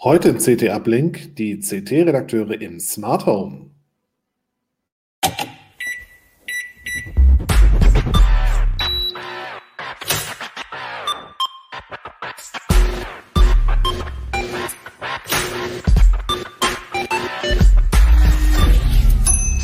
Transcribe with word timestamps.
Heute 0.00 0.28
im 0.28 0.38
CT-Uplink 0.38 1.34
die 1.34 1.58
CT-Redakteure 1.58 2.60
im 2.60 2.78
Smart 2.78 3.26
Home. 3.26 3.72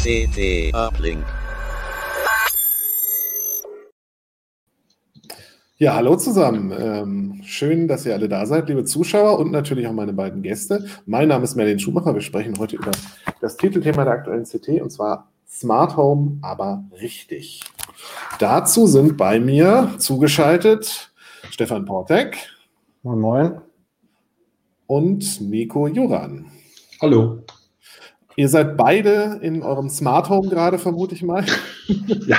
CT 0.03 0.75
Uplink. 0.75 1.25
Ja, 5.85 5.96
hallo 5.96 6.16
zusammen. 6.16 6.73
Ähm, 6.75 7.43
schön, 7.45 7.89
dass 7.89 8.07
ihr 8.07 8.14
alle 8.14 8.27
da 8.27 8.46
seid, 8.46 8.71
liebe 8.71 8.85
Zuschauer 8.87 9.39
und 9.39 9.53
natürlich 9.53 9.87
auch 9.87 9.93
meine 9.93 10.14
beiden 10.14 10.41
Gäste. 10.41 10.87
Mein 11.05 11.29
Name 11.29 11.45
ist 11.45 11.57
Merlin 11.57 11.79
Schumacher. 11.79 12.14
Wir 12.14 12.22
sprechen 12.22 12.59
heute 12.59 12.76
über 12.76 12.90
das 13.43 13.59
Titelthema 13.59 14.04
der 14.04 14.14
aktuellen 14.14 14.45
CT 14.45 14.81
und 14.81 14.89
zwar 14.89 15.31
Smart 15.46 15.95
Home, 15.99 16.39
aber 16.40 16.82
richtig. 17.03 17.61
Dazu 18.39 18.86
sind 18.86 19.18
bei 19.18 19.39
mir 19.39 19.93
zugeschaltet 19.99 21.12
Stefan 21.50 21.85
Portek. 21.85 22.39
Moin, 23.03 23.18
moin. 23.18 23.61
Und 24.87 25.39
Nico 25.43 25.87
Juran. 25.87 26.46
Hallo. 27.03 27.43
Ihr 28.37 28.48
seid 28.48 28.79
beide 28.79 29.39
in 29.43 29.62
eurem 29.62 29.90
Smart 29.90 30.31
Home 30.31 30.48
gerade, 30.48 30.79
vermute 30.79 31.14
ich 31.14 31.23
mal. 31.23 31.45
Ja, 32.27 32.39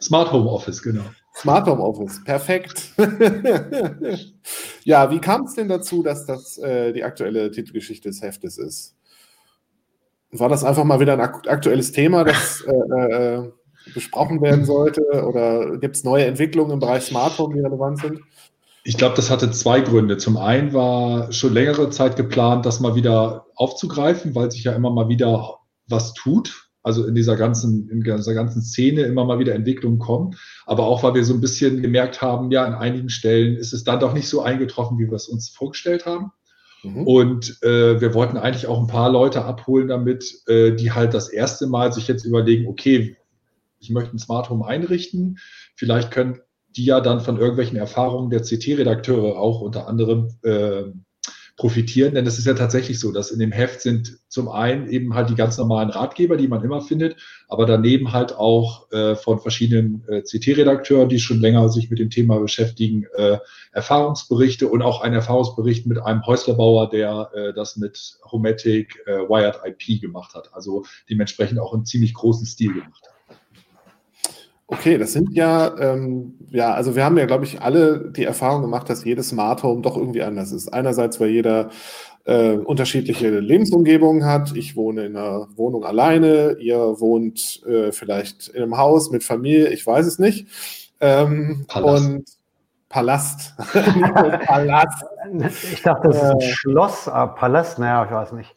Smart 0.00 0.30
Home 0.30 0.48
Office, 0.48 0.80
genau. 0.80 1.02
Smart 1.36 1.66
Home 1.66 1.82
Office, 1.82 2.24
perfekt. 2.24 2.92
ja, 4.84 5.10
wie 5.10 5.18
kam 5.18 5.44
es 5.44 5.54
denn 5.54 5.68
dazu, 5.68 6.02
dass 6.02 6.24
das 6.24 6.56
äh, 6.56 6.94
die 6.94 7.04
aktuelle 7.04 7.50
Titelgeschichte 7.50 8.08
des 8.08 8.22
Heftes 8.22 8.56
ist? 8.56 8.96
War 10.30 10.48
das 10.48 10.64
einfach 10.64 10.84
mal 10.84 10.98
wieder 10.98 11.12
ein 11.12 11.20
aktuelles 11.20 11.92
Thema, 11.92 12.24
das 12.24 12.64
äh, 12.66 12.72
äh, 12.72 13.52
besprochen 13.92 14.40
werden 14.40 14.64
sollte? 14.64 15.02
Oder 15.26 15.76
gibt 15.76 15.96
es 15.96 16.04
neue 16.04 16.24
Entwicklungen 16.24 16.72
im 16.72 16.78
Bereich 16.78 17.04
Smart 17.04 17.38
Home, 17.38 17.54
die 17.54 17.60
relevant 17.60 18.00
sind? 18.00 18.20
Ich 18.84 18.96
glaube, 18.96 19.16
das 19.16 19.30
hatte 19.30 19.50
zwei 19.50 19.80
Gründe. 19.80 20.16
Zum 20.16 20.38
einen 20.38 20.72
war 20.72 21.30
schon 21.32 21.52
längere 21.52 21.90
Zeit 21.90 22.16
geplant, 22.16 22.64
das 22.64 22.80
mal 22.80 22.94
wieder 22.94 23.46
aufzugreifen, 23.56 24.34
weil 24.34 24.50
sich 24.50 24.64
ja 24.64 24.72
immer 24.72 24.90
mal 24.90 25.08
wieder 25.08 25.58
was 25.86 26.14
tut 26.14 26.65
also 26.86 27.04
in 27.04 27.16
dieser 27.16 27.34
ganzen, 27.34 27.88
in 27.90 28.00
dieser 28.00 28.32
ganzen 28.32 28.62
Szene 28.62 29.02
immer 29.02 29.24
mal 29.24 29.40
wieder 29.40 29.56
Entwicklungen 29.56 29.98
kommen. 29.98 30.36
Aber 30.66 30.86
auch, 30.86 31.02
weil 31.02 31.14
wir 31.14 31.24
so 31.24 31.34
ein 31.34 31.40
bisschen 31.40 31.82
gemerkt 31.82 32.22
haben, 32.22 32.52
ja, 32.52 32.64
an 32.64 32.74
einigen 32.74 33.08
Stellen 33.08 33.56
ist 33.56 33.72
es 33.72 33.82
dann 33.82 33.98
doch 33.98 34.14
nicht 34.14 34.28
so 34.28 34.40
eingetroffen, 34.40 34.96
wie 34.96 35.06
wir 35.06 35.16
es 35.16 35.26
uns 35.26 35.48
vorgestellt 35.48 36.06
haben. 36.06 36.30
Mhm. 36.84 37.04
Und 37.04 37.60
äh, 37.64 38.00
wir 38.00 38.14
wollten 38.14 38.36
eigentlich 38.36 38.68
auch 38.68 38.80
ein 38.80 38.86
paar 38.86 39.10
Leute 39.10 39.44
abholen 39.44 39.88
damit, 39.88 40.32
äh, 40.46 40.76
die 40.76 40.92
halt 40.92 41.12
das 41.12 41.28
erste 41.28 41.66
Mal 41.66 41.92
sich 41.92 42.06
jetzt 42.06 42.24
überlegen, 42.24 42.68
okay, 42.68 43.16
ich 43.80 43.90
möchte 43.90 44.14
ein 44.14 44.20
Smart 44.20 44.48
Home 44.48 44.64
einrichten. 44.64 45.38
Vielleicht 45.74 46.12
können 46.12 46.38
die 46.76 46.84
ja 46.84 47.00
dann 47.00 47.18
von 47.18 47.36
irgendwelchen 47.36 47.78
Erfahrungen 47.78 48.30
der 48.30 48.42
CT-Redakteure 48.42 49.36
auch 49.36 49.60
unter 49.60 49.88
anderem 49.88 50.28
äh, 50.44 50.84
profitieren. 51.56 52.14
Denn 52.14 52.26
es 52.26 52.38
ist 52.38 52.46
ja 52.46 52.54
tatsächlich 52.54 53.00
so, 53.00 53.12
dass 53.12 53.30
in 53.30 53.38
dem 53.38 53.50
Heft 53.50 53.80
sind 53.80 54.18
zum 54.28 54.48
einen 54.48 54.88
eben 54.88 55.14
halt 55.14 55.30
die 55.30 55.34
ganz 55.34 55.56
normalen 55.56 55.88
Ratgeber, 55.88 56.36
die 56.36 56.48
man 56.48 56.62
immer 56.62 56.82
findet, 56.82 57.16
aber 57.48 57.64
daneben 57.64 58.12
halt 58.12 58.36
auch 58.36 58.90
äh, 58.92 59.14
von 59.16 59.40
verschiedenen 59.40 60.04
äh, 60.08 60.20
CT-Redakteuren, 60.20 61.08
die 61.08 61.18
schon 61.18 61.40
länger 61.40 61.68
sich 61.70 61.88
mit 61.90 61.98
dem 61.98 62.10
Thema 62.10 62.38
beschäftigen, 62.38 63.06
äh, 63.16 63.38
Erfahrungsberichte 63.72 64.68
und 64.68 64.82
auch 64.82 65.00
ein 65.00 65.14
Erfahrungsbericht 65.14 65.86
mit 65.86 65.98
einem 65.98 66.24
Häuslerbauer, 66.26 66.90
der 66.90 67.30
äh, 67.34 67.52
das 67.54 67.76
mit 67.76 68.18
Homatic 68.30 69.02
äh, 69.06 69.20
Wired 69.28 69.60
IP 69.64 70.00
gemacht 70.00 70.34
hat. 70.34 70.52
Also 70.52 70.84
dementsprechend 71.08 71.58
auch 71.58 71.72
im 71.72 71.86
ziemlich 71.86 72.12
großen 72.12 72.46
Stil 72.46 72.74
gemacht 72.74 73.02
hat. 73.06 73.15
Okay, 74.68 74.98
das 74.98 75.12
sind 75.12 75.32
ja, 75.32 75.76
ähm, 75.78 76.34
ja, 76.50 76.74
also 76.74 76.96
wir 76.96 77.04
haben 77.04 77.16
ja, 77.16 77.26
glaube 77.26 77.44
ich, 77.44 77.62
alle 77.62 78.10
die 78.10 78.24
Erfahrung 78.24 78.62
gemacht, 78.62 78.90
dass 78.90 79.04
jedes 79.04 79.28
Smart 79.28 79.62
Home 79.62 79.82
doch 79.82 79.96
irgendwie 79.96 80.22
anders 80.22 80.50
ist. 80.50 80.72
Einerseits, 80.72 81.20
weil 81.20 81.30
jeder 81.30 81.70
äh, 82.26 82.56
unterschiedliche 82.56 83.38
Lebensumgebungen 83.38 84.24
hat. 84.24 84.54
Ich 84.56 84.76
wohne 84.76 85.06
in 85.06 85.16
einer 85.16 85.46
Wohnung 85.56 85.84
alleine, 85.84 86.56
ihr 86.58 86.78
wohnt 86.78 87.62
äh, 87.66 87.92
vielleicht 87.92 88.48
in 88.48 88.62
einem 88.62 88.76
Haus 88.76 89.10
mit 89.10 89.22
Familie, 89.22 89.68
ich 89.68 89.86
weiß 89.86 90.06
es 90.06 90.18
nicht. 90.18 90.48
Ähm, 91.00 91.64
Palast. 91.68 92.04
Und 92.04 92.24
Palast. 92.88 93.54
Palast. 94.46 95.04
Ich 95.72 95.82
dachte, 95.82 96.08
das 96.08 96.16
ist 96.16 96.22
ein 96.22 96.40
äh, 96.40 96.50
Schloss, 96.50 97.08
aber 97.08 97.34
Palast, 97.34 97.78
naja, 97.78 98.04
ich 98.04 98.10
weiß 98.10 98.32
nicht. 98.32 98.54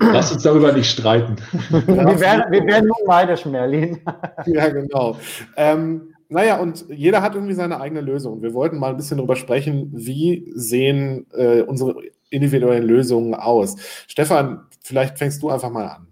Lass 0.00 0.32
uns 0.32 0.42
darüber 0.42 0.72
nicht 0.72 0.90
streiten. 0.90 1.36
wir, 1.70 2.20
werden, 2.20 2.44
wir 2.50 2.64
werden 2.66 2.86
nun 2.86 3.06
neidisch, 3.06 3.44
Merlin. 3.46 4.00
ja, 4.46 4.68
genau. 4.68 5.16
Ähm, 5.56 6.14
naja, 6.28 6.58
und 6.58 6.86
jeder 6.88 7.22
hat 7.22 7.34
irgendwie 7.34 7.54
seine 7.54 7.80
eigene 7.80 8.00
Lösung. 8.00 8.42
Wir 8.42 8.54
wollten 8.54 8.78
mal 8.78 8.90
ein 8.90 8.96
bisschen 8.96 9.18
darüber 9.18 9.36
sprechen, 9.36 9.90
wie 9.92 10.50
sehen 10.54 11.26
äh, 11.32 11.62
unsere 11.62 11.96
individuellen 12.30 12.84
Lösungen 12.84 13.34
aus. 13.34 13.76
Stefan, 14.08 14.66
vielleicht 14.82 15.18
fängst 15.18 15.42
du 15.42 15.50
einfach 15.50 15.70
mal 15.70 15.86
an. 15.86 16.08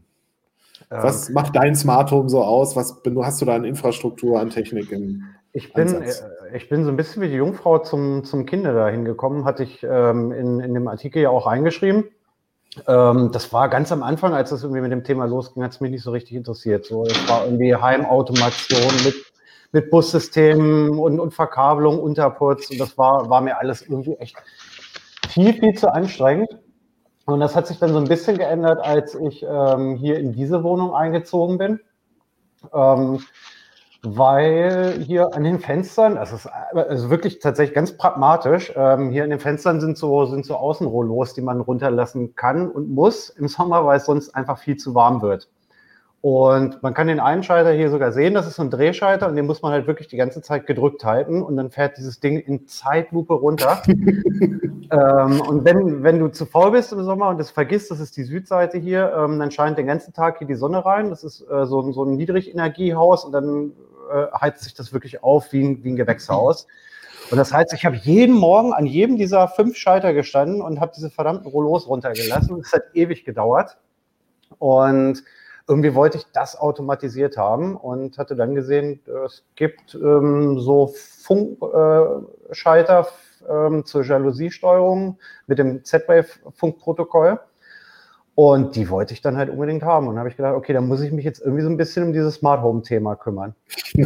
Was 0.90 1.24
okay. 1.24 1.32
macht 1.32 1.56
dein 1.56 1.74
Smart 1.74 2.10
Home 2.10 2.28
so 2.28 2.44
aus? 2.44 2.76
Was 2.76 3.00
hast 3.22 3.40
du 3.40 3.46
da 3.46 3.54
an 3.54 3.64
Infrastruktur, 3.64 4.38
an 4.38 4.50
Technik 4.50 4.92
im 4.92 5.24
ich 5.54 5.72
bin, 5.74 6.02
äh, 6.02 6.12
ich 6.54 6.68
bin 6.68 6.84
so 6.84 6.90
ein 6.90 6.96
bisschen 6.96 7.22
wie 7.22 7.28
die 7.28 7.34
Jungfrau 7.34 7.78
zum, 7.78 8.24
zum 8.24 8.46
Kinder 8.46 8.72
dahin 8.72 9.04
gekommen, 9.04 9.44
hatte 9.44 9.64
ich 9.64 9.82
ähm, 9.82 10.32
in, 10.32 10.60
in 10.60 10.72
dem 10.72 10.88
Artikel 10.88 11.22
ja 11.22 11.28
auch 11.28 11.46
reingeschrieben. 11.46 12.04
Ähm, 12.86 13.30
das 13.32 13.52
war 13.52 13.68
ganz 13.68 13.92
am 13.92 14.02
Anfang, 14.02 14.34
als 14.34 14.50
das 14.50 14.62
irgendwie 14.62 14.80
mit 14.80 14.92
dem 14.92 15.04
Thema 15.04 15.26
losging, 15.26 15.62
hat 15.62 15.72
es 15.72 15.80
mich 15.80 15.90
nicht 15.90 16.02
so 16.02 16.10
richtig 16.10 16.36
interessiert. 16.36 16.86
So, 16.86 17.04
es 17.04 17.28
war 17.28 17.44
irgendwie 17.44 17.74
Heimautomation 17.74 18.92
mit, 19.04 19.14
mit 19.72 19.90
Bussystemen 19.90 20.98
und, 20.98 21.20
und 21.20 21.34
Verkabelung, 21.34 22.00
Unterputz 22.00 22.70
und 22.70 22.80
das 22.80 22.96
war, 22.96 23.28
war 23.28 23.40
mir 23.40 23.58
alles 23.58 23.82
irgendwie 23.82 24.14
echt 24.14 24.36
viel, 25.28 25.52
viel 25.52 25.74
zu 25.74 25.92
anstrengend. 25.92 26.48
Und 27.24 27.40
das 27.40 27.54
hat 27.54 27.66
sich 27.66 27.78
dann 27.78 27.92
so 27.92 27.98
ein 27.98 28.08
bisschen 28.08 28.36
geändert, 28.36 28.84
als 28.84 29.14
ich 29.14 29.44
ähm, 29.48 29.96
hier 29.96 30.18
in 30.18 30.32
diese 30.32 30.64
Wohnung 30.64 30.94
eingezogen 30.94 31.56
bin. 31.56 31.80
Ähm, 32.74 33.20
weil 34.02 35.00
hier 35.00 35.32
an 35.34 35.44
den 35.44 35.60
Fenstern, 35.60 36.16
das 36.16 36.32
ist 36.32 36.48
also 36.74 37.08
wirklich 37.08 37.38
tatsächlich 37.38 37.74
ganz 37.74 37.96
pragmatisch, 37.96 38.72
ähm, 38.74 39.10
hier 39.10 39.22
an 39.22 39.30
den 39.30 39.38
Fenstern 39.38 39.80
sind 39.80 39.96
so, 39.96 40.26
sind 40.26 40.44
so 40.44 40.56
Außenrollos, 40.56 41.34
die 41.34 41.40
man 41.40 41.60
runterlassen 41.60 42.34
kann 42.34 42.68
und 42.68 42.90
muss 42.90 43.28
im 43.28 43.46
Sommer, 43.46 43.86
weil 43.86 43.98
es 43.98 44.06
sonst 44.06 44.34
einfach 44.34 44.58
viel 44.58 44.76
zu 44.76 44.96
warm 44.96 45.22
wird. 45.22 45.48
Und 46.20 46.82
man 46.84 46.94
kann 46.94 47.08
den 47.08 47.18
einen 47.18 47.42
Schalter 47.42 47.72
hier 47.72 47.90
sogar 47.90 48.12
sehen, 48.12 48.34
das 48.34 48.46
ist 48.46 48.54
so 48.54 48.62
ein 48.62 48.70
Drehschalter 48.70 49.28
und 49.28 49.34
den 49.34 49.46
muss 49.46 49.62
man 49.62 49.72
halt 49.72 49.88
wirklich 49.88 50.06
die 50.06 50.16
ganze 50.16 50.40
Zeit 50.40 50.66
gedrückt 50.66 51.04
halten 51.04 51.42
und 51.42 51.56
dann 51.56 51.70
fährt 51.70 51.96
dieses 51.96 52.20
Ding 52.20 52.38
in 52.38 52.66
Zeitlupe 52.68 53.34
runter. 53.34 53.82
ähm, 53.88 55.40
und 55.48 55.64
wenn, 55.64 56.04
wenn 56.04 56.20
du 56.20 56.28
zu 56.28 56.46
faul 56.46 56.72
bist 56.72 56.92
im 56.92 57.02
Sommer 57.02 57.28
und 57.28 57.40
es 57.40 57.50
vergisst, 57.50 57.90
das 57.90 57.98
ist 57.98 58.16
die 58.16 58.22
Südseite 58.22 58.78
hier, 58.78 59.12
ähm, 59.16 59.40
dann 59.40 59.50
scheint 59.50 59.78
den 59.78 59.86
ganzen 59.88 60.12
Tag 60.12 60.38
hier 60.38 60.46
die 60.46 60.54
Sonne 60.54 60.84
rein. 60.84 61.10
Das 61.10 61.24
ist 61.24 61.40
äh, 61.50 61.66
so, 61.66 61.90
so 61.90 62.04
ein 62.04 62.16
Niedrigenergiehaus 62.16 63.24
und 63.24 63.32
dann 63.32 63.72
äh, 64.10 64.26
heizt 64.40 64.64
sich 64.64 64.74
das 64.74 64.92
wirklich 64.92 65.22
auf 65.22 65.52
wie 65.52 65.62
ein, 65.62 65.84
wie 65.84 65.90
ein 65.90 65.96
Gewächshaus. 65.96 66.66
Und 67.30 67.38
das 67.38 67.52
heißt, 67.52 67.72
ich 67.72 67.84
habe 67.86 67.96
jeden 67.96 68.34
Morgen 68.34 68.72
an 68.72 68.86
jedem 68.86 69.16
dieser 69.16 69.48
fünf 69.48 69.76
Schalter 69.76 70.12
gestanden 70.12 70.60
und 70.60 70.80
habe 70.80 70.92
diese 70.94 71.10
verdammten 71.10 71.46
Rollos 71.46 71.86
runtergelassen. 71.88 72.60
Es 72.60 72.72
hat 72.72 72.82
ewig 72.94 73.24
gedauert. 73.24 73.78
Und 74.58 75.22
irgendwie 75.68 75.94
wollte 75.94 76.18
ich 76.18 76.26
das 76.32 76.56
automatisiert 76.56 77.36
haben 77.36 77.76
und 77.76 78.18
hatte 78.18 78.36
dann 78.36 78.54
gesehen, 78.54 79.00
es 79.24 79.44
gibt 79.54 79.94
ähm, 79.94 80.58
so 80.58 80.92
Funkschalter 81.22 83.00
äh, 83.00 83.52
ähm, 83.52 83.84
zur 83.84 84.04
Jalousiesteuerung 84.04 85.18
mit 85.46 85.58
dem 85.58 85.84
Z-Wave-Funkprotokoll. 85.84 87.40
Und 88.34 88.76
die 88.76 88.88
wollte 88.88 89.12
ich 89.12 89.20
dann 89.20 89.36
halt 89.36 89.50
unbedingt 89.50 89.82
haben. 89.82 90.08
Und 90.08 90.18
habe 90.18 90.28
ich 90.28 90.36
gedacht, 90.36 90.54
okay, 90.54 90.72
dann 90.72 90.88
muss 90.88 91.00
ich 91.00 91.12
mich 91.12 91.24
jetzt 91.24 91.40
irgendwie 91.40 91.62
so 91.62 91.68
ein 91.68 91.76
bisschen 91.76 92.04
um 92.04 92.12
dieses 92.12 92.36
Smart 92.36 92.62
Home-Thema 92.62 93.16
kümmern. 93.16 93.54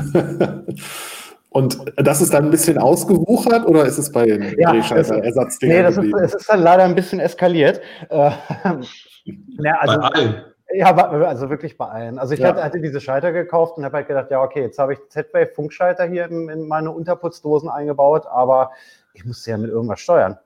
Und 1.51 1.79
das 1.97 2.21
ist 2.21 2.35
dann 2.35 2.45
ein 2.45 2.51
bisschen 2.51 2.77
ausgewuchert 2.77 3.67
oder 3.67 3.87
ist 3.87 3.97
es 3.97 4.13
bei 4.13 4.27
den 4.27 4.59
ja, 4.59 4.75
Ersatzdinger? 4.75 5.75
Nee, 5.75 5.83
das 5.83 5.97
ist, 5.97 6.15
es 6.15 6.35
ist 6.35 6.51
dann 6.51 6.61
leider 6.61 6.83
ein 6.83 6.95
bisschen 6.95 7.19
eskaliert. 7.19 7.81
Äh, 8.11 8.31
na, 9.57 9.73
also, 9.79 9.99
bei 9.99 10.07
allen. 10.09 10.45
Ja, 10.75 10.95
also 10.95 11.49
wirklich 11.49 11.79
bei 11.79 11.87
allen. 11.87 12.19
Also 12.19 12.35
ich 12.35 12.41
ja. 12.41 12.49
hatte, 12.49 12.63
hatte, 12.63 12.81
diese 12.81 13.01
Schalter 13.01 13.33
gekauft 13.33 13.79
und 13.79 13.87
habe 13.87 13.97
halt 13.97 14.09
gedacht, 14.09 14.31
ja, 14.31 14.43
okay, 14.43 14.61
jetzt 14.61 14.79
habe 14.79 14.93
ich 14.93 14.99
Z-Wave-Funkschalter 15.09 16.05
hier 16.05 16.27
in, 16.27 16.51
in 16.51 16.69
meine 16.69 16.91
Unterputzdosen 16.91 17.71
eingebaut, 17.71 18.27
aber 18.27 18.73
ich 19.15 19.25
musste 19.25 19.53
ja 19.53 19.57
mit 19.57 19.71
irgendwas 19.71 20.01
steuern 20.01 20.37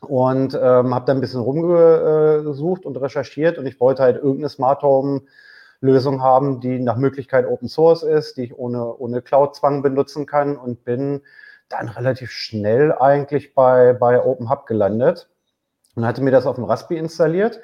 und 0.00 0.54
ähm, 0.54 0.94
habe 0.94 1.06
dann 1.06 1.18
ein 1.18 1.20
bisschen 1.20 1.40
rumgesucht 1.40 2.84
und 2.84 2.96
recherchiert 2.96 3.58
und 3.58 3.66
ich 3.66 3.80
wollte 3.80 4.02
halt 4.02 4.16
irgendeine 4.16 4.48
Smart 4.48 4.82
Home 4.82 5.22
Lösung 5.80 6.22
haben, 6.22 6.60
die 6.60 6.78
nach 6.78 6.96
Möglichkeit 6.96 7.46
Open 7.46 7.68
Source 7.68 8.02
ist, 8.02 8.36
die 8.36 8.44
ich 8.44 8.58
ohne, 8.58 8.96
ohne 8.96 9.22
Cloud-Zwang 9.22 9.82
benutzen 9.82 10.26
kann 10.26 10.56
und 10.56 10.84
bin 10.84 11.22
dann 11.68 11.88
relativ 11.88 12.30
schnell 12.30 12.92
eigentlich 12.92 13.54
bei, 13.54 13.92
bei 13.92 14.24
Open 14.24 14.50
Hub 14.50 14.66
gelandet. 14.66 15.28
und 15.94 16.06
hatte 16.06 16.22
mir 16.22 16.30
das 16.30 16.46
auf 16.46 16.56
dem 16.56 16.64
Raspi 16.64 16.96
installiert 16.96 17.60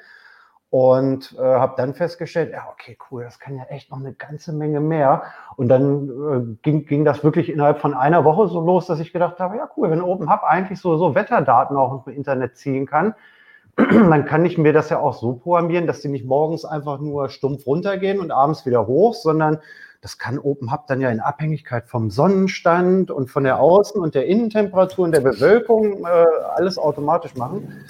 und 0.73 1.35
äh, 1.37 1.43
habe 1.43 1.75
dann 1.77 1.93
festgestellt, 1.93 2.51
ja, 2.51 2.67
okay, 2.71 2.97
cool, 3.11 3.23
das 3.23 3.37
kann 3.37 3.55
ja 3.55 3.65
echt 3.65 3.91
noch 3.91 3.99
eine 3.99 4.11
ganze 4.11 4.51
Menge 4.53 4.79
mehr. 4.79 5.21
Und 5.55 5.67
dann 5.67 6.09
äh, 6.09 6.57
ging, 6.63 6.87
ging 6.87 7.05
das 7.05 7.23
wirklich 7.23 7.51
innerhalb 7.51 7.77
von 7.77 7.93
einer 7.93 8.25
Woche 8.25 8.47
so 8.47 8.59
los, 8.59 8.87
dass 8.87 8.99
ich 8.99 9.13
gedacht 9.13 9.37
habe, 9.37 9.57
ja, 9.57 9.69
cool, 9.77 9.91
wenn 9.91 10.01
OpenHub 10.01 10.41
eigentlich 10.41 10.79
so, 10.79 10.97
so 10.97 11.13
Wetterdaten 11.13 11.77
auch 11.77 12.07
im 12.07 12.13
Internet 12.15 12.57
ziehen 12.57 12.87
kann, 12.87 13.13
dann 13.75 14.25
kann 14.25 14.45
ich 14.45 14.57
mir 14.57 14.73
das 14.73 14.89
ja 14.89 14.97
auch 14.97 15.13
so 15.13 15.33
programmieren, 15.33 15.85
dass 15.85 16.01
die 16.01 16.07
nicht 16.07 16.25
morgens 16.25 16.65
einfach 16.65 16.99
nur 16.99 17.29
stumpf 17.29 17.67
runtergehen 17.67 18.19
und 18.19 18.31
abends 18.31 18.65
wieder 18.65 18.87
hoch, 18.87 19.13
sondern 19.13 19.59
das 20.01 20.17
kann 20.17 20.39
OpenHub 20.39 20.87
dann 20.87 21.01
ja 21.01 21.11
in 21.11 21.19
Abhängigkeit 21.19 21.87
vom 21.87 22.09
Sonnenstand 22.09 23.11
und 23.11 23.29
von 23.29 23.43
der 23.43 23.59
Außen- 23.59 23.99
und 23.99 24.15
der 24.15 24.25
Innentemperatur 24.25 25.05
und 25.05 25.11
der 25.11 25.21
Bewölkung 25.21 26.03
äh, 26.03 26.25
alles 26.55 26.79
automatisch 26.79 27.35
machen. 27.35 27.85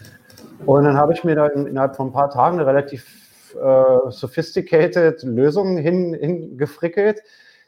Und 0.65 0.83
dann 0.85 0.97
habe 0.97 1.13
ich 1.13 1.23
mir 1.23 1.35
da 1.35 1.47
innerhalb 1.47 1.95
von 1.95 2.07
ein 2.07 2.13
paar 2.13 2.29
Tagen 2.29 2.59
eine 2.59 2.67
relativ 2.67 3.55
äh, 3.55 4.09
sophisticated 4.09 5.23
Lösung 5.23 5.77
hin, 5.77 6.13
hingefrickelt, 6.13 7.21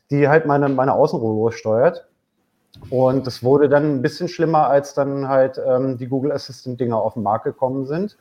die 0.09 0.27
halt 0.27 0.45
meine, 0.45 0.69
meine 0.69 0.93
Außenruhe 0.93 1.51
steuert. 1.51 2.07
Und 2.89 3.25
es 3.27 3.43
wurde 3.43 3.69
dann 3.69 3.95
ein 3.95 4.01
bisschen 4.01 4.27
schlimmer, 4.27 4.67
als 4.67 4.93
dann 4.93 5.27
halt 5.27 5.61
ähm, 5.65 5.97
die 5.97 6.07
Google 6.07 6.31
Assistant-Dinger 6.31 6.97
auf 6.97 7.13
den 7.13 7.23
Markt 7.23 7.45
gekommen 7.45 7.85
sind. 7.85 8.17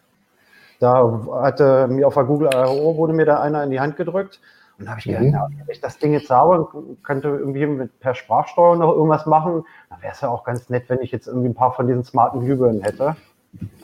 Da 0.80 1.22
hatte 1.32 1.88
mir 1.88 2.06
auf 2.06 2.14
der 2.14 2.24
Google 2.24 2.50
I.O. 2.54 2.96
wurde 2.96 3.12
mir 3.12 3.26
da 3.26 3.40
einer 3.40 3.62
in 3.64 3.70
die 3.70 3.80
Hand 3.80 3.96
gedrückt. 3.96 4.40
Und 4.78 4.86
da 4.86 4.92
habe 4.92 5.00
ich 5.00 5.06
gedacht, 5.06 5.22
mhm. 5.22 5.32
ja, 5.32 5.48
wenn 5.50 5.70
ich 5.70 5.80
das 5.80 5.98
Ding 5.98 6.12
jetzt 6.12 6.30
habe 6.30 6.64
und 6.64 7.02
könnte 7.04 7.28
irgendwie 7.28 7.66
mit, 7.66 8.00
per 8.00 8.14
Sprachsteuerung 8.14 8.78
noch 8.78 8.92
irgendwas 8.92 9.24
machen, 9.24 9.64
dann 9.88 10.02
wäre 10.02 10.12
es 10.12 10.20
ja 10.20 10.28
auch 10.28 10.44
ganz 10.44 10.68
nett, 10.68 10.84
wenn 10.88 11.00
ich 11.00 11.12
jetzt 11.12 11.28
irgendwie 11.28 11.48
ein 11.48 11.54
paar 11.54 11.72
von 11.72 11.86
diesen 11.86 12.02
smarten 12.02 12.40
Glühbirnen 12.40 12.82
hätte. 12.82 13.16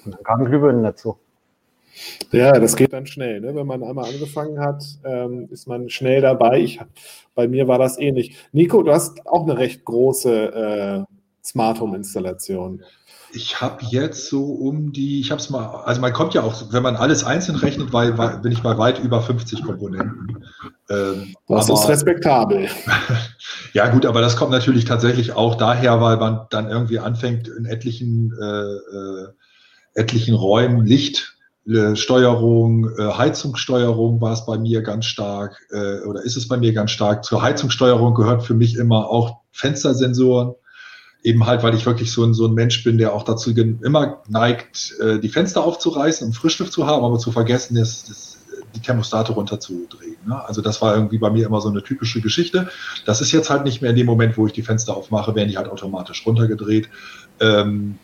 Und 0.05 0.15
dann 0.15 0.23
kamen 0.23 0.45
Glühbirnen 0.47 0.83
dazu. 0.83 1.19
Ja, 2.31 2.59
das 2.59 2.77
geht 2.77 2.93
dann 2.93 3.07
schnell. 3.07 3.41
Ne? 3.41 3.55
Wenn 3.55 3.67
man 3.67 3.83
einmal 3.83 4.09
angefangen 4.09 4.61
hat, 4.61 4.85
ähm, 5.05 5.49
ist 5.51 5.67
man 5.67 5.91
schnell 5.91 6.21
dabei. 6.21 6.61
Ich, 6.61 6.81
bei 7.35 7.49
mir 7.49 7.69
war 7.69 7.79
das 7.79 7.99
ähnlich. 7.99 8.37
Nico, 8.53 8.83
du 8.83 8.93
hast 8.93 9.27
auch 9.27 9.43
eine 9.43 9.59
recht 9.59 9.85
große 9.85 11.07
äh, 11.09 11.15
Smart 11.45 11.81
Home 11.81 11.97
Installation. 11.97 12.83
Ich 13.33 13.61
habe 13.61 13.85
jetzt 13.91 14.27
so 14.27 14.45
um 14.45 14.93
die, 14.93 15.21
ich 15.21 15.31
habe 15.31 15.41
es 15.41 15.51
mal, 15.51 15.83
also 15.85 16.01
man 16.01 16.13
kommt 16.13 16.35
ja 16.35 16.43
auch, 16.43 16.73
wenn 16.73 16.83
man 16.83 16.97
alles 16.97 17.23
einzeln 17.23 17.57
rechnet, 17.57 17.93
weil, 17.93 18.13
bin 18.13 18.51
ich 18.51 18.63
bei 18.63 18.77
weit 18.77 18.99
über 18.99 19.21
50 19.21 19.63
Komponenten. 19.63 20.45
Ähm, 20.89 21.35
das 21.47 21.71
aber, 21.71 21.79
ist 21.79 21.89
respektabel. 21.89 22.69
ja 23.73 23.89
gut, 23.89 24.05
aber 24.05 24.21
das 24.21 24.37
kommt 24.37 24.51
natürlich 24.51 24.85
tatsächlich 24.85 25.33
auch 25.33 25.55
daher, 25.55 26.01
weil 26.01 26.17
man 26.17 26.47
dann 26.51 26.69
irgendwie 26.69 26.99
anfängt, 26.99 27.47
in 27.47 27.67
etlichen, 27.67 28.33
äh, 28.41 28.45
äh, 28.45 29.29
etlichen 29.95 30.35
Räumen 30.35 30.85
Licht 30.85 31.37
äh, 31.69 31.95
Steuerung, 31.95 32.91
äh, 32.99 33.13
Heizungssteuerung 33.13 34.21
war 34.21 34.33
es 34.33 34.47
bei 34.47 34.59
mir 34.59 34.83
ganz 34.83 35.05
stark 35.05 35.61
äh, 35.71 36.01
oder 36.01 36.23
ist 36.23 36.37
es 36.37 36.49
bei 36.49 36.57
mir 36.57 36.73
ganz 36.73 36.91
stark. 36.91 37.25
Zur 37.25 37.43
Heizungssteuerung 37.43 38.15
gehört 38.15 38.43
für 38.43 38.55
mich 38.55 38.77
immer 38.77 39.09
auch 39.09 39.41
Fenstersensoren. 39.53 40.55
Eben 41.23 41.45
halt, 41.45 41.63
weil 41.63 41.75
ich 41.75 41.85
wirklich 41.85 42.13
so 42.13 42.25
ein, 42.25 42.33
so 42.33 42.47
ein 42.47 42.55
Mensch 42.55 42.83
bin, 42.83 42.97
der 42.97 43.13
auch 43.13 43.25
dazu 43.25 43.51
immer 43.51 44.23
neigt, 44.27 44.95
die 45.23 45.29
Fenster 45.29 45.63
aufzureißen, 45.63 46.27
um 46.27 46.33
Frischluft 46.33 46.73
zu 46.73 46.87
haben, 46.87 47.05
aber 47.05 47.19
zu 47.19 47.31
vergessen, 47.31 47.75
das, 47.75 48.05
das, 48.05 48.39
die 48.75 48.81
Thermostate 48.81 49.33
runterzudrehen. 49.33 50.17
Ne? 50.27 50.43
Also 50.43 50.63
das 50.63 50.81
war 50.81 50.95
irgendwie 50.95 51.19
bei 51.19 51.29
mir 51.29 51.45
immer 51.45 51.61
so 51.61 51.69
eine 51.69 51.83
typische 51.83 52.23
Geschichte. 52.23 52.71
Das 53.05 53.21
ist 53.21 53.33
jetzt 53.33 53.51
halt 53.51 53.65
nicht 53.65 53.83
mehr 53.83 53.91
in 53.91 53.97
dem 53.97 54.07
Moment, 54.07 54.39
wo 54.39 54.47
ich 54.47 54.55
die 54.55 54.63
Fenster 54.63 54.97
aufmache, 54.97 55.35
werden 55.35 55.51
die 55.51 55.59
halt 55.59 55.69
automatisch 55.69 56.25
runtergedreht. 56.25 56.89
Ähm, 57.39 57.99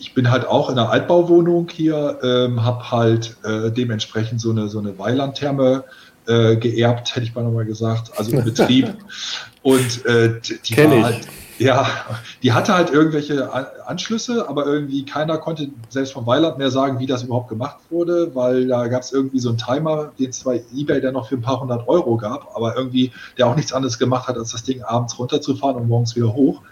ich 0.00 0.14
bin 0.14 0.30
halt 0.30 0.46
auch 0.46 0.70
in 0.70 0.78
einer 0.78 0.90
Altbauwohnung 0.90 1.68
hier, 1.70 2.18
ähm, 2.22 2.64
habe 2.64 2.90
halt 2.90 3.36
äh, 3.44 3.70
dementsprechend 3.70 4.40
so 4.40 4.50
eine, 4.50 4.68
so 4.68 4.78
eine 4.78 4.98
Weilandtherme 4.98 5.84
äh, 6.26 6.56
geerbt, 6.56 7.14
hätte 7.14 7.26
ich 7.26 7.34
mal 7.34 7.42
nochmal 7.42 7.64
gesagt, 7.64 8.12
also 8.16 8.32
im 8.32 8.44
Betrieb. 8.44 8.94
Und 9.62 10.04
äh, 10.06 10.40
die 10.40 10.74
Kenn 10.74 10.90
war 10.90 11.02
halt, 11.04 11.28
ja, 11.58 11.86
die 12.42 12.52
hatte 12.52 12.74
halt 12.74 12.90
irgendwelche 12.90 13.52
Anschlüsse, 13.86 14.48
aber 14.48 14.64
irgendwie 14.66 15.04
keiner 15.04 15.38
konnte 15.38 15.68
selbst 15.88 16.12
vom 16.12 16.26
Weiland 16.26 16.56
mehr 16.58 16.70
sagen, 16.70 17.00
wie 17.00 17.06
das 17.06 17.24
überhaupt 17.24 17.48
gemacht 17.48 17.78
wurde, 17.90 18.34
weil 18.34 18.68
da 18.68 18.86
gab 18.86 19.02
es 19.02 19.12
irgendwie 19.12 19.40
so 19.40 19.48
einen 19.48 19.58
Timer, 19.58 20.12
den 20.18 20.32
zwar 20.32 20.54
eBay 20.74 21.00
dann 21.00 21.14
noch 21.14 21.28
für 21.28 21.34
ein 21.34 21.42
paar 21.42 21.60
hundert 21.60 21.88
Euro 21.88 22.16
gab, 22.16 22.54
aber 22.54 22.76
irgendwie 22.76 23.10
der 23.36 23.48
auch 23.48 23.56
nichts 23.56 23.72
anderes 23.72 23.98
gemacht 23.98 24.28
hat, 24.28 24.36
als 24.36 24.52
das 24.52 24.62
Ding 24.62 24.82
abends 24.82 25.18
runterzufahren 25.18 25.76
und 25.76 25.88
morgens 25.88 26.14
wieder 26.14 26.32
hoch. 26.32 26.62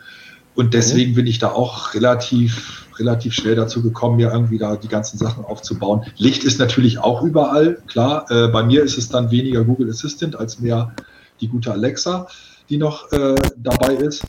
Und 0.56 0.72
deswegen 0.72 1.14
bin 1.14 1.26
ich 1.26 1.38
da 1.38 1.52
auch 1.52 1.92
relativ, 1.92 2.86
relativ 2.98 3.34
schnell 3.34 3.54
dazu 3.54 3.82
gekommen, 3.82 4.16
mir 4.16 4.32
irgendwie 4.32 4.56
da 4.56 4.76
die 4.76 4.88
ganzen 4.88 5.18
Sachen 5.18 5.44
aufzubauen. 5.44 6.06
Licht 6.16 6.44
ist 6.44 6.58
natürlich 6.58 6.98
auch 6.98 7.22
überall, 7.22 7.82
klar. 7.86 8.24
Äh, 8.30 8.48
bei 8.48 8.62
mir 8.62 8.82
ist 8.82 8.96
es 8.96 9.10
dann 9.10 9.30
weniger 9.30 9.64
Google 9.64 9.90
Assistant 9.90 10.34
als 10.34 10.58
mehr 10.58 10.94
die 11.42 11.48
gute 11.48 11.70
Alexa, 11.70 12.26
die 12.70 12.78
noch 12.78 13.12
äh, 13.12 13.34
dabei 13.58 13.94
ist. 13.96 14.22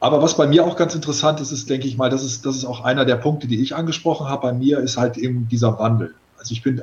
Aber 0.00 0.20
was 0.20 0.36
bei 0.36 0.48
mir 0.48 0.64
auch 0.64 0.76
ganz 0.76 0.96
interessant 0.96 1.40
ist, 1.40 1.52
ist, 1.52 1.70
denke 1.70 1.86
ich 1.86 1.96
mal, 1.96 2.10
das 2.10 2.24
ist, 2.24 2.44
das 2.44 2.56
ist 2.56 2.64
auch 2.64 2.82
einer 2.82 3.04
der 3.04 3.14
Punkte, 3.14 3.46
die 3.46 3.62
ich 3.62 3.76
angesprochen 3.76 4.28
habe. 4.28 4.48
Bei 4.48 4.52
mir 4.52 4.80
ist 4.80 4.96
halt 4.96 5.16
eben 5.16 5.46
dieser 5.48 5.78
Wandel. 5.78 6.12
Also 6.36 6.50
ich 6.50 6.62
bin, 6.64 6.82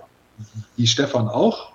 wie 0.77 0.87
Stefan 0.87 1.27
auch, 1.27 1.73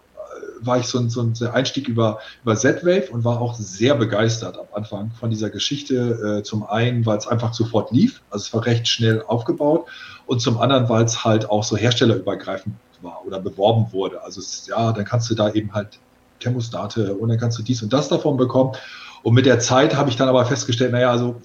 war 0.61 0.79
ich 0.79 0.87
so 0.87 0.99
ein, 0.99 1.11
so 1.11 1.21
ein 1.21 1.35
Einstieg 1.53 1.89
über, 1.89 2.19
über 2.43 2.57
Z-Wave 2.57 3.11
und 3.11 3.25
war 3.25 3.41
auch 3.41 3.55
sehr 3.55 3.95
begeistert 3.95 4.59
am 4.59 4.67
Anfang 4.73 5.11
von 5.19 5.31
dieser 5.31 5.51
Geschichte. 5.51 6.39
Äh, 6.39 6.43
zum 6.43 6.65
einen, 6.65 7.05
weil 7.07 7.19
es 7.19 7.27
einfach 7.27 7.55
sofort 7.55 7.91
lief, 7.91 8.23
also 8.31 8.43
es 8.43 8.55
war 8.55 8.65
recht 8.67 8.89
schnell 8.89 9.23
aufgebaut 9.23 9.87
und 10.27 10.41
zum 10.41 10.59
anderen, 10.59 10.89
weil 10.89 11.05
es 11.05 11.25
halt 11.25 11.49
auch 11.51 11.65
so 11.65 11.77
herstellerübergreifend 11.77 12.75
war 13.03 13.25
oder 13.27 13.41
beworben 13.41 13.93
wurde. 13.93 14.23
Also 14.23 14.41
es, 14.41 14.67
ja, 14.67 14.93
dann 14.93 15.05
kannst 15.05 15.31
du 15.31 15.35
da 15.35 15.51
eben 15.53 15.73
halt 15.73 15.99
Thermostate 16.41 17.15
und 17.15 17.29
dann 17.29 17.39
kannst 17.39 17.59
du 17.59 17.63
dies 17.63 17.83
und 17.83 17.93
das 17.93 18.09
davon 18.09 18.37
bekommen. 18.37 18.73
Und 19.23 19.35
mit 19.35 19.47
der 19.47 19.59
Zeit 19.59 19.97
habe 19.97 20.11
ich 20.11 20.17
dann 20.17 20.29
aber 20.29 20.45
festgestellt, 20.45 20.93
naja, 20.93 21.11
also 21.11 21.41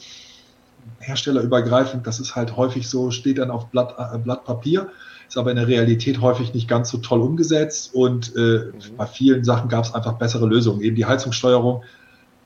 herstellerübergreifend, 1.00 2.06
das 2.06 2.20
ist 2.20 2.36
halt 2.36 2.58
häufig 2.58 2.90
so, 2.90 3.12
steht 3.12 3.38
dann 3.38 3.52
auf 3.52 3.68
Blatt, 3.68 3.96
äh, 3.98 4.18
Blatt 4.18 4.46
Papier 4.46 4.90
ist 5.30 5.38
aber 5.38 5.52
in 5.52 5.58
der 5.58 5.68
Realität 5.68 6.22
häufig 6.22 6.54
nicht 6.54 6.68
ganz 6.68 6.90
so 6.90 6.98
toll 6.98 7.22
umgesetzt 7.22 7.94
und 7.94 8.36
äh, 8.36 8.40
mhm. 8.40 8.72
bei 8.98 9.06
vielen 9.06 9.44
Sachen 9.44 9.70
gab 9.70 9.86
es 9.86 9.94
einfach 9.94 10.14
bessere 10.14 10.48
Lösungen. 10.48 10.82
Eben 10.82 10.96
die 10.96 11.06
Heizungssteuerung, 11.06 11.84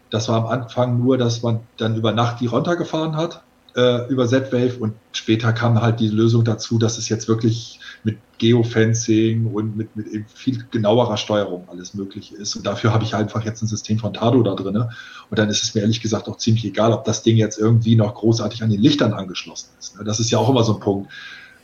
das 0.09 0.30
war 0.30 0.38
am 0.38 0.45
Anfang 0.45 1.00
nur, 1.00 1.18
dass 1.18 1.41
man 1.41 1.62
dann 1.77 1.95
über 1.95 2.12
Nacht 2.12 2.41
die 2.41 2.47
runtergefahren 2.47 3.15
hat 3.15 3.44
äh, 3.75 4.07
über 4.07 4.27
Z-Wave 4.27 4.77
und 4.80 4.94
später 5.12 5.53
kam 5.53 5.81
halt 5.81 6.00
die 6.00 6.09
Lösung 6.09 6.44
dazu, 6.44 6.77
dass 6.77 6.97
es 6.97 7.09
jetzt 7.09 7.27
wirklich 7.27 7.80
mit 8.03 8.18
Geofencing 8.38 9.48
und 9.48 9.75
mit, 9.77 9.96
mit 9.96 10.07
eben 10.07 10.25
viel 10.34 10.65
genauerer 10.69 11.17
Steuerung 11.17 11.67
alles 11.69 11.93
möglich 11.93 12.34
ist. 12.34 12.55
Und 12.55 12.65
dafür 12.65 12.93
habe 12.93 13.03
ich 13.03 13.15
einfach 13.15 13.43
jetzt 13.46 13.62
ein 13.62 13.67
System 13.67 13.98
von 13.98 14.13
Tado 14.13 14.43
da 14.43 14.55
drin. 14.55 14.75
Und 14.75 15.39
dann 15.39 15.50
ist 15.50 15.63
es 15.63 15.74
mir 15.74 15.81
ehrlich 15.81 16.01
gesagt 16.01 16.27
auch 16.27 16.38
ziemlich 16.38 16.65
egal, 16.65 16.91
ob 16.91 17.05
das 17.05 17.24
Ding 17.24 17.38
jetzt 17.38 17.57
irgendwie 17.57 17.96
noch 17.96 18.13
großartig 18.13 18.62
an 18.63 18.69
den 18.69 18.81
Lichtern 18.81 19.13
angeschlossen 19.13 19.69
ist. 19.79 19.98
Das 20.03 20.19
ist 20.19 20.29
ja 20.31 20.38
auch 20.38 20.50
immer 20.50 20.63
so 20.63 20.75
ein 20.75 20.79
Punkt. 20.79 21.12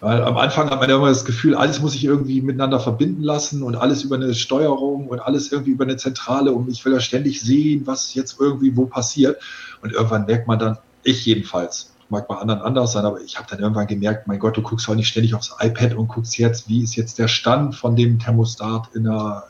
Weil 0.02 0.24
am 0.24 0.38
Anfang 0.38 0.70
hat 0.70 0.80
man 0.80 0.90
ja 0.90 0.96
immer 0.96 1.10
das 1.10 1.26
Gefühl, 1.26 1.56
alles 1.56 1.82
muss 1.82 1.92
sich 1.92 2.06
irgendwie 2.06 2.42
miteinander 2.42 2.80
verbinden 2.80 3.22
lassen 3.22 3.64
und 3.64 3.76
alles 3.76 4.04
über 4.04 4.16
eine 4.16 4.34
Steuerung 4.34 5.08
und 5.08 5.20
alles 5.20 5.52
irgendwie 5.52 5.72
über 5.72 5.84
eine 5.84 5.98
Zentrale 5.98 6.54
und 6.54 6.70
ich 6.70 6.86
will 6.86 6.94
ja 6.94 7.02
ständig 7.02 7.42
sehen, 7.42 7.86
was 7.86 8.14
jetzt 8.14 8.40
irgendwie 8.40 8.78
wo 8.78 8.86
passiert. 8.86 9.42
Und 9.82 9.92
irgendwann 9.92 10.26
merkt 10.26 10.48
man 10.48 10.58
dann, 10.58 10.78
ich 11.04 11.26
jedenfalls, 11.26 11.94
mag 12.08 12.28
bei 12.28 12.36
anderen 12.36 12.62
anders 12.62 12.94
sein, 12.94 13.04
aber 13.06 13.20
ich 13.22 13.38
habe 13.38 13.48
dann 13.50 13.60
irgendwann 13.60 13.88
gemerkt, 13.88 14.28
mein 14.28 14.40
Gott, 14.40 14.56
du 14.56 14.62
guckst 14.62 14.90
auch 14.90 14.96
nicht 14.96 15.10
ständig 15.10 15.36
aufs 15.36 15.56
iPad 15.60 15.96
und 15.96 16.08
guckst 16.08 16.38
jetzt, 16.38 16.70
wie 16.70 16.84
ist 16.84 16.96
jetzt 16.96 17.20
der 17.20 17.28
Stand 17.28 17.76
von 17.76 17.96
dem 17.96 18.20
Thermostat 18.20 18.90
in 18.96 19.04
der 19.04 19.44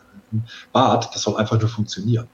Bad. 0.73 1.13
Das 1.13 1.21
soll 1.21 1.37
einfach 1.37 1.59
nur 1.59 1.69
funktionieren. 1.69 2.27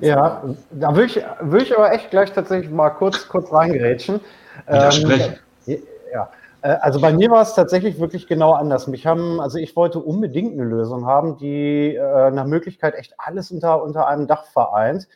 Ja, 0.00 0.42
da 0.70 0.94
würde 0.94 1.06
ich, 1.06 1.22
will 1.40 1.62
ich 1.62 1.76
aber 1.76 1.92
echt 1.92 2.10
gleich 2.10 2.32
tatsächlich 2.32 2.70
mal 2.70 2.90
kurz, 2.90 3.28
kurz 3.28 3.52
reingerätschen. 3.52 4.20
Widersprechen. 4.66 5.36
Ähm, 5.66 5.78
ja, 6.12 6.28
also 6.62 7.00
bei 7.00 7.12
mir 7.12 7.30
war 7.30 7.42
es 7.42 7.54
tatsächlich 7.54 7.98
wirklich 7.98 8.26
genau 8.26 8.52
anders. 8.52 8.86
Mich 8.86 9.06
haben, 9.06 9.40
also 9.40 9.58
ich 9.58 9.76
wollte 9.76 9.98
unbedingt 9.98 10.52
eine 10.52 10.64
Lösung 10.64 11.06
haben, 11.06 11.36
die 11.36 11.94
äh, 11.94 12.30
nach 12.30 12.46
Möglichkeit 12.46 12.94
echt 12.94 13.14
alles 13.18 13.50
unter, 13.50 13.82
unter 13.82 14.06
einem 14.06 14.26
Dach 14.26 14.44
vereint, 14.44 15.08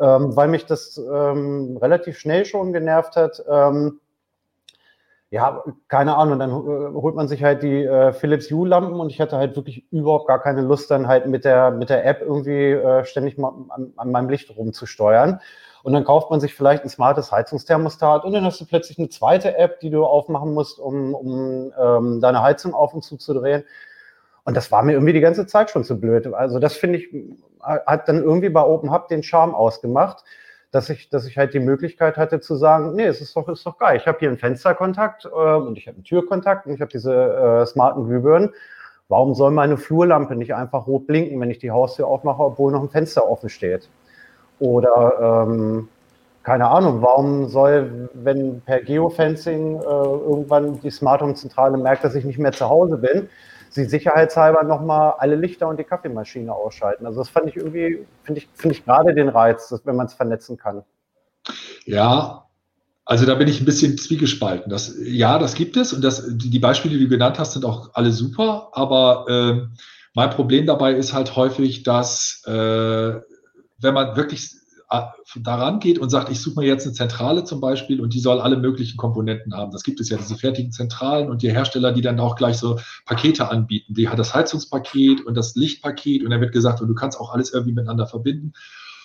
ähm, 0.00 0.34
weil 0.34 0.48
mich 0.48 0.66
das 0.66 0.98
ähm, 0.98 1.78
relativ 1.80 2.18
schnell 2.18 2.44
schon 2.44 2.72
genervt 2.72 3.16
hat. 3.16 3.42
Ähm, 3.48 4.00
ja, 5.30 5.62
keine 5.86 6.16
Ahnung, 6.16 6.40
dann 6.40 6.50
äh, 6.50 6.92
holt 7.00 7.14
man 7.14 7.28
sich 7.28 7.44
halt 7.44 7.62
die 7.62 7.84
äh, 7.84 8.12
Philips 8.12 8.50
Hue 8.50 8.66
Lampen 8.66 8.98
und 8.98 9.10
ich 9.10 9.20
hatte 9.20 9.36
halt 9.36 9.54
wirklich 9.54 9.84
überhaupt 9.92 10.26
gar 10.26 10.42
keine 10.42 10.62
Lust, 10.62 10.90
dann 10.90 11.06
halt 11.06 11.26
mit 11.26 11.44
der, 11.44 11.70
mit 11.70 11.88
der 11.88 12.04
App 12.04 12.20
irgendwie 12.20 12.72
äh, 12.72 13.04
ständig 13.04 13.38
mal 13.38 13.52
an, 13.68 13.92
an 13.96 14.10
meinem 14.10 14.28
Licht 14.28 14.54
rumzusteuern. 14.56 15.40
Und 15.82 15.92
dann 15.92 16.04
kauft 16.04 16.30
man 16.30 16.40
sich 16.40 16.54
vielleicht 16.54 16.82
ein 16.84 16.90
smartes 16.90 17.32
Heizungsthermostat 17.32 18.24
und 18.24 18.32
dann 18.32 18.44
hast 18.44 18.60
du 18.60 18.66
plötzlich 18.66 18.98
eine 18.98 19.08
zweite 19.08 19.56
App, 19.56 19.80
die 19.80 19.90
du 19.90 20.04
aufmachen 20.04 20.52
musst, 20.52 20.78
um, 20.78 21.14
um 21.14 21.72
ähm, 21.80 22.20
deine 22.20 22.42
Heizung 22.42 22.74
auf 22.74 22.92
und 22.92 23.02
zu 23.02 23.16
zu 23.16 23.32
drehen. 23.32 23.64
Und 24.44 24.56
das 24.56 24.72
war 24.72 24.82
mir 24.82 24.92
irgendwie 24.92 25.12
die 25.12 25.20
ganze 25.20 25.46
Zeit 25.46 25.70
schon 25.70 25.84
zu 25.84 25.98
blöd. 26.00 26.26
Also 26.34 26.58
das 26.58 26.74
finde 26.74 26.98
ich, 26.98 27.08
hat 27.62 28.08
dann 28.08 28.22
irgendwie 28.22 28.48
bei 28.48 28.62
OpenHub 28.62 29.08
den 29.08 29.22
Charme 29.22 29.54
ausgemacht. 29.54 30.24
Dass 30.70 30.88
ich, 30.88 31.08
dass 31.08 31.26
ich 31.26 31.36
halt 31.36 31.52
die 31.54 31.60
Möglichkeit 31.60 32.16
hatte 32.16 32.40
zu 32.40 32.54
sagen, 32.54 32.94
nee, 32.94 33.06
es 33.06 33.20
ist 33.20 33.36
doch, 33.36 33.48
ist 33.48 33.66
doch 33.66 33.78
geil. 33.78 33.96
Ich 33.96 34.06
habe 34.06 34.18
hier 34.18 34.28
einen 34.28 34.38
Fensterkontakt 34.38 35.24
äh, 35.24 35.28
und 35.28 35.76
ich 35.76 35.86
habe 35.86 35.96
einen 35.96 36.04
Türkontakt 36.04 36.66
und 36.66 36.74
ich 36.74 36.80
habe 36.80 36.90
diese 36.90 37.12
äh, 37.14 37.66
smarten 37.66 38.04
Glühbirnen. 38.06 38.50
Warum 39.08 39.34
soll 39.34 39.50
meine 39.50 39.76
Flurlampe 39.76 40.36
nicht 40.36 40.54
einfach 40.54 40.86
rot 40.86 41.08
blinken, 41.08 41.40
wenn 41.40 41.50
ich 41.50 41.58
die 41.58 41.72
Haustür 41.72 42.06
aufmache, 42.06 42.42
obwohl 42.42 42.70
noch 42.70 42.82
ein 42.82 42.88
Fenster 42.88 43.28
offen 43.28 43.48
steht? 43.48 43.88
Oder 44.60 45.46
ähm, 45.48 45.88
keine 46.44 46.68
Ahnung, 46.68 47.02
warum 47.02 47.48
soll, 47.48 48.08
wenn 48.14 48.60
per 48.60 48.80
Geofencing 48.80 49.80
äh, 49.80 49.82
irgendwann 49.82 50.80
die 50.80 50.90
Smart 50.90 51.22
Home 51.22 51.34
Zentrale 51.34 51.76
merkt, 51.76 52.04
dass 52.04 52.14
ich 52.14 52.24
nicht 52.24 52.38
mehr 52.38 52.52
zu 52.52 52.68
Hause 52.68 52.96
bin, 52.96 53.28
sie 53.70 53.84
sicherheitshalber 53.84 54.64
nochmal 54.64 55.14
alle 55.18 55.36
Lichter 55.36 55.68
und 55.68 55.78
die 55.78 55.84
Kaffeemaschine 55.84 56.52
ausschalten. 56.52 57.06
Also 57.06 57.20
das 57.20 57.28
fand 57.28 57.48
ich 57.48 57.56
irgendwie, 57.56 58.06
finde 58.24 58.40
ich, 58.40 58.48
finde 58.54 58.74
ich 58.74 58.84
gerade 58.84 59.14
den 59.14 59.28
Reiz, 59.28 59.68
dass, 59.68 59.86
wenn 59.86 59.96
man 59.96 60.06
es 60.06 60.14
vernetzen 60.14 60.56
kann. 60.56 60.82
Ja, 61.86 62.46
also 63.04 63.26
da 63.26 63.34
bin 63.34 63.48
ich 63.48 63.60
ein 63.60 63.64
bisschen 63.64 63.96
zwiegespalten. 63.96 64.70
Das, 64.70 64.94
ja, 65.02 65.38
das 65.38 65.54
gibt 65.54 65.76
es 65.76 65.92
und 65.92 66.02
das, 66.02 66.24
die 66.28 66.58
Beispiele, 66.58 66.98
die 66.98 67.04
du 67.04 67.10
genannt 67.10 67.38
hast, 67.38 67.52
sind 67.52 67.64
auch 67.64 67.90
alle 67.94 68.12
super, 68.12 68.68
aber 68.72 69.24
äh, 69.28 69.80
mein 70.14 70.30
Problem 70.30 70.66
dabei 70.66 70.94
ist 70.94 71.12
halt 71.12 71.36
häufig, 71.36 71.84
dass 71.84 72.42
äh, 72.46 72.50
wenn 72.52 73.94
man 73.94 74.16
wirklich 74.16 74.50
daran 75.36 75.78
geht 75.78 75.98
und 75.98 76.10
sagt, 76.10 76.30
ich 76.30 76.40
suche 76.40 76.60
mir 76.60 76.66
jetzt 76.66 76.84
eine 76.84 76.94
Zentrale 76.94 77.44
zum 77.44 77.60
Beispiel 77.60 78.00
und 78.00 78.12
die 78.12 78.18
soll 78.20 78.40
alle 78.40 78.56
möglichen 78.56 78.96
Komponenten 78.96 79.54
haben. 79.54 79.70
Das 79.70 79.84
gibt 79.84 80.00
es 80.00 80.08
ja, 80.08 80.16
diese 80.16 80.34
fertigen 80.34 80.72
Zentralen 80.72 81.30
und 81.30 81.42
die 81.42 81.52
Hersteller, 81.52 81.92
die 81.92 82.02
dann 82.02 82.18
auch 82.18 82.34
gleich 82.34 82.58
so 82.58 82.78
Pakete 83.06 83.48
anbieten. 83.50 83.94
Die 83.94 84.08
hat 84.08 84.18
das 84.18 84.34
Heizungspaket 84.34 85.24
und 85.24 85.36
das 85.36 85.54
Lichtpaket 85.54 86.24
und 86.24 86.30
dann 86.30 86.40
wird 86.40 86.52
gesagt, 86.52 86.80
und 86.80 86.88
du 86.88 86.94
kannst 86.94 87.20
auch 87.20 87.32
alles 87.32 87.52
irgendwie 87.52 87.72
miteinander 87.72 88.06
verbinden. 88.06 88.52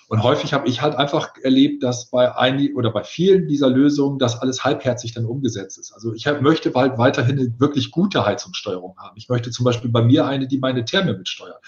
Und 0.07 0.21
häufig 0.21 0.53
habe 0.53 0.67
ich 0.67 0.81
halt 0.81 0.95
einfach 0.95 1.31
erlebt, 1.41 1.83
dass 1.83 2.09
bei 2.11 2.35
einigen 2.35 2.75
oder 2.75 2.91
bei 2.91 3.03
vielen 3.03 3.47
dieser 3.47 3.69
Lösungen 3.69 4.19
das 4.19 4.39
alles 4.39 4.63
halbherzig 4.63 5.13
dann 5.13 5.25
umgesetzt 5.25 5.77
ist. 5.79 5.93
Also 5.93 6.13
ich 6.13 6.25
möchte 6.41 6.73
halt 6.73 6.97
weiterhin 6.97 7.39
eine 7.39 7.59
wirklich 7.59 7.91
gute 7.91 8.25
Heizungssteuerung 8.25 8.95
haben. 8.97 9.17
Ich 9.17 9.29
möchte 9.29 9.49
zum 9.49 9.65
Beispiel 9.65 9.89
bei 9.89 10.03
mir 10.03 10.25
eine, 10.27 10.47
die 10.47 10.59
meine 10.59 10.85
Therme 10.85 11.17
mitsteuert. 11.17 11.59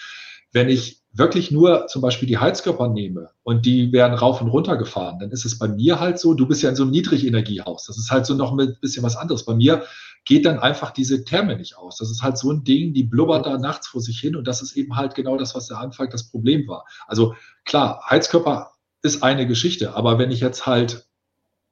Wenn 0.52 0.70
ich 0.70 1.02
wirklich 1.18 1.52
nur 1.52 1.88
zum 1.88 2.02
Beispiel 2.02 2.28
die 2.28 2.38
Heizkörper 2.38 2.88
nehme 2.88 3.30
und 3.44 3.66
die 3.66 3.92
werden 3.92 4.14
rauf 4.14 4.42
und 4.42 4.50
runter 4.50 4.78
gefahren, 4.78 5.20
dann 5.20 5.32
ist 5.32 5.46
es 5.46 5.58
bei 5.58 5.68
mir 5.68 6.00
halt 6.00 6.20
so, 6.20 6.34
du 6.34 6.48
bist 6.48 6.62
ja 6.62 6.70
in 6.70 6.76
so 6.76 6.84
einem 6.84 6.92
Niedrigenergiehaus. 6.92 7.86
Das 7.86 7.98
ist 7.98 8.12
halt 8.12 8.26
so 8.26 8.36
noch 8.36 8.58
ein 8.58 8.78
bisschen 8.82 9.04
was 9.04 9.16
anderes. 9.16 9.46
Bei 9.46 9.56
mir 9.56 9.84
geht 10.26 10.46
dann 10.46 10.60
einfach 10.60 10.92
diese 10.92 11.24
Therme 11.24 11.58
nicht 11.58 11.78
aus. 11.78 11.98
Das 11.98 12.12
ist 12.12 12.22
halt 12.22 12.38
so 12.38 12.52
ein 12.52 12.64
Ding, 12.64 12.94
die 12.94 13.04
blubbert 13.04 13.46
da 13.46 13.58
nachts 13.58 13.88
vor 13.88 14.02
sich 14.02 14.20
hin 14.20 14.36
und 14.36 14.48
das 14.48 14.62
ist 14.62 14.76
eben 14.76 14.96
halt 14.96 15.16
genau 15.16 15.38
das, 15.38 15.56
was 15.56 15.68
der 15.68 15.80
Anfang 15.80 16.10
das 16.10 16.30
Problem 16.30 16.68
war. 16.68 16.86
Also 17.08 17.36
klar, 17.66 18.02
Heizkörper 18.10 18.72
ist 19.02 19.24
eine 19.24 19.48
Geschichte, 19.48 19.96
aber 19.96 20.20
wenn 20.20 20.32
ich 20.32 20.42
jetzt 20.42 20.66
halt 20.66 21.08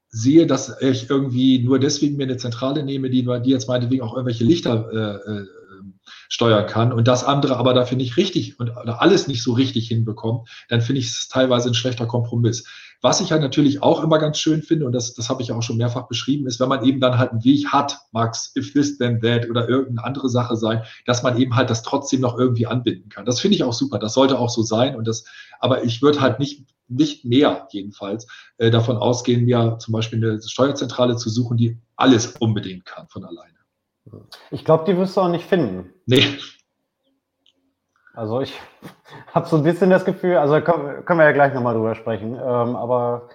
sehe, 0.09 0.47
dass 0.47 0.81
ich 0.81 1.09
irgendwie 1.09 1.59
nur 1.59 1.77
deswegen 1.77 2.15
mir 2.15 2.23
eine 2.23 2.37
Zentrale 2.37 2.83
nehme, 2.83 3.09
die, 3.09 3.23
die 3.23 3.49
jetzt 3.49 3.67
meinetwegen 3.67 4.01
auch 4.01 4.13
irgendwelche 4.13 4.45
Lichter 4.45 4.89
äh, 4.91 5.31
äh 5.31 5.47
steuern 6.29 6.67
kann 6.67 6.93
und 6.93 7.07
das 7.07 7.23
andere 7.23 7.57
aber 7.57 7.73
dafür 7.73 7.97
nicht 7.97 8.17
richtig 8.17 8.59
und 8.59 8.71
alles 8.71 9.27
nicht 9.27 9.43
so 9.43 9.53
richtig 9.53 9.87
hinbekommt, 9.87 10.49
dann 10.69 10.81
finde 10.81 10.99
ich 10.99 11.07
es 11.07 11.27
teilweise 11.27 11.69
ein 11.69 11.73
schlechter 11.73 12.05
Kompromiss. 12.05 12.65
Was 13.01 13.21
ich 13.21 13.31
halt 13.31 13.41
natürlich 13.41 13.83
auch 13.83 14.03
immer 14.03 14.17
ganz 14.17 14.39
schön 14.39 14.63
finde, 14.63 14.85
und 14.85 14.91
das, 14.91 15.13
das 15.13 15.29
habe 15.29 15.43
ich 15.43 15.51
auch 15.51 15.61
schon 15.61 15.77
mehrfach 15.77 16.07
beschrieben, 16.07 16.47
ist, 16.47 16.59
wenn 16.59 16.69
man 16.69 16.83
eben 16.83 16.99
dann 16.99 17.19
halt 17.19 17.31
einen 17.31 17.43
Weg 17.43 17.67
hat, 17.67 17.99
Max, 18.11 18.51
if 18.55 18.73
this, 18.73 18.97
then 18.97 19.21
that 19.21 19.47
oder 19.49 19.69
irgendeine 19.69 20.03
andere 20.03 20.27
Sache 20.27 20.55
sein, 20.55 20.81
dass 21.05 21.21
man 21.21 21.37
eben 21.37 21.55
halt 21.55 21.69
das 21.69 21.83
trotzdem 21.83 22.21
noch 22.21 22.37
irgendwie 22.37 22.65
anbinden 22.65 23.09
kann. 23.09 23.25
Das 23.25 23.39
finde 23.39 23.57
ich 23.57 23.63
auch 23.63 23.73
super. 23.73 23.99
Das 23.99 24.13
sollte 24.13 24.39
auch 24.39 24.49
so 24.49 24.63
sein. 24.63 24.95
Und 24.95 25.07
das, 25.07 25.25
aber 25.59 25.83
ich 25.83 26.01
würde 26.01 26.21
halt 26.21 26.39
nicht, 26.39 26.65
nicht 26.87 27.25
mehr 27.25 27.67
jedenfalls 27.71 28.27
äh, 28.57 28.71
davon 28.71 28.97
ausgehen, 28.97 29.45
mir 29.45 29.77
zum 29.79 29.91
Beispiel 29.91 30.23
eine 30.23 30.41
Steuerzentrale 30.41 31.15
zu 31.15 31.29
suchen, 31.29 31.57
die 31.57 31.77
alles 31.95 32.35
unbedingt 32.39 32.85
kann 32.85 33.07
von 33.07 33.23
alleine. 33.23 33.54
Ich 34.51 34.65
glaube, 34.65 34.85
die 34.85 34.97
wirst 34.97 35.17
du 35.17 35.21
auch 35.21 35.29
nicht 35.29 35.45
finden. 35.45 35.93
Nee. 36.05 36.25
Also 38.13 38.41
ich 38.41 38.53
habe 39.33 39.47
so 39.47 39.57
ein 39.57 39.63
bisschen 39.63 39.89
das 39.89 40.05
Gefühl, 40.05 40.37
also 40.37 40.59
können, 40.61 41.19
wir 41.19 41.25
ja 41.25 41.31
gleich 41.31 41.53
nochmal 41.53 41.73
drüber 41.73 41.95
sprechen, 41.95 42.35
ähm, 42.35 42.75
aber 42.75 43.29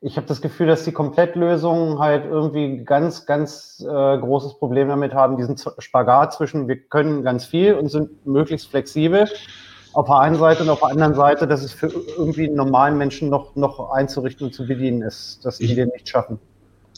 ich 0.00 0.18
habe 0.18 0.26
das 0.26 0.42
Gefühl, 0.42 0.66
dass 0.66 0.84
die 0.84 0.92
Komplettlösungen 0.92 1.98
halt 1.98 2.26
irgendwie 2.26 2.84
ganz, 2.84 3.24
ganz 3.24 3.80
äh, 3.80 4.18
großes 4.18 4.58
Problem 4.58 4.88
damit 4.88 5.14
haben, 5.14 5.38
diesen 5.38 5.56
Spagat 5.78 6.34
zwischen, 6.34 6.68
wir 6.68 6.76
können 6.76 7.22
ganz 7.22 7.46
viel 7.46 7.74
und 7.74 7.88
sind 7.88 8.26
möglichst 8.26 8.68
flexibel 8.68 9.26
auf 9.94 10.06
der 10.06 10.18
einen 10.18 10.36
Seite 10.36 10.64
und 10.64 10.68
auf 10.68 10.80
der 10.80 10.90
anderen 10.90 11.14
Seite, 11.14 11.46
dass 11.46 11.62
es 11.62 11.72
für 11.72 11.86
irgendwie 11.86 12.46
einen 12.46 12.56
normalen 12.56 12.98
Menschen 12.98 13.30
noch, 13.30 13.56
noch 13.56 13.92
einzurichten 13.92 14.48
und 14.48 14.52
zu 14.52 14.66
bedienen 14.66 15.02
ist, 15.02 15.44
dass 15.44 15.58
die 15.58 15.66
ich, 15.66 15.74
den 15.74 15.88
nicht 15.88 16.08
schaffen. 16.08 16.38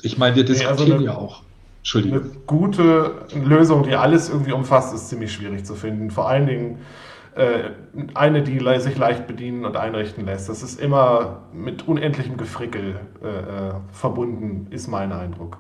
Ich 0.03 0.19
meine, 0.19 0.35
wir 0.35 0.45
diskutieren 0.45 0.93
also 0.93 1.05
ja 1.05 1.17
auch 1.17 1.43
Entschuldigung. 1.87 2.21
Eine 2.21 2.31
gute 2.49 3.15
Lösung, 3.45 3.85
die 3.85 3.95
alles 3.95 4.29
irgendwie 4.29 4.51
umfasst, 4.51 4.93
ist 4.93 5.09
ziemlich 5.09 5.33
schwierig 5.33 5.65
zu 5.65 5.77
finden. 5.77 6.11
Vor 6.11 6.29
allen 6.29 6.49
Dingen 6.49 6.79
äh, 7.37 7.71
eine, 8.13 8.43
die 8.43 8.59
sich 8.81 8.99
leicht 8.99 9.29
bedienen 9.29 9.65
und 9.65 9.77
einrichten 9.77 10.27
lässt. 10.27 10.49
Das 10.49 10.65
ist 10.65 10.81
immer 10.81 11.45
mit 11.53 11.87
unendlichem 11.87 12.39
Gefrickel 12.39 12.99
äh, 13.23 13.29
äh, 13.29 13.75
verbunden, 13.93 14.67
ist 14.71 14.89
mein 14.89 15.13
Eindruck. 15.13 15.59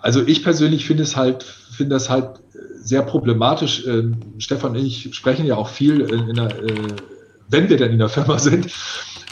Also 0.00 0.22
ich 0.26 0.42
persönlich 0.42 0.86
finde 0.86 1.02
es 1.02 1.18
halt, 1.18 1.42
finde 1.42 1.94
das 1.94 2.08
halt 2.08 2.40
sehr 2.76 3.02
problematisch. 3.02 3.86
Ähm, 3.86 4.16
Stefan 4.38 4.70
und 4.70 4.78
ich 4.78 5.14
sprechen 5.14 5.44
ja 5.44 5.56
auch 5.56 5.68
viel 5.68 6.00
der, 6.34 6.46
äh, 6.46 6.74
wenn 7.50 7.68
wir 7.68 7.76
denn 7.76 7.92
in 7.92 7.98
der 7.98 8.08
Firma 8.08 8.38
sind, 8.38 8.72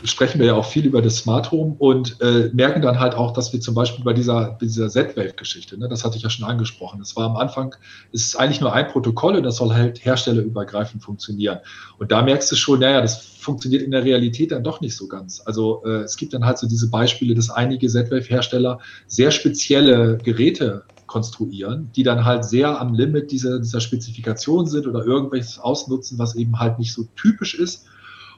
sprechen 0.04 0.38
wir 0.38 0.46
ja 0.46 0.54
auch 0.54 0.66
viel 0.66 0.84
über 0.84 1.00
das 1.00 1.16
Smart 1.16 1.50
Home 1.50 1.76
und 1.78 2.20
äh, 2.20 2.50
merken 2.52 2.82
dann 2.82 3.00
halt 3.00 3.14
auch, 3.14 3.32
dass 3.32 3.52
wir 3.52 3.60
zum 3.60 3.74
Beispiel 3.74 4.04
bei 4.04 4.12
dieser, 4.12 4.58
dieser 4.60 4.88
Z-Wave-Geschichte, 4.88 5.78
ne, 5.78 5.88
das 5.88 6.04
hatte 6.04 6.16
ich 6.16 6.22
ja 6.22 6.30
schon 6.30 6.44
angesprochen, 6.46 6.98
das 6.98 7.16
war 7.16 7.30
am 7.30 7.36
Anfang, 7.36 7.74
es 8.12 8.26
ist 8.26 8.36
eigentlich 8.36 8.60
nur 8.60 8.72
ein 8.72 8.86
Protokoll 8.88 9.36
und 9.36 9.42
das 9.42 9.56
soll 9.56 9.72
halt 9.72 10.04
herstellerübergreifend 10.04 11.02
funktionieren. 11.02 11.58
Und 11.98 12.12
da 12.12 12.22
merkst 12.22 12.52
du 12.52 12.56
schon, 12.56 12.80
naja, 12.80 13.00
das 13.00 13.16
funktioniert 13.16 13.82
in 13.82 13.90
der 13.90 14.04
Realität 14.04 14.52
dann 14.52 14.62
doch 14.62 14.80
nicht 14.80 14.96
so 14.96 15.08
ganz. 15.08 15.42
Also 15.44 15.82
äh, 15.84 16.02
es 16.02 16.16
gibt 16.16 16.34
dann 16.34 16.44
halt 16.44 16.58
so 16.58 16.68
diese 16.68 16.90
Beispiele, 16.90 17.34
dass 17.34 17.50
einige 17.50 17.88
Z-Wave-Hersteller 17.88 18.80
sehr 19.06 19.30
spezielle 19.30 20.18
Geräte 20.18 20.84
konstruieren, 21.06 21.90
die 21.96 22.02
dann 22.02 22.24
halt 22.24 22.44
sehr 22.44 22.80
am 22.80 22.94
Limit 22.94 23.30
dieser, 23.30 23.58
dieser 23.58 23.80
Spezifikation 23.80 24.66
sind 24.66 24.86
oder 24.86 25.04
irgendwelches 25.04 25.58
ausnutzen, 25.58 26.18
was 26.18 26.34
eben 26.34 26.58
halt 26.58 26.78
nicht 26.78 26.92
so 26.92 27.04
typisch 27.16 27.54
ist 27.54 27.86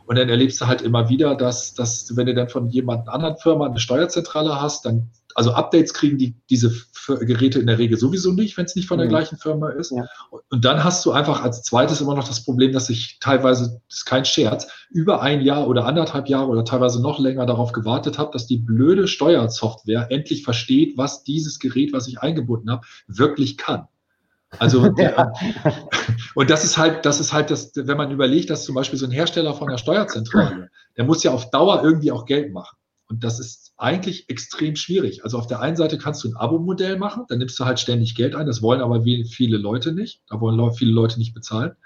und 0.07 0.17
dann 0.17 0.29
erlebst 0.29 0.61
du 0.61 0.67
halt 0.67 0.83
immer 0.83 1.09
wieder, 1.09 1.35
dass, 1.35 1.75
dass 1.75 2.17
wenn 2.17 2.27
du 2.27 2.35
dann 2.35 2.49
von 2.49 2.69
jemand 2.69 3.09
anderen 3.09 3.37
Firma 3.37 3.67
eine 3.67 3.81
Steuerzentrale 3.81 4.61
hast, 4.61 4.87
dann, 4.87 5.11
also 5.35 5.53
Updates 5.53 5.93
kriegen 5.93 6.17
die 6.17 6.37
diese 6.49 6.73
Geräte 7.07 7.59
in 7.59 7.67
der 7.67 7.79
Regel 7.79 7.99
sowieso 7.99 8.33
nicht, 8.33 8.57
wenn 8.57 8.65
es 8.65 8.75
nicht 8.75 8.89
von 8.89 8.99
der 8.99 9.07
mhm. 9.07 9.11
gleichen 9.11 9.37
Firma 9.37 9.71
ist. 9.71 9.93
Ja. 9.93 10.05
Und 10.51 10.65
dann 10.65 10.83
hast 10.83 11.05
du 11.05 11.13
einfach 11.13 11.43
als 11.43 11.63
zweites 11.63 12.01
immer 12.01 12.15
noch 12.15 12.27
das 12.27 12.45
Problem, 12.45 12.73
dass 12.73 12.89
ich 12.89 13.19
teilweise, 13.21 13.81
das 13.89 13.99
ist 13.99 14.05
kein 14.07 14.25
Scherz, 14.25 14.69
über 14.91 15.23
ein 15.23 15.41
Jahr 15.41 15.69
oder 15.69 15.87
anderthalb 15.87 16.29
Jahre 16.29 16.49
oder 16.49 16.65
teilweise 16.65 17.03
noch 17.03 17.19
länger 17.19 17.47
darauf 17.47 17.73
gewartet 17.73 18.19
habe, 18.19 18.31
dass 18.33 18.47
die 18.47 18.59
blöde 18.59 19.09
Steuersoftware 19.09 20.07
endlich 20.11 20.45
versteht, 20.45 20.97
was 20.97 21.25
dieses 21.25 21.59
Gerät, 21.59 21.93
was 21.93 22.09
ich 22.09 22.21
eingebunden 22.21 22.71
habe, 22.71 22.87
wirklich 23.07 23.57
kann. 23.57 23.89
Also, 24.59 24.87
ja. 24.97 25.33
und 26.35 26.51
das 26.51 26.65
ist 26.65 26.79
halt, 26.79 27.05
das 27.05 27.21
ist 27.21 27.33
halt 27.33 27.51
das, 27.51 27.73
wenn 27.75 27.97
man 27.97 28.11
überlegt, 28.11 28.51
dass 28.51 28.65
zum 28.65 28.75
Beispiel 28.75 28.99
so 28.99 29.07
ein 29.07 29.13
Hersteller 29.13 29.55
von 29.55 29.69
der 29.69 29.79
Steuerzentrale, 29.79 30.71
der 30.97 31.05
muss 31.05 31.23
ja 31.23 31.33
auf 31.33 31.51
Dauer 31.51 31.83
irgendwie 31.83 32.13
auch 32.13 32.27
Geld 32.27 32.53
machen. 32.53 32.77
Und 33.09 33.23
das 33.23 33.39
ist 33.39 33.73
eigentlich 33.77 34.29
extrem 34.29 34.75
schwierig. 34.75 35.23
Also 35.23 35.39
auf 35.39 35.47
der 35.47 35.61
einen 35.61 35.77
Seite 35.77 35.99
kannst 35.99 36.25
du 36.25 36.29
ein 36.29 36.37
Abo-Modell 36.37 36.99
machen, 36.99 37.25
dann 37.29 37.39
nimmst 37.39 37.59
du 37.59 37.65
halt 37.65 37.79
ständig 37.79 38.15
Geld 38.15 38.35
ein. 38.35 38.47
Das 38.47 38.63
wollen 38.63 38.81
aber 38.81 39.03
viele 39.03 39.59
Leute 39.59 39.93
nicht. 39.93 40.23
Da 40.29 40.41
wollen 40.41 40.73
viele 40.73 40.93
Leute 40.93 41.19
nicht 41.19 41.35
bezahlen. 41.35 41.77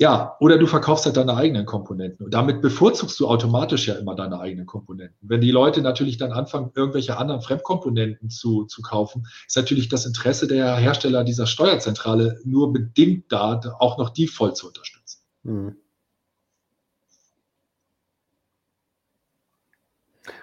Ja, 0.00 0.36
oder 0.38 0.58
du 0.58 0.68
verkaufst 0.68 1.06
halt 1.06 1.16
deine 1.16 1.34
eigenen 1.34 1.66
Komponenten. 1.66 2.24
Und 2.24 2.32
damit 2.32 2.62
bevorzugst 2.62 3.18
du 3.18 3.26
automatisch 3.26 3.88
ja 3.88 3.94
immer 3.94 4.14
deine 4.14 4.38
eigenen 4.38 4.64
Komponenten. 4.64 5.16
Wenn 5.20 5.40
die 5.40 5.50
Leute 5.50 5.82
natürlich 5.82 6.18
dann 6.18 6.30
anfangen, 6.30 6.70
irgendwelche 6.76 7.18
anderen 7.18 7.42
Fremdkomponenten 7.42 8.30
zu, 8.30 8.64
zu 8.66 8.80
kaufen, 8.80 9.26
ist 9.44 9.56
natürlich 9.56 9.88
das 9.88 10.06
Interesse 10.06 10.46
der 10.46 10.76
Hersteller 10.76 11.24
dieser 11.24 11.48
Steuerzentrale 11.48 12.40
nur 12.44 12.72
bedingt 12.72 13.24
da, 13.32 13.60
auch 13.80 13.98
noch 13.98 14.10
die 14.10 14.28
voll 14.28 14.54
zu 14.54 14.68
unterstützen. 14.68 15.20
Hm. 15.42 15.76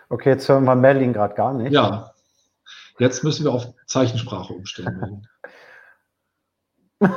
Okay, 0.10 0.32
jetzt 0.32 0.50
hören 0.50 0.66
wir 0.66 0.76
Merlin 0.76 1.14
gerade 1.14 1.34
gar 1.34 1.54
nicht. 1.54 1.72
Ja, 1.72 2.12
jetzt 3.00 3.24
müssen 3.24 3.46
wir 3.46 3.54
auf 3.54 3.74
Zeichensprache 3.88 4.52
umstellen. 4.52 5.28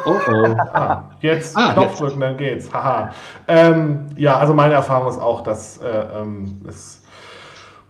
Oh 0.05 0.15
oh. 0.29 0.57
Ah, 0.73 1.05
jetzt 1.21 1.57
ah, 1.57 1.73
Knopf 1.73 1.99
drücken, 1.99 2.21
dann 2.21 2.37
geht's. 2.37 2.73
Haha. 2.73 3.11
Ähm, 3.47 4.07
ja, 4.17 4.39
also 4.39 4.55
meine 4.55 4.75
Erfahrung 4.75 5.09
ist 5.09 5.21
auch, 5.21 5.43
dass 5.43 5.79
äh, 5.79 5.89
ähm, 5.89 6.63
es, 6.69 7.03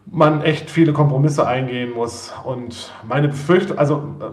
man 0.06 0.42
echt 0.42 0.70
viele 0.70 0.92
Kompromisse 0.92 1.46
eingehen 1.46 1.92
muss. 1.92 2.32
Und 2.44 2.92
meine 3.06 3.28
Befürchtung, 3.28 3.78
also 3.78 3.96
äh, 4.20 4.24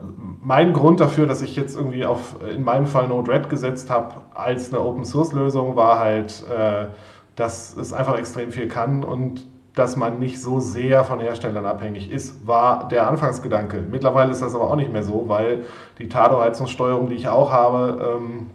mein 0.42 0.74
Grund 0.74 1.00
dafür, 1.00 1.28
dass 1.28 1.42
ich 1.42 1.56
jetzt 1.56 1.76
irgendwie 1.76 2.06
auf 2.06 2.36
in 2.50 2.64
meinem 2.64 2.88
Fall 2.88 3.08
Node-RED 3.08 3.50
gesetzt 3.50 3.90
habe 3.90 4.16
als 4.34 4.74
eine 4.74 4.82
Open-Source-Lösung, 4.82 5.76
war 5.76 6.00
halt, 6.00 6.44
äh, 6.50 6.88
dass 7.36 7.76
es 7.76 7.94
einfach 7.94 8.18
extrem 8.18 8.52
viel 8.52 8.68
kann 8.68 9.04
und 9.04 9.46
dass 9.76 9.98
man 9.98 10.20
nicht 10.20 10.42
so 10.42 10.60
sehr 10.60 11.04
von 11.04 11.20
Herstellern 11.20 11.66
abhängig 11.66 12.10
ist, 12.10 12.48
war 12.48 12.88
der 12.88 13.08
Anfangsgedanke. 13.08 13.84
Mittlerweile 13.90 14.32
ist 14.32 14.42
das 14.42 14.56
aber 14.56 14.72
auch 14.72 14.76
nicht 14.76 14.92
mehr 14.92 15.04
so, 15.04 15.26
weil 15.28 15.66
die 16.00 16.08
Tado-Heizungssteuerung, 16.08 17.10
die 17.10 17.16
ich 17.16 17.28
auch 17.28 17.52
habe, 17.52 18.18
ähm, 18.18 18.50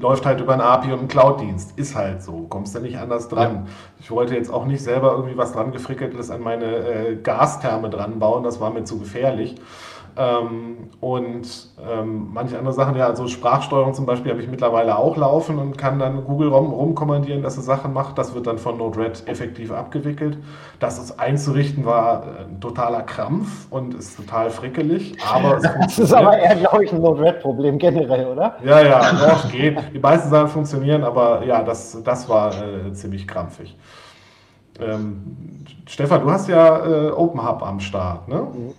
läuft 0.00 0.26
halt 0.26 0.40
über 0.40 0.54
ein 0.54 0.60
API 0.60 0.92
und 0.92 0.98
einen 1.00 1.08
Cloud-Dienst. 1.08 1.78
Ist 1.78 1.94
halt 1.94 2.22
so. 2.22 2.46
Kommst 2.48 2.74
du 2.74 2.80
nicht 2.80 2.98
anders 2.98 3.28
dran. 3.28 3.54
Ja. 3.54 3.72
Ich 4.00 4.10
wollte 4.10 4.34
jetzt 4.34 4.50
auch 4.50 4.64
nicht 4.64 4.82
selber 4.82 5.12
irgendwie 5.12 5.36
was 5.36 5.52
dran 5.52 5.72
gefrickeltes 5.72 6.30
an 6.30 6.42
meine 6.42 6.64
äh, 6.64 7.16
Gastherme 7.16 7.90
dran 7.90 8.18
bauen. 8.18 8.42
Das 8.44 8.60
war 8.60 8.70
mir 8.70 8.84
zu 8.84 8.98
gefährlich. 8.98 9.56
Ähm, 10.18 10.90
und 11.00 11.68
ähm, 11.88 12.30
manche 12.32 12.58
andere 12.58 12.74
Sachen, 12.74 12.96
ja, 12.96 13.06
also 13.06 13.28
Sprachsteuerung 13.28 13.94
zum 13.94 14.04
Beispiel 14.04 14.32
habe 14.32 14.42
ich 14.42 14.48
mittlerweile 14.48 14.98
auch 14.98 15.16
laufen 15.16 15.60
und 15.60 15.78
kann 15.78 16.00
dann 16.00 16.24
Google 16.24 16.48
rum, 16.48 16.72
rumkommandieren, 16.72 17.40
dass 17.40 17.56
es 17.56 17.66
Sachen 17.66 17.92
macht. 17.92 18.18
Das 18.18 18.34
wird 18.34 18.48
dann 18.48 18.58
von 18.58 18.78
Node-RED 18.78 19.28
effektiv 19.28 19.70
abgewickelt. 19.70 20.36
Das 20.80 20.98
ist 20.98 21.20
einzurichten 21.20 21.86
war 21.86 22.24
ein 22.40 22.60
totaler 22.60 23.02
Krampf 23.02 23.68
und 23.70 23.94
ist 23.94 24.16
total 24.16 24.50
frickelig. 24.50 25.16
Aber 25.32 25.58
es 25.58 25.62
das 25.82 25.98
ist 26.00 26.12
aber 26.12 26.36
eher, 26.36 26.56
glaube 26.56 26.84
ich, 26.84 26.92
ein 26.92 27.00
Node-RED-Problem 27.00 27.78
generell, 27.78 28.26
oder? 28.26 28.56
Ja, 28.64 28.80
ja, 28.82 29.12
doch, 29.12 29.48
geht. 29.52 29.78
Die 29.94 30.00
meisten 30.00 30.30
Sachen 30.30 30.48
funktionieren, 30.48 31.04
aber 31.04 31.44
ja, 31.44 31.62
das, 31.62 32.02
das 32.02 32.28
war 32.28 32.50
äh, 32.50 32.92
ziemlich 32.92 33.28
krampfig. 33.28 33.76
Ähm, 34.80 35.64
Stefan, 35.86 36.22
du 36.22 36.30
hast 36.30 36.48
ja 36.48 36.84
äh, 36.84 37.10
OpenHub 37.10 37.62
am 37.62 37.80
Start, 37.80 38.28
ne? 38.28 38.48
Mhm. 38.52 38.74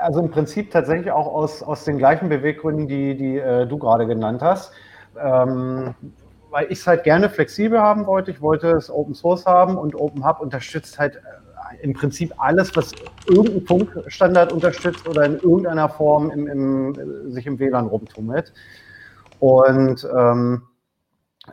Also 0.00 0.20
im 0.20 0.30
Prinzip 0.30 0.70
tatsächlich 0.70 1.10
auch 1.10 1.26
aus, 1.26 1.62
aus 1.62 1.84
den 1.84 1.98
gleichen 1.98 2.28
Beweggründen, 2.28 2.86
die, 2.86 3.16
die 3.16 3.38
äh, 3.38 3.66
du 3.66 3.78
gerade 3.78 4.06
genannt 4.06 4.42
hast. 4.42 4.72
Ähm, 5.18 5.94
weil 6.50 6.66
ich 6.70 6.78
es 6.78 6.86
halt 6.86 7.04
gerne 7.04 7.28
flexibel 7.28 7.80
haben 7.80 8.06
wollte. 8.06 8.30
Ich 8.30 8.40
wollte 8.40 8.70
es 8.70 8.90
Open 8.90 9.14
Source 9.14 9.44
haben 9.46 9.76
und 9.76 9.94
Open 9.94 10.26
Hub 10.26 10.40
unterstützt 10.40 10.98
halt 10.98 11.16
äh, 11.16 11.82
im 11.82 11.92
Prinzip 11.92 12.32
alles, 12.38 12.74
was 12.76 12.92
irgendeinen 13.26 13.66
Funkstandard 13.66 14.52
unterstützt 14.52 15.08
oder 15.08 15.24
in 15.24 15.34
irgendeiner 15.34 15.88
Form 15.88 16.30
im, 16.30 16.46
im, 16.46 17.30
sich 17.32 17.46
im 17.46 17.58
WLAN 17.58 17.86
rumtummelt. 17.86 18.52
Und 19.38 20.08
ähm, 20.16 20.62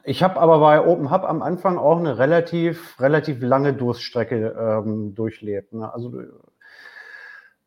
ich 0.03 0.23
habe 0.23 0.39
aber 0.39 0.59
bei 0.59 0.85
Open 0.85 1.11
Hub 1.11 1.23
am 1.23 1.41
Anfang 1.41 1.77
auch 1.77 1.99
eine 1.99 2.17
relativ, 2.17 2.99
relativ 2.99 3.41
lange 3.41 3.73
Durststrecke 3.73 4.55
ähm, 4.57 5.13
durchlebt. 5.15 5.73
Ne? 5.73 5.93
Also 5.93 6.13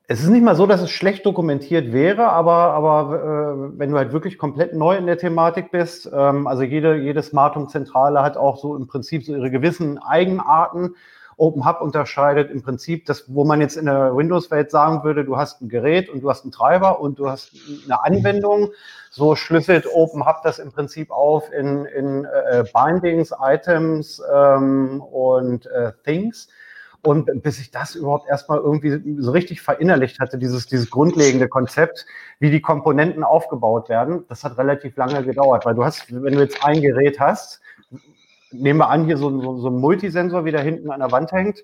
es 0.09 0.21
ist 0.23 0.29
nicht 0.29 0.45
mal 0.45 0.55
so, 0.55 0.67
dass 0.67 0.81
es 0.81 0.91
schlecht 0.91 1.27
dokumentiert 1.27 1.93
wäre, 1.93 2.29
aber, 2.29 2.53
aber 2.53 3.73
äh, 3.75 3.79
wenn 3.79 3.91
du 3.91 3.97
halt 3.97 4.13
wirklich 4.13 4.39
komplett 4.39 4.73
neu 4.73 4.97
in 4.97 5.07
der 5.07 5.19
Thematik 5.19 5.73
bist, 5.73 6.09
ähm, 6.13 6.47
also 6.47 6.63
jede, 6.63 6.97
jede 6.97 7.23
Smart 7.23 7.57
Home 7.57 7.67
Zentrale 7.67 8.23
hat 8.23 8.37
auch 8.37 8.57
so 8.57 8.77
im 8.77 8.87
Prinzip 8.87 9.25
so 9.25 9.35
ihre 9.35 9.51
gewissen 9.51 9.99
Eigenarten. 9.99 10.95
Open 11.39 11.67
Hub 11.67 11.83
unterscheidet 11.83 12.51
im 12.51 12.63
Prinzip 12.63 13.05
das, 13.07 13.25
wo 13.27 13.45
man 13.45 13.61
jetzt 13.61 13.77
in 13.77 13.87
der 13.87 14.17
Windows-Welt 14.17 14.71
sagen 14.71 15.05
würde, 15.05 15.25
du 15.25 15.37
hast 15.37 15.61
ein 15.61 15.69
Gerät 15.69 16.09
und 16.09 16.23
du 16.23 16.31
hast 16.31 16.45
einen 16.45 16.53
Treiber 16.53 17.01
und 17.01 17.19
du 17.19 17.29
hast 17.29 17.51
eine 17.85 18.03
Anwendung. 18.03 18.71
So 19.11 19.35
schlüsselt 19.35 19.87
Open 19.93 20.25
Hub 20.25 20.43
das 20.45 20.59
im 20.59 20.73
Prinzip 20.73 21.11
auf 21.11 21.53
in, 21.53 21.85
in 21.85 22.25
äh, 22.25 22.65
Bindings, 22.73 23.35
Items 23.39 24.23
ähm, 24.33 25.03
und 25.03 25.67
äh, 25.67 25.93
Things. 26.05 26.49
Und 27.07 27.41
bis 27.41 27.61
ich 27.61 27.71
das 27.71 27.95
überhaupt 27.95 28.29
erstmal 28.29 28.59
irgendwie 28.59 29.01
so 29.23 29.31
richtig 29.31 29.63
verinnerlicht 29.63 30.19
hatte, 30.19 30.39
dieses, 30.39 30.67
dieses 30.67 30.91
grundlegende 30.91 31.47
Konzept, 31.47 32.05
wie 32.41 32.51
die 32.51 32.61
Komponenten 32.61 33.23
aufgebaut 33.23 33.89
werden, 33.89 34.25
das 34.29 34.43
hat 34.43 34.59
relativ 34.59 34.97
lange 34.97 35.23
gedauert, 35.23 35.65
weil 35.65 35.77
du 35.77 35.85
hast, 35.85 36.13
wenn 36.13 36.35
du 36.35 36.41
jetzt 36.41 36.65
ein 36.65 36.83
Gerät 36.83 37.21
hast, 37.21 37.61
nehmen 38.51 38.81
wir 38.81 38.89
an, 38.89 39.05
hier 39.05 39.19
so, 39.19 39.41
so, 39.41 39.57
so 39.57 39.69
ein 39.69 39.77
Multisensor, 39.79 40.45
wie 40.45 40.51
der 40.51 40.63
hinten 40.63 40.91
an 40.91 40.99
der 40.99 41.13
Wand 41.13 41.31
hängt, 41.31 41.63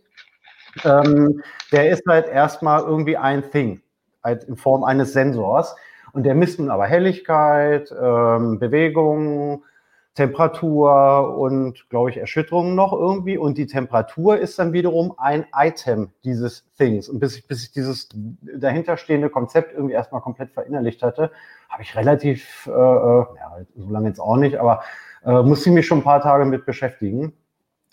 ähm, 0.85 1.43
der 1.73 1.91
ist 1.91 2.05
halt 2.07 2.29
erstmal 2.29 2.83
irgendwie 2.83 3.17
ein 3.17 3.51
Thing, 3.51 3.83
halt 4.23 4.45
in 4.45 4.55
Form 4.55 4.85
eines 4.85 5.13
Sensors. 5.13 5.75
Und 6.13 6.23
der 6.23 6.37
misst 6.37 6.61
nun 6.61 6.71
aber 6.71 6.87
Helligkeit, 6.87 7.93
ähm, 8.01 8.61
Bewegung, 8.61 9.65
Temperatur 10.15 11.39
und, 11.39 11.89
glaube 11.89 12.11
ich, 12.11 12.19
Erschütterungen 12.19 12.75
noch 12.75 12.93
irgendwie. 12.93 13.39
Und 13.39 13.57
die 13.57 13.67
Temperatur 13.67 14.39
ist 14.39 14.59
dann 14.59 14.73
wiederum 14.75 15.15
ein 15.17 15.47
Item 15.55 16.11
dieses 16.23 16.67
Things. 16.77 17.09
Und 17.09 17.19
bis 17.19 17.37
ich, 17.37 17.47
bis 17.47 17.63
ich 17.65 17.73
dieses 17.73 18.09
dahinterstehende 18.43 19.31
Konzept 19.31 19.73
irgendwie 19.73 19.95
erstmal 19.95 20.21
komplett 20.21 20.51
verinnerlicht 20.53 21.03
hatte, 21.03 21.31
habe 21.71 21.83
ich 21.83 21.97
relativ, 21.97 22.67
äh, 22.67 22.71
äh, 22.71 23.25
ja, 23.37 23.57
so 23.75 23.91
lange 23.91 24.09
jetzt 24.09 24.21
auch 24.21 24.37
nicht, 24.37 24.57
aber 24.57 24.83
äh, 25.25 25.43
musste 25.43 25.71
ich 25.71 25.75
mich 25.75 25.87
schon 25.87 25.99
ein 25.99 26.05
paar 26.05 26.21
Tage 26.21 26.45
mit 26.45 26.67
beschäftigen. 26.67 27.33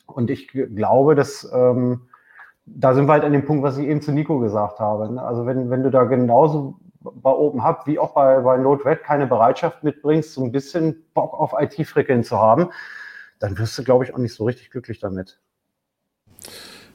Und 0.06 0.30
ich 0.30 0.50
glaube, 0.50 1.16
dass 1.16 1.50
ähm, 1.54 2.10
da 2.66 2.94
sind 2.94 3.08
wir 3.08 3.14
halt 3.14 3.24
an 3.24 3.34
dem 3.34 3.46
Punkt, 3.46 3.64
was 3.64 3.78
ich 3.78 3.88
eben 3.88 4.02
zu 4.02 4.12
Nico 4.12 4.40
gesagt 4.40 4.80
habe. 4.80 5.14
Ne? 5.14 5.22
Also 5.22 5.46
wenn, 5.46 5.70
wenn 5.70 5.84
du 5.84 5.90
da 5.90 6.04
genauso 6.04 6.80
bei 7.02 7.32
Open 7.32 7.64
Hub 7.64 7.84
wie 7.86 8.00
auch 8.00 8.14
bei, 8.14 8.40
bei 8.40 8.58
Node-RED 8.58 9.04
keine 9.04 9.28
Bereitschaft 9.28 9.84
mitbringst, 9.84 10.34
so 10.34 10.44
ein 10.44 10.52
bisschen 10.52 11.04
Bock 11.14 11.34
auf 11.34 11.54
IT-Frickeln 11.58 12.24
zu 12.24 12.38
haben, 12.38 12.70
dann 13.40 13.58
wirst 13.58 13.78
du, 13.78 13.84
glaube 13.84 14.04
ich, 14.04 14.14
auch 14.14 14.18
nicht 14.18 14.34
so 14.34 14.46
richtig 14.46 14.70
glücklich 14.72 15.00
damit. 15.00 15.40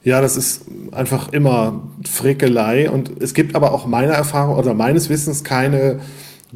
Ja, 0.02 0.20
das 0.20 0.36
ist 0.36 0.66
einfach 0.92 1.32
immer 1.32 1.82
Frickelei 2.06 2.90
und 2.90 3.22
es 3.22 3.32
gibt 3.32 3.56
aber 3.56 3.72
auch 3.72 3.86
meiner 3.86 4.12
Erfahrung 4.12 4.56
oder 4.56 4.74
meines 4.74 5.08
Wissens 5.08 5.44
keine 5.44 6.00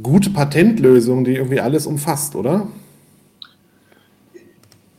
gute 0.02 0.28
Patentlösung, 0.28 1.24
die 1.24 1.36
irgendwie 1.36 1.60
alles 1.60 1.86
umfasst, 1.86 2.36
oder? 2.36 2.66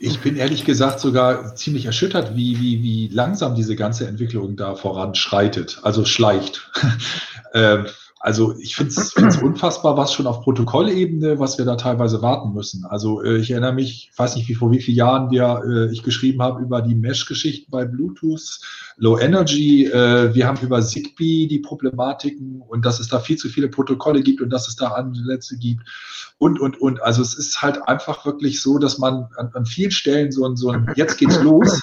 Ich 0.00 0.20
bin 0.20 0.36
ehrlich 0.36 0.64
gesagt 0.64 0.98
sogar 0.98 1.54
ziemlich 1.54 1.86
erschüttert, 1.86 2.34
wie, 2.34 2.58
wie, 2.58 2.82
wie 2.82 3.08
langsam 3.08 3.54
diese 3.54 3.76
ganze 3.76 4.08
Entwicklung 4.08 4.56
da 4.56 4.74
voranschreitet, 4.74 5.80
also 5.82 6.04
schleicht. 6.04 6.72
ähm, 7.54 7.86
also 8.22 8.54
ich 8.58 8.76
finde 8.76 8.92
es 8.92 9.42
unfassbar, 9.42 9.96
was 9.96 10.12
schon 10.12 10.26
auf 10.26 10.42
Protokollebene, 10.42 11.38
was 11.38 11.56
wir 11.56 11.64
da 11.64 11.76
teilweise 11.76 12.20
warten 12.20 12.52
müssen. 12.52 12.84
Also 12.84 13.22
äh, 13.22 13.38
ich 13.38 13.50
erinnere 13.50 13.72
mich, 13.72 14.12
weiß 14.14 14.36
nicht, 14.36 14.46
wie 14.46 14.54
vor 14.54 14.70
wie 14.70 14.80
vielen 14.82 14.98
Jahren 14.98 15.30
wir, 15.30 15.62
äh, 15.66 15.90
ich 15.90 16.02
geschrieben 16.02 16.42
habe 16.42 16.62
über 16.62 16.82
die 16.82 16.94
Mesh-Geschichten 16.94 17.70
bei 17.70 17.86
Bluetooth, 17.86 18.60
Low 18.98 19.18
Energy. 19.18 19.86
Äh, 19.86 20.34
wir 20.34 20.46
haben 20.46 20.58
über 20.60 20.82
Zigbee 20.82 21.46
die 21.46 21.60
Problematiken 21.60 22.60
und 22.60 22.84
dass 22.84 23.00
es 23.00 23.08
da 23.08 23.20
viel 23.20 23.38
zu 23.38 23.48
viele 23.48 23.68
Protokolle 23.68 24.22
gibt 24.22 24.42
und 24.42 24.50
dass 24.50 24.68
es 24.68 24.76
da 24.76 24.88
Ansätze 24.88 25.56
gibt 25.56 25.88
und, 26.36 26.60
und, 26.60 26.78
und. 26.78 27.02
Also 27.02 27.22
es 27.22 27.32
ist 27.32 27.62
halt 27.62 27.88
einfach 27.88 28.26
wirklich 28.26 28.60
so, 28.60 28.76
dass 28.76 28.98
man 28.98 29.28
an, 29.38 29.50
an 29.54 29.64
vielen 29.64 29.92
Stellen 29.92 30.30
so 30.30 30.46
ein, 30.46 30.56
so 30.56 30.68
ein 30.68 30.92
Jetzt 30.94 31.16
geht's 31.16 31.40
los. 31.40 31.80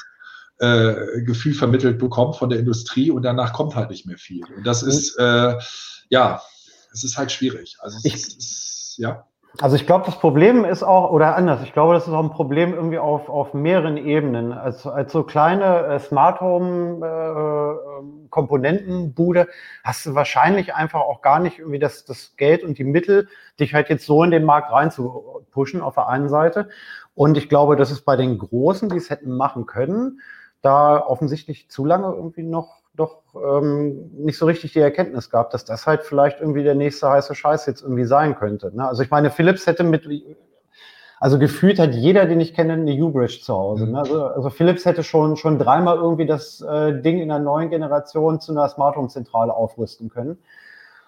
Äh, 0.59 1.21
Gefühl 1.21 1.53
vermittelt 1.53 1.99
bekommt 1.99 2.35
von 2.35 2.49
der 2.49 2.57
Industrie 2.57 3.11
und 3.11 3.21
danach 3.21 3.53
kommt 3.53 3.75
halt 3.75 3.91
nicht 3.91 4.07
mehr 4.07 4.17
viel. 4.17 4.43
Und 4.55 4.65
das 4.65 4.81
ist 4.81 5.15
äh, 5.19 5.53
ja, 6.09 6.41
es 6.93 7.03
ist 7.03 7.17
halt 7.17 7.31
schwierig. 7.31 7.77
Also 7.79 7.99
ich, 8.03 8.15
ist, 8.15 8.95
ja. 8.97 9.25
Also 9.59 9.75
ich 9.75 9.87
glaube, 9.87 10.05
das 10.05 10.19
Problem 10.19 10.65
ist 10.65 10.83
auch, 10.83 11.09
oder 11.11 11.35
anders, 11.35 11.63
ich 11.63 11.73
glaube, 11.73 11.95
das 11.95 12.07
ist 12.07 12.13
auch 12.13 12.23
ein 12.23 12.29
Problem 12.29 12.73
irgendwie 12.73 12.99
auf, 12.99 13.27
auf 13.27 13.53
mehreren 13.53 13.97
Ebenen. 13.97 14.51
Als, 14.51 14.85
als 14.85 15.11
so 15.11 15.23
kleine 15.23 15.85
äh, 15.85 15.99
Smart 15.99 16.41
Home 16.41 17.05
äh, 17.05 18.27
Komponentenbude 18.29 19.47
hast 19.83 20.05
du 20.05 20.13
wahrscheinlich 20.13 20.75
einfach 20.75 20.99
auch 20.99 21.21
gar 21.21 21.39
nicht 21.39 21.57
irgendwie 21.57 21.79
das, 21.79 22.05
das 22.05 22.35
Geld 22.37 22.63
und 22.63 22.77
die 22.77 22.83
Mittel, 22.83 23.29
dich 23.59 23.73
halt 23.73 23.89
jetzt 23.89 24.05
so 24.05 24.23
in 24.23 24.31
den 24.31 24.43
Markt 24.43 24.71
reinzupushen 24.71 25.81
auf 25.81 25.95
der 25.95 26.07
einen 26.07 26.29
Seite. 26.29 26.69
Und 27.15 27.35
ich 27.35 27.49
glaube, 27.49 27.75
das 27.77 27.89
ist 27.89 28.01
bei 28.01 28.15
den 28.15 28.37
Großen, 28.37 28.89
die 28.89 28.97
es 28.97 29.09
hätten 29.09 29.35
machen 29.35 29.65
können, 29.65 30.21
da 30.61 30.99
offensichtlich 30.99 31.67
zu 31.69 31.83
lange 31.83 32.13
irgendwie 32.13 32.43
noch 32.43 32.81
doch 32.97 33.21
ähm, 33.35 34.11
nicht 34.17 34.37
so 34.37 34.45
richtig 34.45 34.73
die 34.73 34.79
Erkenntnis 34.79 35.29
gab, 35.29 35.51
dass 35.51 35.65
das 35.65 35.87
halt 35.87 36.03
vielleicht 36.03 36.41
irgendwie 36.41 36.63
der 36.63 36.75
nächste 36.75 37.09
heiße 37.09 37.35
Scheiß 37.35 37.65
jetzt 37.67 37.81
irgendwie 37.81 38.05
sein 38.05 38.35
könnte. 38.35 38.75
Ne? 38.75 38.87
Also 38.87 39.03
ich 39.03 39.11
meine, 39.11 39.29
Philips 39.29 39.67
hätte 39.67 39.83
mit, 39.83 40.07
also 41.19 41.39
gefühlt 41.39 41.79
hat 41.79 41.93
jeder, 41.93 42.25
den 42.25 42.39
ich 42.39 42.53
kenne, 42.53 42.73
eine 42.73 42.91
U-Bridge 42.91 43.39
zu 43.41 43.53
Hause. 43.53 43.87
Ne? 43.87 43.99
Also, 43.99 44.25
also 44.25 44.49
Philips 44.49 44.85
hätte 44.85 45.03
schon, 45.03 45.37
schon 45.37 45.59
dreimal 45.59 45.97
irgendwie 45.97 46.25
das 46.25 46.61
äh, 46.61 46.99
Ding 47.01 47.19
in 47.19 47.29
der 47.29 47.39
neuen 47.39 47.69
Generation 47.69 48.41
zu 48.41 48.51
einer 48.51 48.67
Smart 48.67 48.95
Home 48.95 49.09
Zentrale 49.09 49.53
aufrüsten 49.53 50.09
können. 50.09 50.39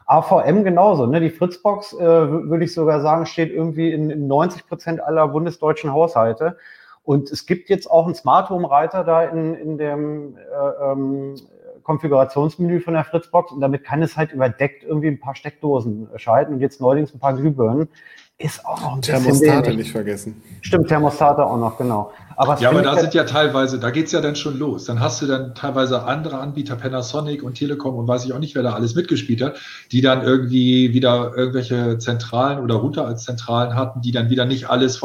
AVM 0.05 0.63
genauso. 0.63 1.05
Ne? 1.05 1.19
Die 1.19 1.29
Fritzbox, 1.29 1.93
äh, 1.93 1.99
würde 1.99 2.63
ich 2.63 2.73
sogar 2.73 3.01
sagen, 3.01 3.25
steht 3.25 3.51
irgendwie 3.51 3.91
in, 3.91 4.09
in 4.09 4.27
90 4.27 4.67
Prozent 4.67 5.03
aller 5.03 5.27
bundesdeutschen 5.27 5.91
Haushalte. 5.91 6.57
Und 7.03 7.31
es 7.31 7.45
gibt 7.45 7.69
jetzt 7.69 7.89
auch 7.89 8.05
einen 8.05 8.15
Smart 8.15 8.49
Home 8.49 8.69
Reiter 8.69 9.03
da 9.03 9.23
in, 9.23 9.55
in 9.55 9.77
dem 9.77 10.37
äh, 10.37 10.91
ähm, 10.91 11.35
Konfigurationsmenü 11.89 12.81
von 12.81 12.93
der 12.93 13.03
Fritzbox 13.03 13.51
und 13.51 13.61
damit 13.61 13.83
kann 13.83 14.03
es 14.03 14.15
halt 14.15 14.31
überdeckt 14.31 14.83
irgendwie 14.83 15.07
ein 15.07 15.19
paar 15.19 15.33
Steckdosen 15.33 16.07
schalten 16.17 16.53
und 16.53 16.59
jetzt 16.59 16.79
neuerdings 16.79 17.15
ein 17.15 17.19
paar 17.19 17.33
Glühbirnen. 17.33 17.87
Ist 18.37 18.63
auch 18.63 18.79
noch 18.79 18.95
ein 18.95 19.01
Thermostate 19.01 19.73
nicht 19.73 19.91
vergessen. 19.91 20.39
Stimmt, 20.61 20.87
Thermostate 20.87 21.43
auch 21.43 21.57
noch, 21.57 21.79
genau. 21.79 22.11
Aber 22.35 22.59
ja, 22.59 22.69
aber 22.69 22.83
da 22.83 22.95
sind 22.95 23.15
ja 23.15 23.23
teilweise, 23.23 23.79
da 23.79 23.89
geht 23.89 24.05
es 24.05 24.11
ja 24.11 24.21
dann 24.21 24.35
schon 24.35 24.59
los. 24.59 24.85
Dann 24.85 24.99
hast 24.99 25.19
du 25.23 25.25
dann 25.25 25.55
teilweise 25.55 26.03
andere 26.03 26.37
Anbieter, 26.37 26.75
Panasonic 26.75 27.41
und 27.41 27.55
Telekom 27.55 27.95
und 27.95 28.07
weiß 28.07 28.23
ich 28.23 28.33
auch 28.33 28.39
nicht, 28.39 28.53
wer 28.53 28.61
da 28.61 28.73
alles 28.73 28.93
mitgespielt 28.93 29.41
hat, 29.41 29.57
die 29.91 30.01
dann 30.01 30.21
irgendwie 30.21 30.93
wieder 30.93 31.33
irgendwelche 31.35 31.97
Zentralen 31.97 32.59
oder 32.59 32.75
Router 32.75 33.07
als 33.07 33.23
Zentralen 33.23 33.73
hatten, 33.73 34.01
die 34.01 34.11
dann 34.11 34.29
wieder 34.29 34.45
nicht 34.45 34.69
alles 34.69 34.95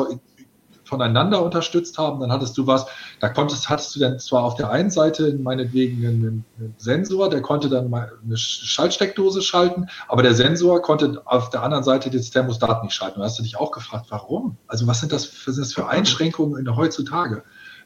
voneinander 0.84 1.42
unterstützt 1.42 1.98
haben. 1.98 2.20
Dann 2.20 2.32
hattest 2.32 2.56
du 2.56 2.66
was, 2.66 2.86
da 3.20 3.28
konntest, 3.28 3.68
hattest 3.68 3.94
du 3.96 4.00
dann 4.00 4.18
zwar 4.18 4.44
auf 4.44 4.54
der 4.54 4.70
einen 4.70 4.90
Seite 4.90 5.34
meinetwegen 5.34 6.06
einen, 6.06 6.44
einen 6.58 6.74
Sensor, 6.78 7.30
der 7.30 7.42
konnte 7.42 7.68
dann 7.68 7.90
mal 7.90 8.12
eine 8.24 8.36
Schaltsteckdose 8.36 9.42
schalten, 9.42 9.86
aber 10.08 10.22
der 10.22 10.34
Sensor 10.34 10.82
konnte 10.82 11.22
auf 11.24 11.50
der 11.50 11.62
anderen 11.62 11.84
Seite 11.84 12.10
das 12.10 12.30
Thermostat 12.30 12.82
nicht 12.84 12.94
schalten. 12.94 13.20
Da 13.20 13.26
hast 13.26 13.38
du 13.38 13.42
dich 13.42 13.56
auch 13.56 13.72
gefragt, 13.72 14.06
warum? 14.10 14.56
Also 14.66 14.86
was 14.86 15.00
sind 15.00 15.12
das, 15.12 15.26
was 15.46 15.54
sind 15.54 15.64
das 15.64 15.72
für 15.72 15.88
Einschränkungen 15.88 16.58
in 16.58 16.64
der 16.64 16.76
heutzutage? 16.76 17.42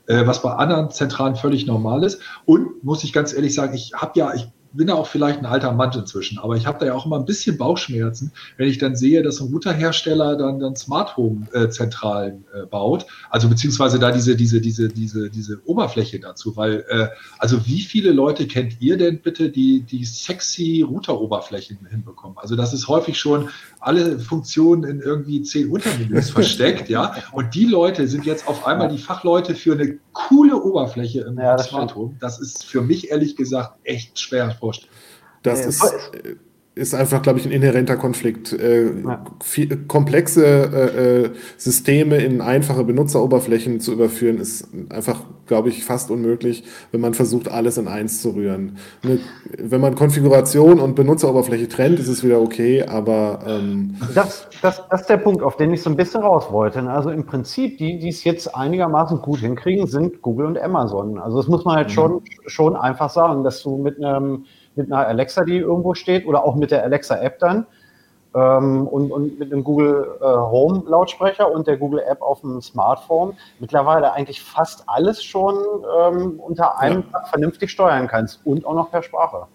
Äh, 0.08 0.26
was 0.26 0.40
bei 0.40 0.50
anderen 0.54 0.90
Zentralen 0.90 1.36
völlig 1.36 1.66
normal 1.66 2.02
ist. 2.02 2.22
Und 2.46 2.82
muss 2.82 3.04
ich 3.04 3.12
ganz 3.12 3.34
ehrlich 3.34 3.54
sagen, 3.54 3.74
ich 3.74 3.92
habe 3.94 4.18
ja, 4.18 4.32
ich 4.32 4.48
bin 4.72 4.88
ja 4.88 4.94
auch 4.94 5.06
vielleicht 5.06 5.38
ein 5.38 5.46
alter 5.46 5.72
Mann 5.72 5.92
inzwischen, 5.92 6.38
aber 6.38 6.56
ich 6.56 6.66
habe 6.66 6.78
da 6.78 6.86
ja 6.86 6.94
auch 6.94 7.06
immer 7.06 7.18
ein 7.18 7.24
bisschen 7.24 7.56
Bauchschmerzen, 7.56 8.32
wenn 8.56 8.68
ich 8.68 8.78
dann 8.78 8.96
sehe, 8.96 9.22
dass 9.22 9.40
ein 9.40 9.48
Routerhersteller 9.48 10.36
dann, 10.36 10.60
dann 10.60 10.76
Smart 10.76 11.16
Home 11.16 11.46
äh, 11.52 11.68
Zentralen 11.68 12.44
äh, 12.52 12.66
baut, 12.66 13.06
also 13.30 13.48
beziehungsweise 13.48 13.98
da 13.98 14.12
diese, 14.12 14.36
diese, 14.36 14.60
diese, 14.60 14.88
diese, 14.88 15.30
diese 15.30 15.60
Oberfläche 15.64 16.20
dazu, 16.20 16.56
weil, 16.56 16.84
äh, 16.88 17.08
also 17.38 17.66
wie 17.66 17.80
viele 17.80 18.12
Leute 18.12 18.46
kennt 18.46 18.80
ihr 18.80 18.96
denn 18.96 19.20
bitte, 19.20 19.50
die, 19.50 19.82
die 19.82 20.04
sexy 20.04 20.82
Router-Oberflächen 20.82 21.78
hinbekommen? 21.88 22.36
Also 22.38 22.56
das 22.56 22.72
ist 22.72 22.88
häufig 22.88 23.18
schon 23.18 23.48
alle 23.80 24.18
Funktionen 24.18 24.84
in 24.84 25.00
irgendwie 25.00 25.42
zehn 25.42 25.70
Untermenüs 25.70 26.30
versteckt, 26.38 26.88
ja, 26.88 27.14
und 27.32 27.54
die 27.54 27.64
Leute 27.64 28.08
sind 28.08 28.24
jetzt 28.26 28.48
auf 28.48 28.66
einmal 28.66 28.88
die 28.88 28.98
Fachleute 28.98 29.54
für 29.54 29.72
eine 29.72 29.98
coole 30.12 30.60
Oberfläche 30.60 31.20
im 31.22 31.38
ja, 31.38 31.58
Smart 31.58 31.94
Home. 31.94 32.16
Das 32.20 32.40
ist 32.40 32.64
für 32.64 32.82
mich 32.82 33.10
ehrlich 33.10 33.36
gesagt 33.36 33.78
echt 33.84 34.18
schwer 34.18 34.50
vorstellen. 34.50 34.92
Das 35.42 35.64
ist, 35.64 35.82
äh, 35.84 36.36
ist 36.78 36.94
einfach, 36.94 37.22
glaube 37.22 37.40
ich, 37.40 37.46
ein 37.46 37.50
inhärenter 37.50 37.96
Konflikt. 37.96 38.52
Äh, 38.52 39.02
ja. 39.02 39.24
viel, 39.42 39.84
komplexe 39.88 40.44
äh, 40.46 41.24
äh, 41.24 41.30
Systeme 41.56 42.18
in 42.18 42.40
einfache 42.40 42.84
Benutzeroberflächen 42.84 43.80
zu 43.80 43.92
überführen, 43.92 44.38
ist 44.38 44.68
einfach, 44.88 45.22
glaube 45.46 45.70
ich, 45.70 45.84
fast 45.84 46.10
unmöglich, 46.10 46.62
wenn 46.92 47.00
man 47.00 47.14
versucht, 47.14 47.50
alles 47.50 47.78
in 47.78 47.88
eins 47.88 48.22
zu 48.22 48.30
rühren. 48.30 48.78
Ne, 49.02 49.18
wenn 49.58 49.80
man 49.80 49.96
Konfiguration 49.96 50.78
und 50.78 50.94
Benutzeroberfläche 50.94 51.68
trennt, 51.68 51.98
ist 51.98 52.08
es 52.08 52.22
wieder 52.22 52.40
okay, 52.40 52.84
aber. 52.84 53.40
Ähm 53.46 53.96
das, 54.14 54.46
das, 54.62 54.82
das 54.88 55.00
ist 55.00 55.10
der 55.10 55.16
Punkt, 55.16 55.42
auf 55.42 55.56
den 55.56 55.72
ich 55.72 55.82
so 55.82 55.90
ein 55.90 55.96
bisschen 55.96 56.22
raus 56.22 56.46
wollte. 56.50 56.80
Ne? 56.80 56.92
Also 56.92 57.10
im 57.10 57.26
Prinzip, 57.26 57.78
die, 57.78 57.98
die 57.98 58.08
es 58.08 58.22
jetzt 58.22 58.54
einigermaßen 58.54 59.20
gut 59.20 59.40
hinkriegen, 59.40 59.88
sind 59.88 60.22
Google 60.22 60.46
und 60.46 60.58
Amazon. 60.58 61.18
Also 61.18 61.38
das 61.38 61.48
muss 61.48 61.64
man 61.64 61.76
halt 61.76 61.88
mhm. 61.88 61.92
schon, 61.92 62.22
schon 62.46 62.76
einfach 62.76 63.10
sagen, 63.10 63.42
dass 63.42 63.62
du 63.62 63.76
mit 63.78 64.02
einem 64.02 64.44
mit 64.78 64.90
einer 64.90 65.06
Alexa, 65.06 65.44
die 65.44 65.58
irgendwo 65.58 65.92
steht, 65.94 66.26
oder 66.26 66.44
auch 66.44 66.54
mit 66.54 66.70
der 66.70 66.82
Alexa-App 66.82 67.38
dann 67.38 67.66
ähm, 68.34 68.86
und, 68.86 69.10
und 69.10 69.38
mit 69.38 69.52
einem 69.52 69.64
Google 69.64 70.06
äh, 70.20 70.24
Home 70.24 70.84
Lautsprecher 70.86 71.50
und 71.50 71.66
der 71.66 71.76
Google 71.76 72.02
App 72.08 72.22
auf 72.22 72.40
dem 72.40 72.60
Smartphone 72.60 73.34
mittlerweile 73.58 74.12
eigentlich 74.12 74.42
fast 74.42 74.84
alles 74.86 75.22
schon 75.22 75.56
ähm, 76.00 76.40
unter 76.40 76.78
einem 76.78 77.04
ja. 77.12 77.24
vernünftig 77.24 77.70
steuern 77.70 78.06
kannst 78.06 78.40
und 78.44 78.66
auch 78.66 78.74
noch 78.74 78.90
per 78.90 79.02
Sprache. 79.02 79.46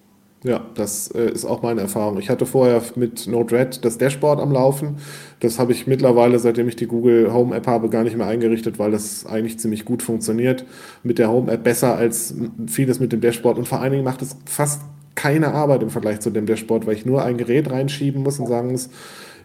Ja, 0.44 0.60
das 0.76 1.10
äh, 1.12 1.30
ist 1.30 1.46
auch 1.46 1.62
meine 1.62 1.80
Erfahrung. 1.80 2.20
Ich 2.20 2.30
hatte 2.30 2.46
vorher 2.46 2.82
mit 2.96 3.28
Node-RED 3.28 3.86
das 3.86 3.98
Dashboard 3.98 4.42
am 4.42 4.52
Laufen. 4.52 4.98
Das 5.40 5.58
habe 5.58 5.72
ich 5.72 5.88
mittlerweile, 5.88 6.38
seitdem 6.38 6.68
ich 6.68 6.76
die 6.76 6.88
Google 6.88 7.32
Home 7.34 7.56
App 7.56 7.66
habe, 7.66 7.88
gar 7.88 8.04
nicht 8.04 8.18
mehr 8.18 8.28
eingerichtet, 8.28 8.78
weil 8.78 8.92
das 8.92 9.26
eigentlich 9.26 9.58
ziemlich 9.58 9.86
gut 9.86 10.04
funktioniert. 10.04 10.66
Mit 11.02 11.18
der 11.18 11.30
Home 11.30 11.50
App 11.50 11.64
besser 11.64 11.96
als 11.96 12.36
vieles 12.68 13.00
mit 13.00 13.14
dem 13.14 13.22
Dashboard 13.22 13.58
und 13.58 13.70
vor 13.70 13.80
allen 13.80 13.94
Dingen 13.94 14.04
macht 14.04 14.22
es 14.22 14.36
fast 14.46 14.82
keine 15.16 15.54
Arbeit 15.54 15.84
im 15.84 15.90
Vergleich 15.90 16.20
zu 16.20 16.30
dem 16.30 16.46
Dashboard, 16.46 16.88
weil 16.88 16.96
ich 16.96 17.06
nur 17.06 17.24
ein 17.24 17.38
Gerät 17.38 17.70
reinschieben 17.70 18.24
muss 18.24 18.40
und 18.40 18.48
sagen 18.48 18.72
muss, 18.72 18.90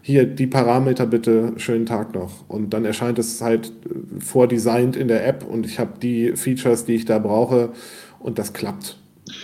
hier 0.01 0.25
die 0.25 0.47
Parameter 0.47 1.05
bitte, 1.05 1.53
schönen 1.57 1.85
Tag 1.85 2.13
noch. 2.13 2.47
Und 2.47 2.73
dann 2.73 2.85
erscheint 2.85 3.19
es 3.19 3.41
halt 3.41 3.67
äh, 3.67 4.19
vordesignt 4.19 4.95
in 4.95 5.07
der 5.07 5.27
App 5.27 5.43
und 5.43 5.65
ich 5.65 5.79
habe 5.79 5.99
die 6.01 6.33
Features, 6.35 6.85
die 6.85 6.95
ich 6.95 7.05
da 7.05 7.19
brauche 7.19 7.71
und 8.19 8.39
das 8.39 8.53
klappt. 8.53 8.97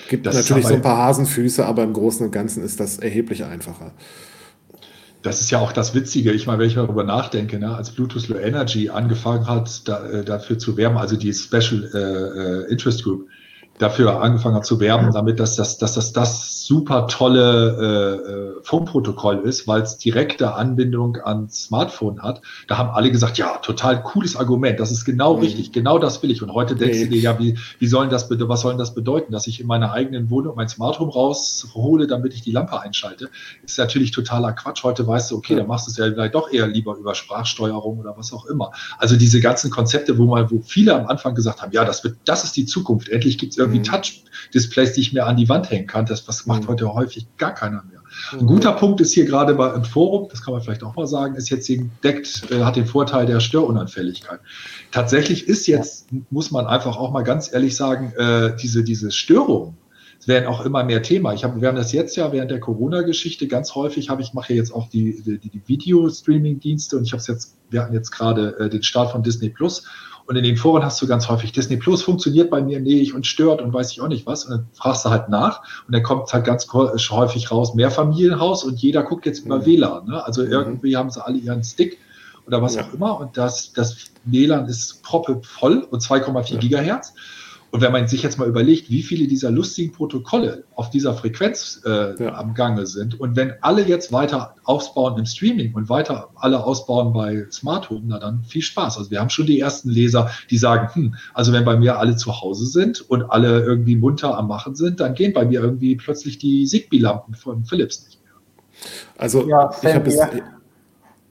Gibt 0.10 0.26
das 0.26 0.36
natürlich 0.36 0.66
so 0.66 0.74
ein 0.74 0.82
paar 0.82 0.98
Hasenfüße, 0.98 1.66
aber 1.66 1.84
im 1.84 1.94
Großen 1.94 2.26
und 2.26 2.32
Ganzen 2.32 2.64
ist 2.64 2.80
das 2.80 2.98
erheblich 2.98 3.44
einfacher. 3.44 3.92
Das 5.22 5.42
ist 5.42 5.50
ja 5.50 5.60
auch 5.60 5.72
das 5.72 5.96
Witzige. 5.96 6.32
Ich 6.32 6.46
meine, 6.46 6.60
wenn 6.60 6.68
ich 6.68 6.76
darüber 6.76 7.04
nachdenke, 7.04 7.58
ne, 7.58 7.76
als 7.76 7.92
Bluetooth 7.92 8.28
Low 8.28 8.38
Energy 8.38 8.90
angefangen 8.90 9.48
hat, 9.48 9.88
da, 9.88 10.08
äh, 10.08 10.24
dafür 10.24 10.60
zu 10.60 10.78
werben, 10.78 10.98
also 10.98 11.18
die 11.18 11.34
Special 11.34 11.90
äh, 11.94 12.68
äh 12.68 12.72
Interest 12.72 13.04
Group, 13.04 13.28
dafür 13.78 14.22
angefangen 14.22 14.56
hat 14.56 14.66
zu 14.66 14.80
werben, 14.80 15.12
damit 15.12 15.40
dass 15.40 15.56
das, 15.56 15.78
dass 15.78 15.94
das, 15.94 16.14
das 16.14 16.66
super 16.66 17.08
tolle 17.08 18.22
äh, 18.26 18.32
äh 18.32 18.46
Funkprotokoll 18.64 19.42
ist, 19.44 19.68
weil 19.68 19.82
es 19.82 19.98
direkte 19.98 20.56
Anbindung 20.56 21.18
ans 21.24 21.66
Smartphone 21.66 22.24
hat. 22.24 22.42
Da 22.68 22.78
haben 22.78 22.90
alle 22.90 23.12
gesagt, 23.12 23.38
ja, 23.38 23.58
total 23.58 24.02
cooles 24.02 24.36
Argument, 24.36 24.80
das 24.80 24.92
ist 24.92 25.06
genau 25.06 25.36
mhm. 25.36 25.44
richtig, 25.44 25.72
genau 25.72 26.00
das 26.00 26.24
will 26.24 26.32
ich. 26.32 26.42
Und 26.42 26.52
heute 26.52 26.76
denkst 26.76 27.00
du 27.02 27.08
dir, 27.10 27.20
ja, 27.20 27.38
wie, 27.38 27.60
wie 27.78 27.88
sollen 27.88 28.10
das, 28.10 28.28
was 28.30 28.62
soll 28.62 28.78
das 28.78 28.96
bedeuten, 28.96 29.32
dass 29.32 29.46
ich 29.46 29.60
in 29.60 29.68
meiner 29.68 29.92
eigenen 29.92 30.30
Wohnung 30.30 30.56
mein 30.56 30.70
Smartphone 30.70 31.10
raushole, 31.10 32.08
damit 32.08 32.34
ich 32.34 32.42
die 32.42 32.52
Lampe 32.52 32.80
einschalte? 32.80 33.30
Ist 33.64 33.78
natürlich 33.78 34.12
totaler 34.12 34.54
Quatsch. 34.54 34.84
Heute 34.84 35.06
weißt 35.06 35.32
du, 35.32 35.38
okay, 35.38 35.54
ja. 35.54 35.60
dann 35.60 35.68
machst 35.68 35.88
du 35.88 35.92
es 35.92 35.98
ja 35.98 36.06
vielleicht 36.06 36.34
doch 36.34 36.52
eher 36.52 36.68
lieber 36.68 36.96
über 36.96 37.14
Sprachsteuerung 37.14 38.00
oder 38.00 38.16
was 38.18 38.34
auch 38.34 38.46
immer. 38.48 38.72
Also 38.98 39.16
diese 39.16 39.42
ganzen 39.42 39.70
Konzepte, 39.70 40.18
wo 40.18 40.26
mal, 40.26 40.50
wo 40.50 40.62
viele 40.62 40.96
am 40.96 41.06
Anfang 41.08 41.36
gesagt 41.36 41.62
haben, 41.62 41.72
ja, 41.72 41.86
das 41.86 42.04
wird, 42.04 42.18
das 42.26 42.44
ist 42.46 42.56
die 42.56 42.66
Zukunft. 42.66 43.10
Endlich 43.10 43.38
gibt 43.38 43.52
es 43.52 43.58
irgendwie 43.66 43.80
mhm. 43.80 43.84
Touch-Displays, 43.84 44.94
die 44.94 45.02
ich 45.02 45.14
mir 45.14 45.26
an 45.26 45.38
die 45.38 45.50
Wand 45.50 45.70
hängen 45.70 45.88
kann. 45.88 46.06
Das 46.06 46.28
was 46.28 46.46
macht 46.46 46.64
mhm. 46.64 46.68
heute 46.68 46.94
häufig 46.94 47.28
gar 47.38 47.54
keiner 47.54 47.84
mehr. 47.84 48.02
Mhm. 48.34 48.40
Ein 48.40 48.46
guter 48.46 48.74
Punkt 48.74 49.02
ist 49.02 49.14
hier 49.14 49.26
gerade 49.26 49.56
bei, 49.56 49.74
im 49.74 49.84
Forum, 49.84 50.28
das 50.30 50.44
kann 50.44 50.54
man 50.54 50.62
vielleicht 50.62 50.84
auch 50.84 50.96
mal 50.96 51.08
sagen, 51.08 51.36
ist 51.36 51.50
jetzt 51.50 51.70
deckt, 52.04 52.52
äh, 52.52 52.64
hat 52.64 52.76
den 52.76 52.86
Vorteil 52.86 53.26
der 53.26 53.40
Störunanfälligkeit. 53.40 54.40
Tatsächlich 54.92 55.48
ist 55.48 55.68
jetzt, 55.68 56.08
muss 56.30 56.52
man 56.52 56.68
einfach 56.68 56.98
auch 56.98 57.12
mal 57.12 57.24
ganz 57.24 57.52
ehrlich 57.52 57.76
sagen, 57.76 58.14
äh, 58.18 58.56
diese, 58.56 58.84
diese 58.84 59.12
Störungen, 59.12 59.78
werden 60.28 60.48
auch 60.48 60.66
immer 60.66 60.84
mehr 60.84 61.02
Thema. 61.04 61.34
Ich 61.34 61.44
habe, 61.44 61.62
wir 61.62 61.68
haben 61.68 61.76
das 61.76 61.92
jetzt 61.92 62.16
ja 62.16 62.32
während 62.32 62.52
der 62.52 62.60
Corona-Geschichte 62.60 63.48
ganz 63.48 63.76
häufig, 63.76 64.10
habe 64.10 64.22
ich 64.22 64.34
mache 64.34 64.54
jetzt 64.54 64.74
auch 64.74 64.90
die, 64.90 65.22
die, 65.22 65.38
die 65.38 65.62
Video-Streaming-Dienste 65.68 66.98
und 66.98 67.04
ich 67.04 67.12
habe 67.12 67.22
es 67.22 67.28
jetzt, 67.28 67.58
wir 67.70 67.82
hatten 67.82 67.94
jetzt 67.94 68.12
gerade 68.12 68.58
äh, 68.60 68.70
den 68.70 68.84
Start 68.84 69.12
von 69.12 69.24
Disney 69.24 69.50
Plus 69.50 69.86
und 70.28 70.36
in 70.36 70.44
den 70.44 70.58
Foren 70.58 70.84
hast 70.84 71.02
du 71.02 71.08
ganz 71.08 71.30
häufig, 71.30 71.52
Disney 71.52 71.78
Plus 71.78 72.02
funktioniert 72.02 72.50
bei 72.50 72.62
mir 72.62 72.80
nicht 72.80 73.14
und 73.14 73.28
stört 73.28 73.62
und 73.62 73.74
weiß 73.74 73.92
ich 73.92 74.02
auch 74.02 74.08
nicht 74.08 74.26
was. 74.26 74.46
Und 74.46 74.52
dann 74.52 74.68
fragst 74.74 75.06
du 75.06 75.10
halt 75.10 75.30
nach 75.30 75.62
und 75.88 75.94
dann 75.94 76.02
kommt 76.02 76.34
halt 76.34 76.46
ganz 76.46 76.68
häufig 76.74 77.52
raus, 77.52 77.76
Mehrfamilienhaus 77.76 78.64
und 78.64 78.82
jeder 78.82 79.04
guckt 79.04 79.26
jetzt 79.28 79.46
über 79.46 79.60
mhm. 79.60 79.66
WLAN. 79.66 80.08
Ne? 80.08 80.26
Also 80.26 80.44
mhm. 80.44 80.52
irgendwie 80.52 80.98
haben 80.98 81.12
sie 81.12 81.24
alle 81.24 81.38
ihren 81.38 81.64
Stick 81.64 82.00
oder 82.48 82.62
was 82.62 82.76
ja. 82.76 82.84
auch 82.84 82.94
immer 82.94 83.20
und 83.20 83.38
das, 83.38 83.74
das 83.74 83.98
WLAN 84.24 84.68
ist 84.68 85.04
proppe 85.04 85.42
voll 85.44 85.86
und 85.90 86.02
2,4 86.02 86.54
ja. 86.54 86.60
Gigahertz. 86.60 87.14
Und 87.76 87.82
wenn 87.82 87.92
man 87.92 88.08
sich 88.08 88.24
jetzt 88.24 88.40
mal 88.40 88.48
überlegt, 88.48 88.90
wie 88.90 89.04
viele 89.04 89.28
dieser 89.28 89.52
lustigen 89.52 89.92
Protokolle 89.92 90.64
auf 90.76 90.92
dieser 90.92 91.14
Frequenz 91.14 91.82
äh, 91.86 92.24
ja. 92.24 92.34
am 92.36 92.54
Gange 92.54 92.86
sind 92.86 93.20
und 93.20 93.36
wenn 93.36 93.52
alle 93.60 93.86
jetzt 93.86 94.14
weiter 94.14 94.56
ausbauen 94.64 95.20
im 95.20 95.26
Streaming 95.26 95.74
und 95.74 95.90
weiter 95.90 96.30
alle 96.36 96.64
ausbauen 96.64 97.12
bei 97.12 97.46
Smart 97.52 97.90
Home, 97.90 98.04
na 98.06 98.20
dann 98.20 98.46
viel 98.46 98.62
Spaß. 98.62 98.98
Also 98.98 99.12
wir 99.12 99.20
haben 99.20 99.30
schon 99.30 99.46
die 99.46 99.60
ersten 99.60 99.90
Leser, 99.90 100.32
die 100.50 100.58
sagen, 100.58 100.88
hm, 100.94 101.16
also 101.34 101.52
wenn 101.52 101.66
bei 101.66 101.76
mir 101.76 102.00
alle 102.00 102.16
zu 102.16 102.40
Hause 102.40 102.66
sind 102.66 103.02
und 103.10 103.24
alle 103.24 103.66
irgendwie 103.66 103.98
munter 103.98 104.38
am 104.38 104.48
Machen 104.48 104.76
sind, 104.76 105.02
dann 105.02 105.14
gehen 105.14 105.34
bei 105.34 105.44
mir 105.44 105.60
irgendwie 105.60 105.98
plötzlich 105.98 106.38
die 106.38 106.66
Zigbee-Lampen 106.66 107.36
von 107.36 107.66
Philips 107.66 108.06
nicht 108.06 108.22
mehr. 108.24 108.36
Also 109.18 109.50
ja, 109.50 109.70
ich 109.82 109.94
habe 109.94 110.10
es 110.10 110.18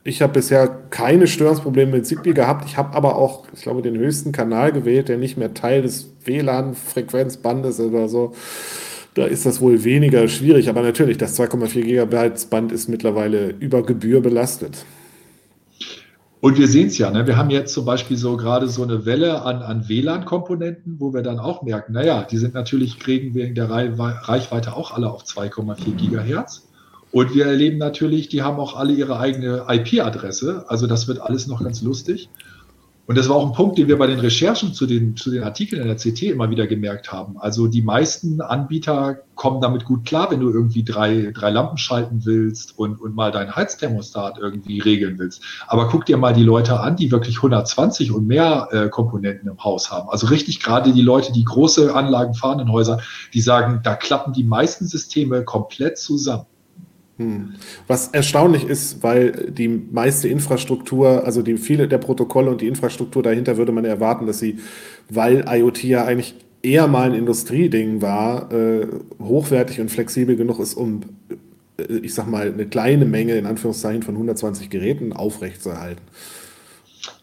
ich 0.06 0.20
habe 0.20 0.34
bisher 0.34 0.68
keine 0.90 1.26
Störungsprobleme 1.26 1.92
mit 1.92 2.06
Zigbee 2.06 2.34
gehabt. 2.34 2.66
Ich 2.68 2.76
habe 2.76 2.94
aber 2.94 3.16
auch, 3.16 3.46
ich 3.54 3.62
glaube, 3.62 3.80
den 3.80 3.96
höchsten 3.96 4.32
Kanal 4.32 4.70
gewählt, 4.70 5.08
der 5.08 5.16
nicht 5.16 5.38
mehr 5.38 5.54
Teil 5.54 5.80
des 5.80 6.10
WLAN-Frequenzbandes 6.26 7.80
oder 7.80 8.08
so. 8.08 8.34
Da 9.14 9.24
ist 9.24 9.46
das 9.46 9.62
wohl 9.62 9.82
weniger 9.82 10.28
schwierig. 10.28 10.68
Aber 10.68 10.82
natürlich, 10.82 11.16
das 11.16 11.40
2,4 11.40 11.80
Gigabyte 11.80 12.50
Band 12.50 12.70
ist 12.70 12.88
mittlerweile 12.88 13.54
über 13.60 13.82
Gebühr 13.82 14.20
belastet. 14.20 14.84
Und 16.40 16.58
wir 16.58 16.68
sehen 16.68 16.88
es 16.88 16.98
ja, 16.98 17.10
ne? 17.10 17.26
wir 17.26 17.38
haben 17.38 17.48
jetzt 17.48 17.72
zum 17.72 17.86
Beispiel 17.86 18.18
so 18.18 18.36
gerade 18.36 18.68
so 18.68 18.82
eine 18.82 19.06
Welle 19.06 19.40
an, 19.40 19.62
an 19.62 19.88
WLAN-Komponenten, 19.88 20.96
wo 20.98 21.14
wir 21.14 21.22
dann 21.22 21.38
auch 21.38 21.62
merken, 21.62 21.94
naja, 21.94 22.26
die 22.30 22.36
sind 22.36 22.52
natürlich, 22.52 22.98
kriegen 22.98 23.34
wegen 23.34 23.54
der 23.54 23.70
Reichweite 23.70 24.76
auch 24.76 24.92
alle 24.92 25.10
auf 25.10 25.24
2,4 25.24 25.94
Gigahertz. 25.94 26.68
Und 27.14 27.32
wir 27.32 27.46
erleben 27.46 27.78
natürlich, 27.78 28.28
die 28.28 28.42
haben 28.42 28.58
auch 28.58 28.74
alle 28.74 28.92
ihre 28.92 29.20
eigene 29.20 29.66
IP-Adresse. 29.68 30.64
Also 30.66 30.88
das 30.88 31.06
wird 31.06 31.20
alles 31.20 31.46
noch 31.46 31.62
ganz 31.62 31.80
lustig. 31.80 32.28
Und 33.06 33.16
das 33.16 33.28
war 33.28 33.36
auch 33.36 33.46
ein 33.46 33.52
Punkt, 33.52 33.78
den 33.78 33.86
wir 33.86 33.98
bei 33.98 34.08
den 34.08 34.18
Recherchen 34.18 34.74
zu 34.74 34.84
den, 34.84 35.16
zu 35.16 35.30
den 35.30 35.44
Artikeln 35.44 35.80
in 35.80 35.86
der 35.86 35.96
CT 35.96 36.22
immer 36.22 36.50
wieder 36.50 36.66
gemerkt 36.66 37.12
haben. 37.12 37.38
Also 37.38 37.68
die 37.68 37.82
meisten 37.82 38.40
Anbieter 38.40 39.20
kommen 39.36 39.60
damit 39.60 39.84
gut 39.84 40.04
klar, 40.04 40.32
wenn 40.32 40.40
du 40.40 40.50
irgendwie 40.50 40.82
drei, 40.82 41.30
drei 41.32 41.50
Lampen 41.50 41.78
schalten 41.78 42.22
willst 42.24 42.76
und, 42.76 43.00
und 43.00 43.14
mal 43.14 43.30
deinen 43.30 43.54
Heizthermostat 43.54 44.38
irgendwie 44.40 44.80
regeln 44.80 45.16
willst. 45.16 45.40
Aber 45.68 45.86
guck 45.86 46.06
dir 46.06 46.16
mal 46.16 46.34
die 46.34 46.42
Leute 46.42 46.80
an, 46.80 46.96
die 46.96 47.12
wirklich 47.12 47.36
120 47.36 48.10
und 48.10 48.26
mehr 48.26 48.66
äh, 48.72 48.88
Komponenten 48.88 49.48
im 49.48 49.62
Haus 49.62 49.92
haben. 49.92 50.08
Also 50.08 50.26
richtig 50.26 50.58
gerade 50.58 50.92
die 50.92 51.02
Leute, 51.02 51.32
die 51.32 51.44
große 51.44 51.94
Anlagen 51.94 52.34
fahren 52.34 52.58
in 52.58 52.72
Häusern, 52.72 53.00
die 53.32 53.40
sagen, 53.40 53.82
da 53.84 53.94
klappen 53.94 54.32
die 54.32 54.42
meisten 54.42 54.88
Systeme 54.88 55.44
komplett 55.44 55.96
zusammen. 55.96 56.46
Hm. 57.16 57.54
Was 57.86 58.08
erstaunlich 58.08 58.64
ist, 58.64 59.02
weil 59.02 59.50
die 59.50 59.68
meiste 59.68 60.26
Infrastruktur, 60.28 61.24
also 61.24 61.42
die 61.42 61.56
viele 61.58 61.86
der 61.86 61.98
Protokolle 61.98 62.50
und 62.50 62.60
die 62.60 62.66
Infrastruktur 62.66 63.22
dahinter 63.22 63.56
würde 63.56 63.70
man 63.70 63.84
erwarten, 63.84 64.26
dass 64.26 64.40
sie, 64.40 64.58
weil 65.08 65.44
IoT 65.48 65.84
ja 65.84 66.04
eigentlich 66.04 66.34
eher 66.62 66.88
mal 66.88 67.10
ein 67.10 67.14
Industrieding 67.14 68.02
war, 68.02 68.50
äh, 68.52 68.88
hochwertig 69.20 69.80
und 69.80 69.90
flexibel 69.90 70.34
genug 70.34 70.58
ist, 70.58 70.74
um, 70.74 71.02
äh, 71.78 71.98
ich 71.98 72.14
sag 72.14 72.26
mal, 72.26 72.52
eine 72.52 72.66
kleine 72.66 73.04
Menge 73.04 73.36
in 73.36 73.46
Anführungszeichen 73.46 74.02
von 74.02 74.14
120 74.14 74.70
Geräten 74.70 75.12
aufrechtzuerhalten. 75.12 76.02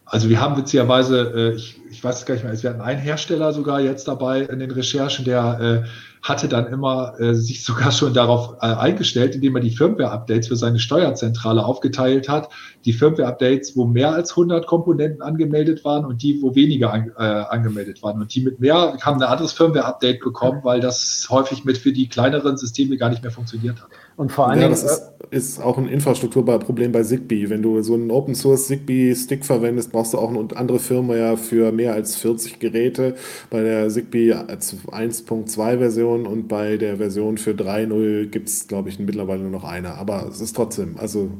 Also 0.05 0.29
wir 0.29 0.39
haben 0.39 0.57
witzigerweise, 0.57 1.53
äh, 1.53 1.55
ich, 1.55 1.81
ich 1.89 2.03
weiß 2.03 2.25
gar 2.25 2.35
nicht 2.35 2.43
mehr, 2.43 2.61
wir 2.61 2.69
hatten 2.69 2.81
einen 2.81 3.01
Hersteller 3.01 3.51
sogar 3.51 3.81
jetzt 3.81 4.07
dabei 4.07 4.41
in 4.41 4.59
den 4.59 4.71
Recherchen, 4.71 5.25
der 5.25 5.83
äh, 5.85 5.87
hatte 6.21 6.47
dann 6.47 6.67
immer 6.67 7.19
äh, 7.19 7.33
sich 7.33 7.63
sogar 7.65 7.91
schon 7.91 8.13
darauf 8.13 8.55
äh, 8.61 8.67
eingestellt, 8.67 9.35
indem 9.35 9.55
er 9.55 9.61
die 9.61 9.71
Firmware-Updates 9.71 10.47
für 10.47 10.55
seine 10.55 10.79
Steuerzentrale 10.79 11.65
aufgeteilt 11.65 12.29
hat. 12.29 12.49
Die 12.85 12.93
Firmware-Updates, 12.93 13.75
wo 13.75 13.85
mehr 13.85 14.13
als 14.13 14.31
100 14.31 14.67
Komponenten 14.67 15.21
angemeldet 15.21 15.83
waren 15.83 16.05
und 16.05 16.21
die, 16.21 16.41
wo 16.41 16.55
weniger 16.55 16.93
an, 16.93 17.11
äh, 17.17 17.21
angemeldet 17.21 18.03
waren. 18.03 18.21
Und 18.21 18.33
die 18.33 18.41
mit 18.41 18.59
mehr 18.59 18.97
haben 19.01 19.21
ein 19.21 19.27
anderes 19.27 19.53
Firmware-Update 19.53 20.21
bekommen, 20.21 20.61
weil 20.63 20.79
das 20.79 21.27
häufig 21.29 21.65
mit 21.65 21.77
für 21.77 21.91
die 21.91 22.07
kleineren 22.07 22.57
Systeme 22.57 22.97
gar 22.97 23.09
nicht 23.09 23.23
mehr 23.23 23.31
funktioniert 23.31 23.81
hat. 23.81 23.89
Und 24.21 24.31
vor 24.31 24.49
allem. 24.49 24.61
Ja, 24.61 24.69
das 24.69 24.83
ist, 24.83 25.11
ist 25.31 25.63
auch 25.63 25.79
ein 25.79 25.87
Infrastrukturproblem 25.87 26.91
bei 26.91 27.01
Zigbee. 27.01 27.49
Wenn 27.49 27.63
du 27.63 27.81
so 27.81 27.95
einen 27.95 28.11
Open 28.11 28.35
Source 28.35 28.67
Zigbee-Stick 28.67 29.43
verwendest, 29.43 29.91
brauchst 29.91 30.13
du 30.13 30.19
auch 30.19 30.29
eine 30.29 30.47
andere 30.55 30.77
Firma 30.77 31.15
ja 31.15 31.35
für 31.37 31.71
mehr 31.71 31.95
als 31.95 32.17
40 32.17 32.59
Geräte. 32.59 33.15
Bei 33.49 33.63
der 33.63 33.89
Zigbee 33.89 34.31
1.2 34.31 35.77
Version 35.79 36.27
und 36.27 36.47
bei 36.47 36.77
der 36.77 36.97
Version 36.97 37.39
für 37.39 37.53
3.0 37.53 38.27
gibt 38.27 38.47
es, 38.47 38.67
glaube 38.67 38.89
ich, 38.89 38.99
mittlerweile 38.99 39.41
nur 39.41 39.49
noch 39.49 39.63
eine. 39.63 39.95
Aber 39.95 40.27
es 40.29 40.39
ist 40.39 40.55
trotzdem, 40.55 40.97
also. 40.99 41.31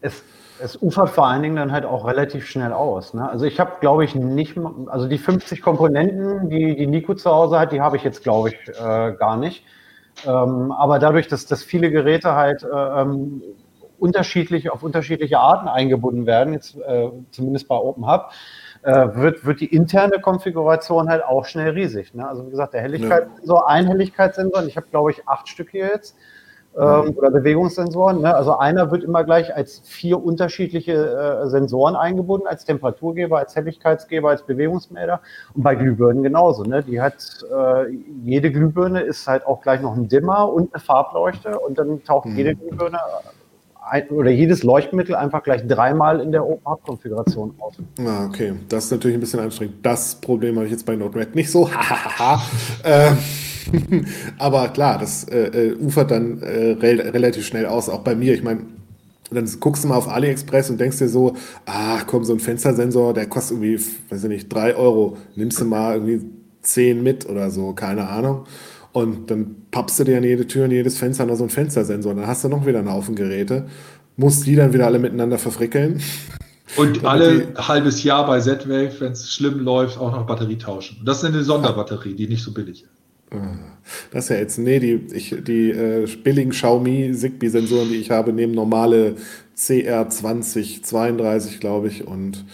Es, 0.00 0.22
es 0.62 0.80
ufert 0.80 1.10
vor 1.10 1.26
allen 1.26 1.42
Dingen 1.42 1.56
dann 1.56 1.72
halt 1.72 1.84
auch 1.84 2.06
relativ 2.06 2.46
schnell 2.46 2.72
aus. 2.72 3.12
Ne? 3.12 3.28
Also 3.28 3.44
ich 3.44 3.58
habe, 3.58 3.72
glaube 3.80 4.04
ich, 4.04 4.14
nicht, 4.14 4.56
also 4.86 5.08
die 5.08 5.18
50 5.18 5.62
Komponenten, 5.62 6.48
die 6.48 6.76
die 6.76 6.86
Nico 6.86 7.12
zu 7.16 7.28
Hause 7.28 7.58
hat, 7.58 7.72
die 7.72 7.80
habe 7.80 7.96
ich 7.96 8.04
jetzt, 8.04 8.22
glaube 8.22 8.50
ich, 8.50 8.54
äh, 8.68 9.14
gar 9.18 9.36
nicht. 9.36 9.64
Ähm, 10.26 10.72
aber 10.72 10.98
dadurch, 10.98 11.28
dass, 11.28 11.46
dass 11.46 11.62
viele 11.62 11.90
Geräte 11.90 12.34
halt 12.34 12.62
äh, 12.62 12.66
ähm, 12.66 13.42
unterschiedlich 13.98 14.70
auf 14.70 14.82
unterschiedliche 14.82 15.38
Arten 15.38 15.68
eingebunden 15.68 16.26
werden, 16.26 16.54
jetzt 16.54 16.76
äh, 16.76 17.10
zumindest 17.30 17.68
bei 17.68 17.76
OpenHub, 17.76 18.30
äh, 18.82 19.14
wird, 19.14 19.44
wird 19.44 19.60
die 19.60 19.74
interne 19.74 20.20
Konfiguration 20.20 21.08
halt 21.08 21.22
auch 21.22 21.44
schnell 21.44 21.70
riesig. 21.70 22.14
Ne? 22.14 22.26
Also 22.26 22.46
wie 22.46 22.50
gesagt, 22.50 22.74
der 22.74 22.80
Helligkeitssensor, 22.80 23.58
ja. 23.58 23.66
ein 23.66 23.86
Helligkeitssensor, 23.86 24.64
ich 24.64 24.76
habe 24.76 24.86
glaube 24.90 25.10
ich 25.10 25.28
acht 25.28 25.48
Stück 25.48 25.70
hier 25.70 25.86
jetzt, 25.86 26.16
ähm, 26.76 27.14
oder 27.16 27.30
Bewegungssensoren. 27.30 28.20
Ne? 28.20 28.34
Also 28.34 28.56
einer 28.56 28.90
wird 28.90 29.02
immer 29.02 29.24
gleich 29.24 29.54
als 29.54 29.82
vier 29.84 30.22
unterschiedliche 30.22 30.92
äh, 30.92 31.48
Sensoren 31.48 31.96
eingebunden, 31.96 32.46
als 32.46 32.64
Temperaturgeber, 32.64 33.38
als 33.38 33.56
Helligkeitsgeber, 33.56 34.30
als 34.30 34.42
Bewegungsmelder. 34.42 35.20
Und 35.54 35.62
bei 35.62 35.74
Glühbirnen 35.74 36.22
genauso. 36.22 36.62
Ne? 36.62 36.82
Die 36.82 37.00
hat, 37.00 37.44
äh, 37.50 37.90
jede 38.24 38.52
Glühbirne 38.52 39.00
ist 39.00 39.26
halt 39.26 39.46
auch 39.46 39.62
gleich 39.62 39.80
noch 39.80 39.96
ein 39.96 40.08
Dimmer 40.08 40.52
und 40.52 40.72
eine 40.72 40.80
Farbleuchte 40.80 41.58
und 41.58 41.78
dann 41.78 42.04
taucht 42.04 42.26
mhm. 42.26 42.36
jede 42.36 42.54
Glühbirne 42.54 42.98
ein, 43.90 44.08
oder 44.10 44.30
jedes 44.30 44.62
Leuchtmittel 44.62 45.14
einfach 45.16 45.42
gleich 45.42 45.66
dreimal 45.66 46.20
in 46.20 46.30
der 46.30 46.46
Open-Up-Konfiguration 46.46 47.54
auf. 47.58 47.74
Ah, 47.98 48.26
okay. 48.26 48.54
Das 48.68 48.84
ist 48.84 48.92
natürlich 48.92 49.16
ein 49.16 49.20
bisschen 49.20 49.40
anstrengend. 49.40 49.84
Das 49.84 50.14
Problem 50.14 50.56
habe 50.56 50.66
ich 50.66 50.72
jetzt 50.72 50.86
bei 50.86 50.94
Node-RED 50.94 51.34
nicht 51.34 51.50
so. 51.50 51.68
äh, 52.84 53.10
aber 54.38 54.68
klar, 54.68 54.98
das 54.98 55.24
äh, 55.24 55.70
äh, 55.70 55.76
ufert 55.76 56.10
dann 56.10 56.42
äh, 56.42 56.72
re 56.72 57.12
relativ 57.12 57.46
schnell 57.46 57.66
aus, 57.66 57.88
auch 57.88 58.00
bei 58.00 58.14
mir. 58.14 58.34
Ich 58.34 58.42
meine, 58.42 58.60
dann 59.30 59.48
guckst 59.60 59.84
du 59.84 59.88
mal 59.88 59.96
auf 59.96 60.08
AliExpress 60.08 60.70
und 60.70 60.80
denkst 60.80 60.98
dir 60.98 61.08
so, 61.08 61.34
ah, 61.66 62.00
komm, 62.06 62.24
so 62.24 62.32
ein 62.32 62.40
Fenstersensor, 62.40 63.14
der 63.14 63.26
kostet 63.26 63.58
irgendwie, 63.58 63.84
weiß 64.10 64.24
ich 64.24 64.28
nicht, 64.28 64.52
drei 64.52 64.74
Euro. 64.74 65.16
Nimmst 65.36 65.60
du 65.60 65.64
mal 65.64 65.94
irgendwie 65.94 66.26
zehn 66.62 67.02
mit 67.02 67.28
oder 67.28 67.50
so, 67.50 67.72
keine 67.72 68.08
Ahnung. 68.08 68.46
Und 68.92 69.30
dann 69.30 69.54
pappst 69.70 70.00
du 70.00 70.04
dir 70.04 70.18
an 70.18 70.24
jede 70.24 70.46
Tür 70.46 70.64
und 70.64 70.72
jedes 70.72 70.98
Fenster 70.98 71.26
noch 71.26 71.36
so 71.36 71.44
ein 71.44 71.50
Fenstersensor. 71.50 72.14
Dann 72.14 72.26
hast 72.26 72.42
du 72.42 72.48
noch 72.48 72.66
wieder 72.66 72.80
einen 72.80 72.92
Haufen 72.92 73.14
Geräte, 73.14 73.66
musst 74.16 74.46
die 74.46 74.56
dann 74.56 74.72
wieder 74.72 74.86
alle 74.86 74.98
miteinander 74.98 75.38
verfrickeln. 75.38 76.02
Und 76.76 77.04
alle 77.04 77.52
halbes 77.56 78.02
Jahr 78.04 78.26
bei 78.26 78.40
Z-Wave, 78.40 78.92
wenn 79.00 79.12
es 79.12 79.32
schlimm 79.32 79.60
läuft, 79.60 79.98
auch 79.98 80.12
noch 80.12 80.26
Batterie 80.26 80.58
tauschen. 80.58 80.98
Und 81.00 81.06
das 81.06 81.18
ist 81.18 81.24
eine 81.24 81.42
Sonderbatterie, 81.42 82.14
die 82.14 82.28
nicht 82.28 82.42
so 82.42 82.52
billig 82.52 82.82
ist. 82.82 82.99
Das 84.10 84.24
ist 84.24 84.30
ja 84.30 84.36
jetzt, 84.36 84.58
nee, 84.58 84.80
die, 84.80 84.94
ich, 85.14 85.34
die 85.42 85.70
äh, 85.70 86.06
billigen 86.22 86.50
Xiaomi 86.50 87.12
Zigbee-Sensoren, 87.14 87.88
die 87.88 87.96
ich 87.96 88.10
habe, 88.10 88.32
nehmen 88.32 88.54
normale 88.54 89.16
CR2032, 89.56 91.58
glaube 91.58 91.88
ich, 91.88 92.06
und 92.06 92.44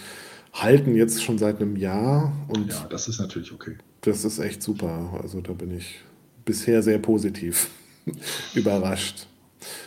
halten 0.52 0.94
jetzt 0.94 1.22
schon 1.22 1.38
seit 1.38 1.60
einem 1.60 1.76
Jahr. 1.76 2.32
Und 2.48 2.70
ja, 2.70 2.86
das 2.88 3.08
ist 3.08 3.20
natürlich 3.20 3.52
okay. 3.52 3.76
Das 4.00 4.24
ist 4.24 4.38
echt 4.38 4.62
super. 4.62 5.18
Also 5.22 5.40
da 5.40 5.52
bin 5.52 5.76
ich 5.76 6.00
bisher 6.44 6.82
sehr 6.82 6.98
positiv 6.98 7.70
überrascht. 8.54 9.26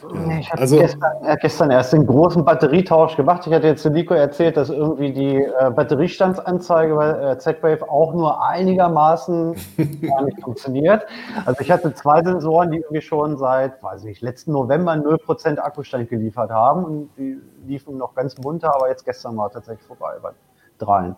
Ja. 0.04 0.40
Ich 0.40 0.50
habe 0.52 0.62
also, 0.62 0.78
gestern, 0.78 1.38
gestern, 1.42 1.72
erst 1.72 1.94
den 1.94 2.06
großen 2.06 2.46
Batterietausch 2.46 3.16
gemacht. 3.16 3.46
Ich 3.46 3.54
hatte 3.54 3.68
jetzt 3.68 3.84
zu 3.84 3.90
Nico 3.90 4.14
erzählt, 4.14 4.58
dass 4.58 4.70
irgendwie 4.70 5.12
die 5.12 5.36
äh, 5.36 5.72
Batteriestandsanzeige 5.72 6.96
bei 6.96 7.10
äh, 7.10 7.38
Z-Wave 7.38 7.90
auch 7.90 8.14
nur 8.14 8.44
einigermaßen 8.44 9.56
gar 10.02 10.24
nicht 10.24 10.42
funktioniert. 10.42 11.06
Also 11.46 11.62
ich 11.62 11.72
hatte 11.72 11.94
zwei 11.94 12.24
Sensoren, 12.24 12.72
die 12.72 12.78
irgendwie 12.78 13.02
schon 13.02 13.38
seit, 13.38 13.82
weiß 13.84 14.06
ich, 14.06 14.22
letzten 14.22 14.54
November 14.54 14.94
0% 14.94 15.58
Akkustand 15.58 16.10
geliefert 16.10 16.50
haben 16.50 16.84
und 16.84 17.10
die 17.18 17.38
liefen 17.68 17.98
noch 17.98 18.16
ganz 18.16 18.38
munter, 18.38 18.74
aber 18.74 18.90
jetzt 18.90 19.06
gestern 19.06 19.38
war 19.38 19.52
tatsächlich 19.52 19.86
vorbei 19.86 20.14
bei 20.22 20.32
dreien. 20.78 21.16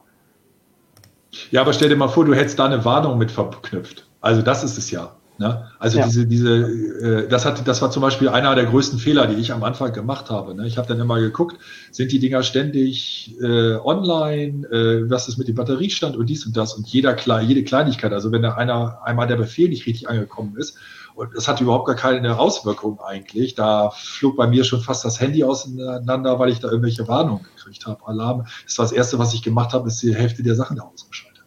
Ja, 1.50 1.62
aber 1.62 1.74
stell 1.74 1.90
dir 1.90 1.96
mal 1.96 2.10
vor, 2.10 2.26
du 2.26 2.34
hättest 2.34 2.60
da 2.60 2.66
eine 2.66 2.84
Warnung 2.84 3.18
mit 3.18 3.32
verknüpft. 3.32 4.08
Also 4.20 4.42
das 4.42 4.64
ist 4.64 4.78
es 4.78 4.92
ja. 4.92 5.12
Ne? 5.38 5.72
Also 5.80 5.98
ja. 5.98 6.06
diese, 6.06 6.28
diese, 6.28 6.50
äh, 6.50 7.28
das 7.28 7.46
hat, 7.46 7.68
das 7.68 7.82
war 7.82 7.90
zum 7.90 8.02
Beispiel 8.04 8.30
einer 8.30 8.54
der 8.54 8.66
größten 8.66 9.00
Fehler, 9.00 9.26
die 9.26 9.36
ich 9.36 9.52
am 9.52 9.64
Anfang 9.64 9.92
gemacht 9.92 10.30
habe. 10.30 10.54
Ne? 10.54 10.68
Ich 10.68 10.78
habe 10.78 10.88
dann 10.88 11.00
immer 11.00 11.20
geguckt, 11.20 11.58
sind 11.92 12.12
die 12.12 12.20
Dinger 12.20 12.44
ständig 12.44 13.36
äh, 13.42 13.76
online, 13.76 14.68
äh, 14.68 15.10
was 15.10 15.28
ist 15.28 15.38
mit 15.38 15.48
dem 15.48 15.56
Batteriestand 15.56 16.16
und 16.16 16.28
dies 16.28 16.46
und 16.46 16.56
das 16.56 16.76
und 16.76 16.88
jeder 16.88 17.18
jede 17.42 17.64
Kleinigkeit. 17.64 18.14
Also 18.14 18.32
wenn 18.32 18.44
da 18.44 18.54
einer 18.54 19.00
einmal 19.04 19.26
der 19.26 19.38
Befehl 19.38 19.70
nicht 19.70 19.88
richtig 19.88 20.10
angekommen 20.10 20.58
ist 20.58 20.78
und 21.16 21.36
das 21.36 21.48
hatte 21.48 21.64
überhaupt 21.64 21.88
gar 21.88 21.96
keine 21.96 22.38
Auswirkung 22.38 23.00
eigentlich, 23.00 23.56
da 23.56 23.90
flog 23.92 24.38
bei 24.38 24.48
mir 24.48 24.64
schon 24.64 24.82
fast 24.82 25.04
das 25.06 25.20
Handy 25.20 25.44
auseinander, 25.44 26.38
weil 26.38 26.50
ich 26.50 26.60
da 26.60 26.68
irgendwelche 26.68 27.08
Warnungen 27.08 27.46
gekriegt 27.56 27.88
habe. 27.88 28.06
Alarm. 28.06 28.46
Das 28.66 28.78
war 28.78 28.86
das 28.86 28.92
erste, 28.92 29.18
was 29.18 29.34
ich 29.34 29.42
gemacht 29.42 29.74
habe, 29.74 29.88
ist 29.88 30.04
die 30.04 30.14
Hälfte 30.14 30.44
der 30.44 30.56
Sachen 30.56 30.78
da 30.78 30.84
ausgeschaltet. 30.84 31.46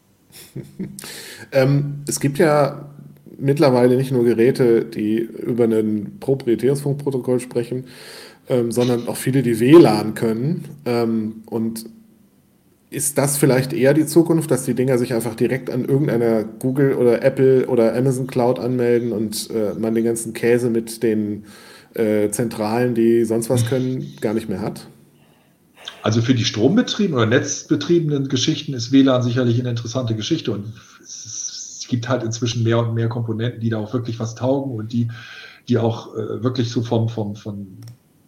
ähm, 1.53 2.03
es 2.09 2.19
gibt 2.19 2.39
ja 2.39 2.94
mittlerweile 3.39 3.97
nicht 3.97 4.13
nur 4.13 4.25
Geräte, 4.25 4.85
die 4.85 5.19
über 5.19 5.65
ein 5.65 6.19
proprietäres 6.21 6.81
Funkprotokoll 6.81 7.41
sprechen, 7.41 7.85
ähm, 8.49 8.73
sondern 8.73 9.09
auch 9.09 9.17
viele, 9.17 9.43
die 9.43 9.61
WLAN 9.61 10.15
können. 10.15 10.65
Ähm, 10.85 11.43
und 11.47 11.87
ist 12.91 13.19
das 13.19 13.37
vielleicht 13.37 13.73
eher 13.73 13.93
die 13.93 14.07
Zukunft, 14.07 14.51
dass 14.51 14.65
die 14.65 14.75
Dinger 14.75 14.99
sich 14.99 15.15
einfach 15.15 15.35
direkt 15.35 15.69
an 15.69 15.85
irgendeiner 15.85 16.45
Google 16.45 16.95
oder 16.95 17.23
Apple 17.23 17.67
oder 17.67 17.95
Amazon 17.97 18.27
Cloud 18.27 18.59
anmelden 18.59 19.13
und 19.13 19.51
äh, 19.51 19.75
man 19.79 19.95
den 19.95 20.05
ganzen 20.05 20.33
Käse 20.33 20.71
mit 20.71 21.03
den 21.03 21.45
äh, 21.95 22.31
Zentralen, 22.31 22.95
die 22.95 23.25
sonst 23.25 23.51
was 23.51 23.67
können, 23.67 24.15
gar 24.21 24.35
nicht 24.35 24.49
mehr 24.49 24.61
hat? 24.61 24.87
Also 26.03 26.21
für 26.21 26.35
die 26.35 26.45
strombetriebenen 26.45 27.17
oder 27.17 27.27
netzbetriebenen 27.27 28.29
Geschichten 28.29 28.75
ist 28.75 28.93
WLAN 28.93 29.23
sicherlich 29.23 29.59
eine 29.59 29.71
interessante 29.71 30.15
Geschichte 30.15 30.53
und 30.53 30.73
es 31.85 31.89
gibt 31.89 32.09
halt 32.09 32.23
inzwischen 32.23 32.65
mehr 32.65 32.79
und 32.79 32.95
mehr 32.95 33.11
Komponenten, 33.11 33.61
die 33.61 33.69
da 33.69 33.79
auch 33.79 33.93
wirklich 33.93 34.19
was 34.19 34.35
taugen 34.35 34.75
und 34.75 34.91
die, 34.95 35.09
die 35.69 35.77
auch 35.77 36.15
äh, 36.15 36.43
wirklich 36.43 36.71
so 36.71 36.81
vom, 36.81 37.11
vom, 37.11 37.37
vom, 37.37 37.77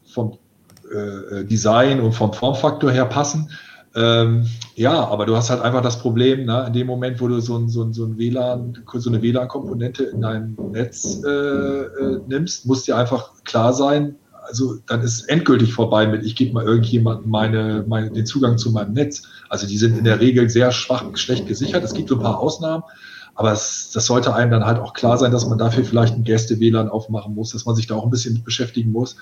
vom 0.05 0.37
äh, 0.92 1.42
Design 1.42 2.01
und 2.01 2.12
vom 2.12 2.35
Formfaktor 2.35 2.90
her 2.90 3.07
passen. 3.07 3.51
Ähm, 3.95 4.47
ja, 4.75 5.09
aber 5.09 5.25
du 5.25 5.35
hast 5.35 5.49
halt 5.49 5.62
einfach 5.62 5.81
das 5.81 5.99
Problem, 5.99 6.45
ne, 6.45 6.64
in 6.66 6.75
dem 6.75 6.87
Moment, 6.87 7.19
wo 7.19 7.29
du 7.29 7.40
so 7.40 7.57
ein, 7.57 7.71
so 7.71 7.83
ein, 7.83 7.95
so 7.95 8.05
ein 8.05 8.19
WLAN, 8.19 8.85
so 8.92 9.09
eine 9.09 9.23
WLAN-Komponente 9.23 10.05
in 10.05 10.21
dein 10.21 10.55
Netz 10.73 11.23
äh, 11.25 11.31
äh, 11.31 12.21
nimmst, 12.29 12.66
muss 12.66 12.85
dir 12.85 12.99
einfach 12.99 13.42
klar 13.45 13.73
sein, 13.73 14.16
also 14.42 14.77
dann 14.87 15.01
ist 15.01 15.31
endgültig 15.31 15.73
vorbei 15.73 16.07
mit, 16.07 16.27
ich 16.27 16.37
gebe 16.37 16.53
mal 16.53 16.64
irgendjemandem 16.64 17.31
meine, 17.31 17.85
meine, 17.88 18.11
den 18.11 18.27
Zugang 18.27 18.59
zu 18.59 18.71
meinem 18.71 18.92
Netz. 18.92 19.23
Also 19.49 19.66
die 19.66 19.79
sind 19.79 19.97
in 19.97 20.05
der 20.05 20.21
Regel 20.21 20.51
sehr 20.51 20.73
schwach, 20.73 21.05
schlecht 21.16 21.47
gesichert. 21.47 21.83
Es 21.83 21.95
gibt 21.95 22.11
so 22.11 22.16
ein 22.16 22.23
paar 22.23 22.38
Ausnahmen, 22.38 22.85
aber 23.37 23.53
es, 23.53 23.90
das 23.92 24.07
sollte 24.07 24.35
einem 24.35 24.51
dann 24.51 24.66
halt 24.66 24.79
auch 24.79 24.94
klar 24.94 25.18
sein, 25.18 25.31
dass 25.31 25.46
man 25.46 25.59
dafür 25.59 25.85
vielleicht 25.85 26.14
ein 26.14 26.25
Gäste-WLAN 26.25 26.88
aufmachen 26.88 27.35
muss, 27.35 27.53
dass 27.53 27.66
man 27.66 27.75
sich 27.75 27.87
da 27.87 27.94
auch 27.94 28.05
ein 28.05 28.11
bisschen 28.11 28.35
mit 28.35 28.44
beschäftigen 28.44 28.90
muss. 28.90 29.16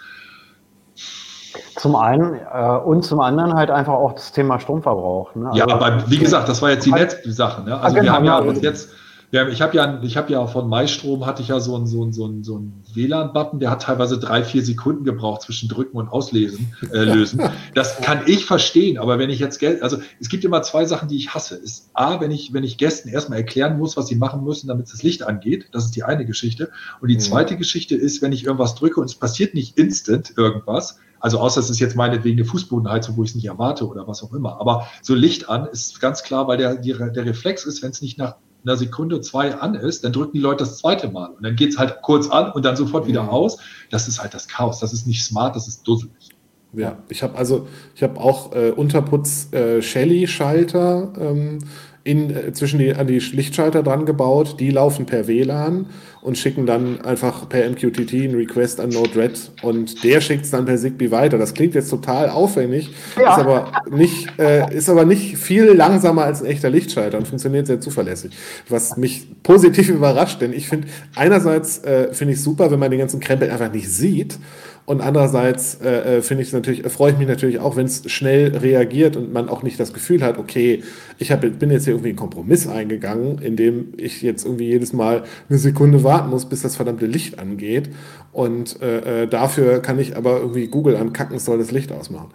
Zum 1.76 1.96
einen 1.96 2.34
äh, 2.34 2.78
und 2.84 3.04
zum 3.04 3.20
anderen 3.20 3.54
halt 3.54 3.70
einfach 3.70 3.92
auch 3.92 4.12
das 4.12 4.32
Thema 4.32 4.60
Stromverbrauch. 4.60 5.34
Ne? 5.34 5.48
Also, 5.48 5.58
ja, 5.58 5.68
aber 5.68 6.08
wie 6.08 6.18
gesagt, 6.18 6.48
das 6.48 6.62
war 6.62 6.70
jetzt 6.70 6.86
die 6.86 6.90
letzte 6.90 7.30
Sache. 7.32 7.62
Ne? 7.62 7.78
Also 7.78 7.96
ah, 7.96 8.00
genau, 8.00 8.04
wir 8.04 8.12
haben 8.12 8.24
ja, 8.24 8.44
ja 8.44 8.52
jetzt 8.62 8.90
Ja, 9.34 9.48
ich 9.48 9.60
habe 9.60 9.76
ja, 9.76 10.00
ich 10.04 10.16
habe 10.16 10.32
ja 10.32 10.46
von 10.46 10.68
Maistrom 10.68 11.26
hatte 11.26 11.42
ich 11.42 11.48
ja 11.48 11.58
so 11.58 11.74
einen 11.74 11.88
so 11.88 12.04
einen, 12.04 12.12
so 12.12 12.24
einen, 12.24 12.44
so 12.44 12.54
einen 12.54 12.84
WLAN-Button, 12.94 13.58
der 13.58 13.72
hat 13.72 13.82
teilweise 13.82 14.16
drei, 14.16 14.44
vier 14.44 14.64
Sekunden 14.64 15.02
gebraucht 15.02 15.42
zwischen 15.42 15.68
Drücken 15.68 15.96
und 15.96 16.06
Auslesen, 16.08 16.72
äh, 16.92 16.98
lösen. 17.02 17.42
Das 17.74 18.00
kann 18.00 18.20
ich 18.26 18.46
verstehen, 18.46 18.96
aber 18.96 19.18
wenn 19.18 19.30
ich 19.30 19.40
jetzt 19.40 19.58
Geld, 19.58 19.82
also 19.82 19.96
es 20.20 20.28
gibt 20.28 20.44
immer 20.44 20.62
zwei 20.62 20.84
Sachen, 20.84 21.08
die 21.08 21.16
ich 21.16 21.34
hasse. 21.34 21.56
Ist 21.56 21.90
A, 21.94 22.20
wenn 22.20 22.30
ich, 22.30 22.52
wenn 22.52 22.62
ich 22.62 22.78
Gästen 22.78 23.08
erstmal 23.08 23.38
erklären 23.38 23.76
muss, 23.76 23.96
was 23.96 24.06
sie 24.06 24.14
machen 24.14 24.44
müssen, 24.44 24.68
damit 24.68 24.92
das 24.92 25.02
Licht 25.02 25.24
angeht. 25.24 25.66
Das 25.72 25.84
ist 25.84 25.96
die 25.96 26.04
eine 26.04 26.24
Geschichte. 26.26 26.70
Und 27.00 27.08
die 27.08 27.16
mhm. 27.16 27.20
zweite 27.20 27.56
Geschichte 27.56 27.96
ist, 27.96 28.22
wenn 28.22 28.30
ich 28.30 28.44
irgendwas 28.44 28.76
drücke 28.76 29.00
und 29.00 29.06
es 29.06 29.16
passiert 29.16 29.52
nicht 29.52 29.76
instant 29.76 30.34
irgendwas, 30.36 31.00
also 31.18 31.40
außer 31.40 31.58
es 31.58 31.70
ist 31.70 31.80
jetzt 31.80 31.96
meinetwegen 31.96 32.38
eine 32.38 32.44
Fußbodenheizung, 32.44 33.16
wo 33.16 33.24
ich 33.24 33.30
es 33.30 33.34
nicht 33.34 33.46
erwarte 33.46 33.88
oder 33.88 34.06
was 34.06 34.22
auch 34.22 34.32
immer. 34.32 34.60
Aber 34.60 34.86
so 35.02 35.16
Licht 35.16 35.48
an 35.48 35.66
ist 35.66 35.98
ganz 35.98 36.22
klar, 36.22 36.46
weil 36.46 36.58
der, 36.58 36.76
der 36.76 37.24
Reflex 37.24 37.64
ist, 37.64 37.82
wenn 37.82 37.90
es 37.90 38.00
nicht 38.00 38.16
nach 38.16 38.36
einer 38.64 38.76
Sekunde, 38.76 39.20
zwei 39.20 39.54
an 39.54 39.74
ist, 39.74 40.04
dann 40.04 40.12
drücken 40.12 40.32
die 40.32 40.40
Leute 40.40 40.64
das 40.64 40.78
zweite 40.78 41.08
Mal. 41.08 41.30
Und 41.30 41.42
dann 41.42 41.56
geht 41.56 41.70
es 41.70 41.78
halt 41.78 42.00
kurz 42.02 42.28
an 42.28 42.52
und 42.52 42.64
dann 42.64 42.76
sofort 42.76 43.06
wieder 43.06 43.24
mhm. 43.24 43.28
aus. 43.30 43.58
Das 43.90 44.08
ist 44.08 44.20
halt 44.20 44.34
das 44.34 44.48
Chaos. 44.48 44.80
Das 44.80 44.92
ist 44.92 45.06
nicht 45.06 45.24
smart, 45.24 45.54
das 45.56 45.68
ist 45.68 45.86
dusselig. 45.86 46.30
Ja, 46.72 46.98
ich 47.08 47.22
habe 47.22 47.36
also, 47.36 47.68
ich 47.94 48.02
habe 48.02 48.20
auch 48.20 48.52
äh, 48.52 48.70
Unterputz 48.70 49.52
äh, 49.52 49.80
Shelly-Schalter 49.80 51.12
ähm, 51.20 51.58
in, 52.04 52.30
äh, 52.30 52.52
zwischen 52.52 52.78
die, 52.78 52.94
an 52.94 53.06
die 53.06 53.18
Lichtschalter 53.18 53.82
dran 53.82 54.04
gebaut. 54.06 54.56
Die 54.60 54.70
laufen 54.70 55.06
per 55.06 55.26
WLAN 55.26 55.86
und 56.20 56.38
schicken 56.38 56.64
dann 56.64 57.00
einfach 57.02 57.48
per 57.48 57.68
MQTT 57.68 58.14
einen 58.14 58.34
Request 58.34 58.80
an 58.80 58.90
Node-RED 58.90 59.52
und 59.62 60.04
der 60.04 60.20
schickt 60.20 60.44
es 60.44 60.50
dann 60.50 60.64
per 60.64 60.76
Zigbee 60.76 61.10
weiter. 61.10 61.36
Das 61.38 61.52
klingt 61.52 61.74
jetzt 61.74 61.90
total 61.90 62.30
aufwendig, 62.30 62.90
ja. 63.18 63.32
ist, 63.32 63.38
aber 63.40 63.72
nicht, 63.90 64.38
äh, 64.38 64.74
ist 64.74 64.88
aber 64.88 65.04
nicht 65.04 65.36
viel 65.36 65.64
langsamer 65.72 66.24
als 66.24 66.42
ein 66.42 66.46
echter 66.46 66.70
Lichtschalter 66.70 67.18
und 67.18 67.28
funktioniert 67.28 67.66
sehr 67.66 67.80
zuverlässig. 67.80 68.32
Was 68.68 68.96
mich 68.96 69.26
positiv 69.42 69.88
überrascht, 69.90 70.40
denn 70.40 70.52
ich 70.52 70.68
finde, 70.68 70.88
einerseits 71.14 71.84
äh, 71.84 72.12
finde 72.14 72.34
ich 72.34 72.42
super, 72.42 72.70
wenn 72.70 72.78
man 72.78 72.90
den 72.90 73.00
ganzen 73.00 73.20
Krempel 73.20 73.50
einfach 73.50 73.72
nicht 73.72 73.90
sieht 73.90 74.38
und 74.86 75.00
andererseits 75.00 75.76
äh, 75.76 76.18
äh, 76.18 76.22
finde 76.22 76.42
ich 76.42 76.52
natürlich, 76.52 76.86
freue 76.92 77.12
ich 77.12 77.18
mich 77.18 77.26
natürlich 77.26 77.58
auch, 77.58 77.76
wenn 77.76 77.86
es 77.86 78.02
schnell 78.10 78.54
reagiert 78.54 79.16
und 79.16 79.32
man 79.32 79.48
auch 79.48 79.62
nicht 79.62 79.80
das 79.80 79.94
Gefühl 79.94 80.22
hat, 80.22 80.36
okay, 80.36 80.82
ich 81.18 81.32
hab, 81.32 81.40
bin 81.40 81.70
jetzt 81.70 81.84
hier 81.84 81.94
irgendwie 81.94 82.10
einen 82.10 82.18
Kompromiss 82.18 82.66
eingegangen, 82.68 83.38
indem 83.38 83.94
ich 83.96 84.20
jetzt 84.20 84.44
irgendwie 84.44 84.66
jedes 84.66 84.92
Mal 84.92 85.24
eine 85.48 85.58
Sekunde 85.58 86.04
warten 86.04 86.28
muss, 86.28 86.44
bis 86.44 86.60
das 86.60 86.76
verdammte 86.76 87.06
Licht 87.06 87.38
angeht. 87.38 87.90
Und 88.32 88.80
äh, 88.82 89.22
äh 89.22 89.26
dafür 89.26 89.80
kann 89.80 89.98
ich 89.98 90.16
aber 90.16 90.40
irgendwie 90.40 90.66
Google 90.66 90.96
ankacken, 90.96 91.38
soll 91.38 91.58
das 91.58 91.70
Licht 91.70 91.90
ausmachen. 91.90 92.30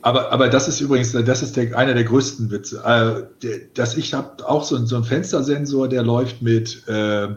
Aber, 0.00 0.32
aber 0.32 0.48
das 0.48 0.68
ist 0.68 0.80
übrigens, 0.80 1.12
das 1.12 1.42
ist 1.42 1.56
der, 1.56 1.76
einer 1.76 1.92
der 1.92 2.04
größten 2.04 2.50
Witze. 2.50 2.82
Äh, 2.86 3.48
dass 3.74 3.98
ich 3.98 4.14
habe 4.14 4.48
auch 4.48 4.64
so, 4.64 4.82
so 4.86 4.96
einen 4.96 5.04
Fenstersensor, 5.04 5.88
der 5.88 6.02
läuft 6.02 6.40
mit 6.40 6.84
äh, 6.88 7.28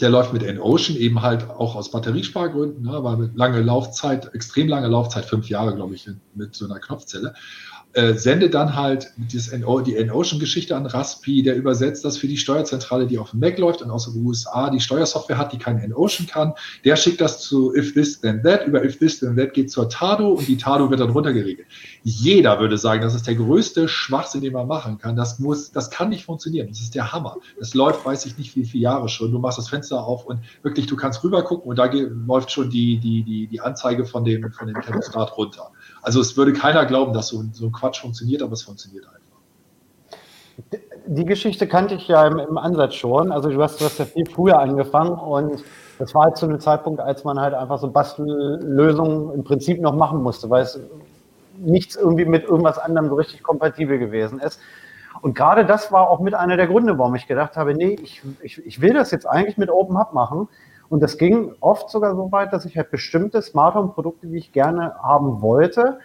der 0.00 0.10
läuft 0.10 0.32
mit 0.32 0.42
N-Ocean 0.42 0.96
eben 0.96 1.22
halt 1.22 1.48
auch 1.50 1.74
aus 1.74 1.90
Batteriespargründen, 1.90 2.84
ne, 2.84 3.04
weil 3.04 3.16
mit 3.16 3.36
lange 3.36 3.60
Laufzeit, 3.60 4.34
extrem 4.34 4.68
lange 4.68 4.88
Laufzeit, 4.88 5.24
fünf 5.24 5.48
Jahre, 5.48 5.74
glaube 5.74 5.94
ich, 5.94 6.08
mit 6.34 6.54
so 6.54 6.64
einer 6.66 6.80
Knopfzelle 6.80 7.34
äh, 7.94 8.14
sende 8.14 8.50
dann 8.50 8.74
halt 8.74 9.12
NO, 9.16 9.80
die 9.80 9.96
N-Ocean-Geschichte 9.96 10.76
an 10.76 10.86
Raspi, 10.86 11.42
der 11.42 11.56
übersetzt 11.56 12.04
das 12.04 12.18
für 12.18 12.26
die 12.26 12.36
Steuerzentrale, 12.36 13.06
die 13.06 13.18
auf 13.18 13.30
dem 13.30 13.40
Mac 13.40 13.56
läuft 13.58 13.82
und 13.82 13.90
aus 13.90 14.12
den 14.12 14.24
USA 14.24 14.70
die 14.70 14.80
Steuersoftware 14.80 15.38
hat, 15.38 15.52
die 15.52 15.58
kein 15.58 15.78
N-Ocean 15.78 16.26
kann. 16.26 16.54
Der 16.84 16.96
schickt 16.96 17.20
das 17.20 17.40
zu 17.40 17.74
If 17.74 17.94
This 17.94 18.20
Then 18.20 18.42
That, 18.42 18.66
über 18.66 18.84
If 18.84 18.98
This 18.98 19.20
Then 19.20 19.36
That 19.36 19.54
geht 19.54 19.70
zur 19.70 19.88
Tado 19.88 20.32
und 20.32 20.48
die 20.48 20.56
Tado 20.56 20.90
wird 20.90 21.00
dann 21.00 21.10
runtergeregelt. 21.10 21.66
Jeder 22.02 22.58
würde 22.58 22.78
sagen, 22.78 23.02
das 23.02 23.14
ist 23.14 23.26
der 23.26 23.36
größte 23.36 23.88
Schwachsinn, 23.88 24.40
den 24.40 24.52
man 24.52 24.66
machen 24.66 24.98
kann. 24.98 25.16
Das 25.16 25.38
muss, 25.38 25.70
das 25.70 25.90
kann 25.90 26.08
nicht 26.08 26.24
funktionieren. 26.24 26.68
Das 26.68 26.80
ist 26.80 26.94
der 26.94 27.12
Hammer. 27.12 27.36
Das 27.58 27.74
läuft, 27.74 28.04
weiß 28.04 28.26
ich 28.26 28.36
nicht, 28.38 28.56
wie 28.56 28.64
viele 28.64 28.82
Jahre 28.82 29.08
schon. 29.08 29.30
Du 29.30 29.38
machst 29.38 29.58
das 29.58 29.68
Fenster 29.68 30.04
auf 30.04 30.26
und 30.26 30.40
wirklich, 30.62 30.86
du 30.86 30.96
kannst 30.96 31.22
rüber 31.22 31.42
gucken 31.44 31.70
und 31.70 31.78
da 31.78 31.90
läuft 31.92 32.50
schon 32.50 32.70
die, 32.70 32.98
die, 32.98 33.22
die, 33.22 33.46
die 33.46 33.60
Anzeige 33.60 34.04
von 34.04 34.24
dem, 34.24 34.50
von 34.52 34.66
dem 34.66 34.80
Thermostat 34.80 35.36
runter. 35.36 35.70
Also 36.04 36.20
es 36.20 36.36
würde 36.36 36.52
keiner 36.52 36.84
glauben, 36.84 37.14
dass 37.14 37.28
so, 37.28 37.42
so 37.52 37.64
ein 37.64 37.72
Quatsch 37.72 38.02
funktioniert, 38.02 38.42
aber 38.42 38.52
es 38.52 38.62
funktioniert 38.62 39.06
einfach. 39.06 40.18
Die 41.06 41.24
Geschichte 41.24 41.66
kannte 41.66 41.94
ich 41.94 42.08
ja 42.08 42.26
im, 42.26 42.38
im 42.38 42.58
Ansatz 42.58 42.94
schon. 42.94 43.32
Also 43.32 43.48
du 43.48 43.62
hast, 43.62 43.80
du 43.80 43.86
hast 43.86 43.98
ja 43.98 44.04
viel 44.04 44.26
früher 44.26 44.58
angefangen 44.58 45.18
und 45.18 45.64
das 45.98 46.14
war 46.14 46.24
halt 46.24 46.36
zu 46.36 46.44
einem 46.44 46.60
Zeitpunkt, 46.60 47.00
als 47.00 47.24
man 47.24 47.40
halt 47.40 47.54
einfach 47.54 47.78
so 47.78 47.88
Bastellösungen 47.88 49.32
im 49.32 49.44
Prinzip 49.44 49.80
noch 49.80 49.94
machen 49.94 50.22
musste, 50.22 50.50
weil 50.50 50.64
es 50.64 50.78
nichts 51.56 51.96
irgendwie 51.96 52.26
mit 52.26 52.44
irgendwas 52.44 52.78
anderem 52.78 53.08
so 53.08 53.14
richtig 53.14 53.42
kompatibel 53.42 53.98
gewesen 53.98 54.40
ist. 54.40 54.60
Und 55.22 55.34
gerade 55.34 55.64
das 55.64 55.90
war 55.90 56.10
auch 56.10 56.20
mit 56.20 56.34
einer 56.34 56.58
der 56.58 56.66
Gründe, 56.66 56.98
warum 56.98 57.14
ich 57.14 57.26
gedacht 57.26 57.56
habe, 57.56 57.72
nee, 57.72 57.96
ich, 58.02 58.20
ich, 58.42 58.58
ich 58.66 58.80
will 58.82 58.92
das 58.92 59.10
jetzt 59.10 59.26
eigentlich 59.26 59.56
mit 59.56 59.70
Open 59.70 59.98
Hub 59.98 60.12
machen, 60.12 60.48
und 60.88 61.02
das 61.02 61.18
ging 61.18 61.52
oft 61.60 61.90
sogar 61.90 62.14
so 62.14 62.30
weit, 62.32 62.52
dass 62.52 62.64
ich 62.64 62.76
halt 62.76 62.90
bestimmte 62.90 63.42
Smart 63.42 63.74
Home 63.74 63.92
Produkte, 63.92 64.26
die 64.26 64.38
ich 64.38 64.52
gerne 64.52 64.94
haben 65.02 65.42
wollte, 65.42 65.98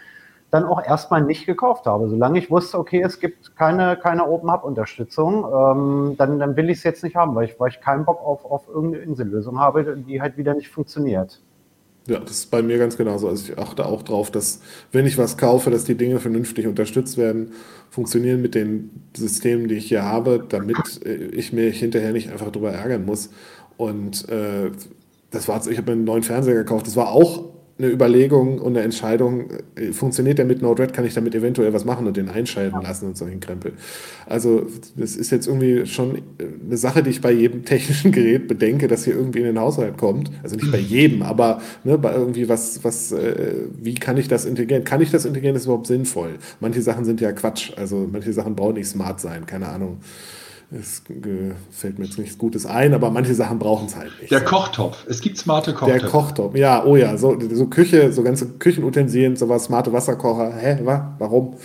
dann 0.52 0.66
auch 0.66 0.84
erstmal 0.84 1.22
nicht 1.22 1.46
gekauft 1.46 1.86
habe. 1.86 2.10
Solange 2.10 2.40
ich 2.40 2.50
wusste, 2.50 2.80
okay, 2.80 3.02
es 3.06 3.20
gibt 3.20 3.56
keine, 3.56 3.98
keine 3.98 4.28
Open 4.28 4.52
Hub 4.52 4.64
Unterstützung, 4.64 5.46
ähm, 5.46 6.16
dann, 6.18 6.40
dann 6.40 6.56
will 6.56 6.70
ich 6.70 6.80
es 6.80 6.84
jetzt 6.84 7.04
nicht 7.04 7.16
haben, 7.16 7.36
weil 7.36 7.46
ich, 7.46 7.60
weil 7.60 7.70
ich 7.70 7.82
keinen 7.82 8.06
Bock 8.06 8.20
auf, 8.20 8.46
auf 8.46 8.68
irgendeine 8.68 9.04
Insellösung 9.04 9.60
habe, 9.60 9.96
die 9.96 10.22
halt 10.22 10.38
wieder 10.38 10.54
nicht 10.56 10.70
funktioniert. 10.70 11.42
Ja, 12.08 12.20
das 12.20 12.32
ist 12.32 12.52
bei 12.52 12.64
mir 12.64 12.80
ganz 12.80 12.98
genauso. 12.98 13.28
Also 13.28 13.52
ich 13.52 13.60
achte 13.60 13.86
auch 13.86 14.02
darauf, 14.02 14.32
dass 14.32 14.62
wenn 14.92 15.06
ich 15.06 15.20
was 15.20 15.38
kaufe, 15.38 15.70
dass 15.70 15.84
die 15.84 15.96
Dinge 15.96 16.20
vernünftig 16.20 16.66
unterstützt 16.66 17.18
werden, 17.18 17.52
funktionieren 17.92 18.42
mit 18.42 18.56
den 18.56 18.90
Systemen, 19.16 19.68
die 19.68 19.76
ich 19.76 19.86
hier 19.90 20.04
habe, 20.04 20.44
damit 20.50 21.06
äh, 21.06 21.26
ich 21.28 21.54
mich 21.54 21.80
hinterher 21.80 22.12
nicht 22.12 22.32
einfach 22.32 22.52
drüber 22.52 22.72
ärgern 22.72 23.06
muss. 23.06 23.30
Und 23.80 24.28
äh, 24.28 24.72
das 25.32 25.48
war, 25.48 25.66
ich 25.66 25.78
habe 25.78 25.92
mir 25.92 25.94
einen 25.94 26.04
neuen 26.04 26.24
Fernseher 26.24 26.56
gekauft. 26.56 26.86
Das 26.86 26.98
war 26.98 27.14
auch 27.14 27.46
eine 27.78 27.88
Überlegung 27.88 28.60
und 28.60 28.76
eine 28.76 28.84
Entscheidung, 28.84 29.52
äh, 29.76 29.94
funktioniert 29.94 30.38
der 30.38 30.44
mit 30.44 30.62
Node-RED, 30.62 30.92
kann 30.92 31.06
ich 31.06 31.14
damit 31.14 31.34
eventuell 31.34 31.72
was 31.72 31.86
machen 31.86 32.06
und 32.08 32.18
den 32.18 32.28
einschalten 32.28 32.82
lassen 32.82 33.08
und 33.08 33.18
solchen 33.18 33.40
Krempel. 33.40 33.72
Also 34.26 34.68
das 34.98 35.16
ist 35.16 35.32
jetzt 35.32 35.48
irgendwie 35.48 35.86
schon 35.86 36.18
äh, 36.18 36.22
eine 36.66 36.76
Sache, 36.76 37.04
die 37.04 37.12
ich 37.12 37.22
bei 37.22 37.32
jedem 37.32 37.64
technischen 37.66 38.12
Gerät 38.12 38.50
bedenke, 38.50 38.90
dass 38.90 39.06
hier 39.06 39.16
irgendwie 39.16 39.40
in 39.40 39.46
den 39.46 39.60
Haushalt 39.60 39.98
kommt. 39.98 40.30
Also 40.44 40.58
nicht 40.58 40.74
bei 40.74 40.78
jedem, 40.78 41.22
aber 41.22 41.62
ne, 41.86 41.98
bei 41.98 42.14
irgendwie 42.14 42.50
was, 42.50 42.84
was, 42.84 43.14
äh, 43.14 43.54
wie 43.82 43.96
kann 43.96 44.18
ich 44.18 44.28
das 44.28 44.44
integrieren? 44.44 44.84
Kann 44.84 45.00
ich 45.00 45.10
das 45.10 45.24
integrieren? 45.24 45.56
Ist 45.56 45.64
überhaupt 45.64 45.88
sinnvoll? 45.88 46.32
Manche 46.60 46.82
Sachen 46.82 47.06
sind 47.06 47.22
ja 47.22 47.32
Quatsch. 47.32 47.72
Also 47.78 48.10
manche 48.12 48.34
Sachen 48.34 48.58
brauchen 48.58 48.74
nicht 48.74 48.90
smart 48.90 49.22
sein, 49.22 49.46
keine 49.46 49.70
Ahnung. 49.70 50.00
Es 50.72 51.02
fällt 51.72 51.98
mir 51.98 52.06
jetzt 52.06 52.20
nichts 52.20 52.38
Gutes 52.38 52.68
ein, 52.68 52.94
aber 52.94 53.10
manche 53.10 53.34
Sachen 53.34 53.58
brauchen 53.58 53.88
es 53.88 53.96
halt 53.96 54.12
nicht. 54.20 54.32
Der 54.32 54.42
Kochtopf. 54.42 55.04
Es 55.08 55.20
gibt 55.20 55.38
smarte 55.38 55.74
Kochtopf. 55.74 56.00
Der 56.00 56.08
Kochtopf, 56.08 56.56
ja, 56.56 56.86
oh 56.86 56.96
ja. 56.96 57.18
So, 57.18 57.40
so 57.52 57.66
Küche, 57.66 58.14
so 58.14 58.22
ganze 58.22 58.48
Küchenutensilien, 58.50 59.36
sowas, 59.36 59.64
smarte 59.64 59.92
Wasserkocher. 59.92 60.54
Hä, 60.56 60.78
was? 60.84 61.02
Warum? 61.18 61.56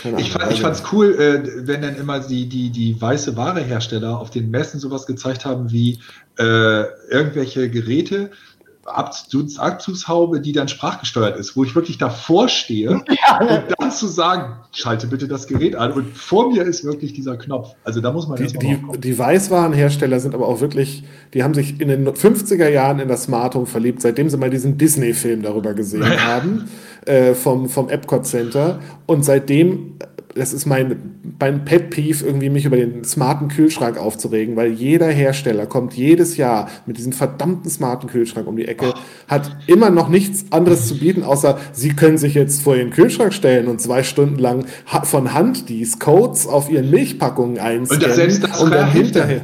Keine 0.00 0.20
ich 0.20 0.30
fand 0.30 0.52
es 0.52 0.62
also 0.62 0.84
cool, 0.92 1.12
äh, 1.14 1.66
wenn 1.66 1.82
dann 1.82 1.96
immer 1.96 2.20
die, 2.20 2.48
die, 2.48 2.70
die 2.70 3.00
weiße 3.00 3.36
Ware-Hersteller 3.36 4.20
auf 4.20 4.30
den 4.30 4.50
Messen 4.50 4.78
sowas 4.78 5.06
gezeigt 5.06 5.44
haben 5.44 5.72
wie 5.72 5.98
äh, 6.38 6.84
irgendwelche 7.10 7.68
Geräte, 7.68 8.30
Abzugshaube, 8.84 10.40
die 10.40 10.52
dann 10.52 10.66
sprachgesteuert 10.66 11.38
ist, 11.38 11.56
wo 11.56 11.62
ich 11.62 11.74
wirklich 11.74 11.98
davor 11.98 12.48
stehe 12.48 12.90
ja. 13.08 13.40
und 13.40 13.74
dann 13.78 13.90
zu 13.92 14.08
sagen, 14.08 14.56
schalte 14.72 15.06
bitte 15.06 15.28
das 15.28 15.46
Gerät 15.46 15.76
an 15.76 15.92
und 15.92 16.16
vor 16.16 16.50
mir 16.50 16.62
ist 16.64 16.84
wirklich 16.84 17.12
dieser 17.12 17.36
Knopf. 17.36 17.74
Also 17.84 18.00
da 18.00 18.12
muss 18.12 18.26
man 18.26 18.38
die, 18.38 18.46
die, 18.46 18.78
die 18.98 19.18
Weißwarenhersteller 19.18 20.18
sind 20.18 20.34
aber 20.34 20.48
auch 20.48 20.60
wirklich, 20.60 21.04
die 21.32 21.44
haben 21.44 21.54
sich 21.54 21.80
in 21.80 21.88
den 21.88 22.08
50er 22.08 22.68
Jahren 22.68 22.98
in 22.98 23.08
das 23.08 23.24
Smart 23.24 23.54
Home 23.54 23.66
verliebt, 23.66 24.02
seitdem 24.02 24.28
sie 24.28 24.36
mal 24.36 24.50
diesen 24.50 24.78
Disney-Film 24.78 25.42
darüber 25.42 25.74
gesehen 25.74 26.04
haben, 26.24 26.68
äh, 27.06 27.34
vom, 27.34 27.68
vom 27.68 27.88
Epcot 27.88 28.26
Center 28.26 28.80
und 29.06 29.24
seitdem 29.24 29.94
das 30.34 30.52
ist 30.52 30.66
mein, 30.66 31.20
mein 31.42 31.64
Pet 31.64 31.90
Peeve, 31.90 32.24
irgendwie 32.24 32.50
mich 32.50 32.66
über 32.66 32.76
den 32.76 33.02
smarten 33.02 33.48
Kühlschrank 33.48 33.98
aufzuregen, 33.98 34.54
weil 34.54 34.70
jeder 34.70 35.08
Hersteller 35.08 35.66
kommt 35.66 35.92
jedes 35.94 36.36
Jahr 36.36 36.68
mit 36.86 36.98
diesem 36.98 37.12
verdammten 37.12 37.68
smarten 37.68 38.08
Kühlschrank 38.08 38.46
um 38.46 38.56
die 38.56 38.68
Ecke, 38.68 38.94
hat 39.26 39.50
immer 39.66 39.90
noch 39.90 40.08
nichts 40.08 40.44
anderes 40.52 40.86
zu 40.86 41.00
bieten, 41.00 41.24
außer 41.24 41.58
sie 41.72 41.96
können 41.96 42.16
sich 42.16 42.34
jetzt 42.34 42.62
vor 42.62 42.76
ihren 42.76 42.90
Kühlschrank 42.90 43.34
stellen 43.34 43.66
und 43.66 43.80
zwei 43.80 44.04
Stunden 44.04 44.38
lang 44.38 44.66
von 45.02 45.34
Hand 45.34 45.68
die 45.68 45.84
Codes 45.98 46.46
auf 46.46 46.70
ihren 46.70 46.90
Milchpackungen 46.90 47.58
einscannen 47.58 48.04
und, 48.04 48.14
selbst 48.14 48.44
das 48.44 48.60
und 48.60 48.72
dann 48.72 48.92
hinterher. 48.92 49.42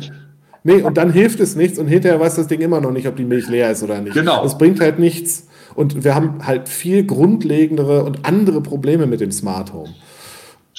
Nee, 0.62 0.82
und 0.82 0.96
dann 0.98 1.12
hilft 1.12 1.40
es 1.40 1.56
nichts 1.56 1.80
und 1.80 1.88
hinterher 1.88 2.20
weiß 2.20 2.36
das 2.36 2.46
Ding 2.46 2.60
immer 2.60 2.80
noch 2.80 2.92
nicht, 2.92 3.08
ob 3.08 3.16
die 3.16 3.24
Milch 3.24 3.48
leer 3.48 3.72
ist 3.72 3.82
oder 3.82 4.00
nicht. 4.00 4.14
Genau. 4.14 4.44
Es 4.44 4.56
bringt 4.56 4.78
halt 4.78 5.00
nichts. 5.00 5.48
Und 5.74 6.04
wir 6.04 6.14
haben 6.14 6.46
halt 6.46 6.68
viel 6.68 7.04
grundlegendere 7.04 8.04
und 8.04 8.24
andere 8.24 8.60
Probleme 8.60 9.06
mit 9.06 9.20
dem 9.20 9.30
Smart 9.32 9.72
Home. 9.72 9.90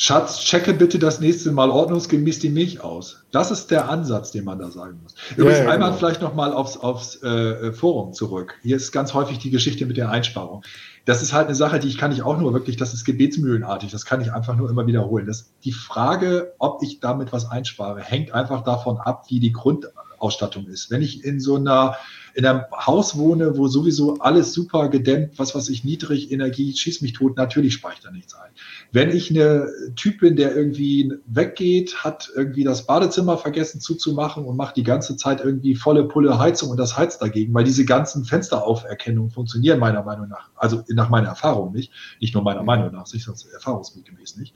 Schatz, 0.01 0.39
checke 0.39 0.73
bitte 0.73 0.97
das 0.97 1.19
nächste 1.19 1.51
Mal 1.51 1.69
ordnungsgemäß 1.69 2.39
die 2.39 2.47
Milch 2.47 2.79
aus. 2.79 3.25
Das 3.31 3.51
ist 3.51 3.69
der 3.69 3.89
Ansatz, 3.89 4.31
den 4.31 4.45
man 4.45 4.57
da 4.57 4.71
sagen 4.71 5.01
muss. 5.03 5.13
Übrigens 5.35 5.59
ja, 5.59 5.65
ja, 5.65 5.71
einmal 5.71 5.89
genau. 5.89 5.99
vielleicht 5.99 6.21
nochmal 6.21 6.53
aufs, 6.53 6.77
aufs 6.77 7.21
äh, 7.21 7.73
Forum 7.73 8.13
zurück. 8.13 8.55
Hier 8.61 8.77
ist 8.77 8.93
ganz 8.93 9.13
häufig 9.13 9.39
die 9.39 9.49
Geschichte 9.49 9.85
mit 9.85 9.97
der 9.97 10.09
Einsparung. 10.09 10.63
das 11.03 11.21
ist 11.21 11.33
halt 11.33 11.47
eine 11.47 11.55
Sache, 11.55 11.79
die 11.79 11.89
ich 11.89 11.97
kann 11.97 12.13
ich 12.13 12.23
auch 12.23 12.39
nur 12.39 12.53
wirklich, 12.53 12.77
das 12.77 12.93
ist 12.93 13.03
gebetsmühlenartig, 13.03 13.91
das 13.91 14.05
kann 14.05 14.21
ich 14.21 14.31
einfach 14.31 14.55
nur 14.55 14.69
immer 14.69 14.87
wiederholen. 14.87 15.25
Das, 15.25 15.51
die 15.65 15.73
Frage, 15.73 16.53
ob 16.59 16.81
ich 16.81 17.01
damit 17.01 17.33
was 17.33 17.51
einspare, 17.51 17.99
hängt 17.99 18.31
einfach 18.31 18.63
davon 18.63 18.99
ab, 18.99 19.25
wie 19.27 19.41
die 19.41 19.51
Grundausstattung 19.51 20.65
ist. 20.67 20.91
Wenn 20.91 21.01
ich 21.01 21.25
in 21.25 21.41
so 21.41 21.57
einer 21.57 21.97
in 22.35 22.45
einem 22.45 22.63
Haus 22.71 23.17
wohne, 23.17 23.57
wo 23.57 23.67
sowieso 23.67 24.17
alles 24.19 24.53
super 24.53 24.87
gedämmt, 24.89 25.37
was 25.37 25.55
weiß 25.55 25.67
ich, 25.69 25.83
niedrig, 25.83 26.31
Energie, 26.31 26.73
schieß 26.75 27.01
mich 27.01 27.13
tot, 27.13 27.35
natürlich 27.35 27.73
spare 27.73 27.95
ich 27.95 27.99
da 27.99 28.11
nichts 28.11 28.33
ein. 28.33 28.51
Wenn 28.91 29.11
ich 29.11 29.29
eine 29.29 29.67
Typ 29.95 30.21
bin, 30.21 30.35
der 30.35 30.55
irgendwie 30.55 31.13
weggeht, 31.27 32.03
hat 32.03 32.31
irgendwie 32.35 32.63
das 32.63 32.87
Badezimmer 32.87 33.37
vergessen 33.37 33.81
zuzumachen 33.81 34.45
und 34.45 34.57
macht 34.57 34.77
die 34.77 34.83
ganze 34.83 35.15
Zeit 35.15 35.41
irgendwie 35.41 35.75
volle 35.75 36.05
Pulle 36.05 36.39
Heizung 36.39 36.71
und 36.71 36.77
das 36.77 36.97
heizt 36.97 37.21
dagegen, 37.21 37.53
weil 37.53 37.63
diese 37.63 37.85
ganzen 37.85 38.25
Fensterauferkennungen 38.25 39.29
funktionieren 39.29 39.79
meiner 39.79 40.03
Meinung 40.03 40.27
nach, 40.29 40.49
also 40.55 40.83
nach 40.89 41.09
meiner 41.09 41.27
Erfahrung 41.27 41.71
nicht, 41.71 41.91
nicht 42.19 42.33
nur 42.33 42.41
meiner 42.41 42.63
Meinung 42.63 42.91
nach, 42.91 43.05
sonst 43.05 43.45
erfahrungsgemäß 43.53 44.37
nicht, 44.37 44.55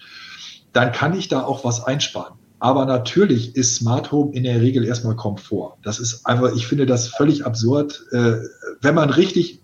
dann 0.72 0.92
kann 0.92 1.16
ich 1.16 1.28
da 1.28 1.44
auch 1.44 1.64
was 1.64 1.84
einsparen. 1.84 2.34
Aber 2.58 2.86
natürlich 2.86 3.56
ist 3.56 3.76
Smart 3.76 4.12
Home 4.12 4.34
in 4.34 4.44
der 4.44 4.62
Regel 4.62 4.86
erstmal 4.86 5.18
Komfort. 5.18 5.78
Das 5.84 6.00
ist 6.00 6.26
einfach, 6.26 6.56
ich 6.56 6.66
finde 6.66 6.86
das 6.86 7.10
völlig 7.10 7.46
absurd. 7.46 8.06
Äh, 8.12 8.38
wenn 8.82 8.96
man 8.96 9.10
richtig, 9.10 9.60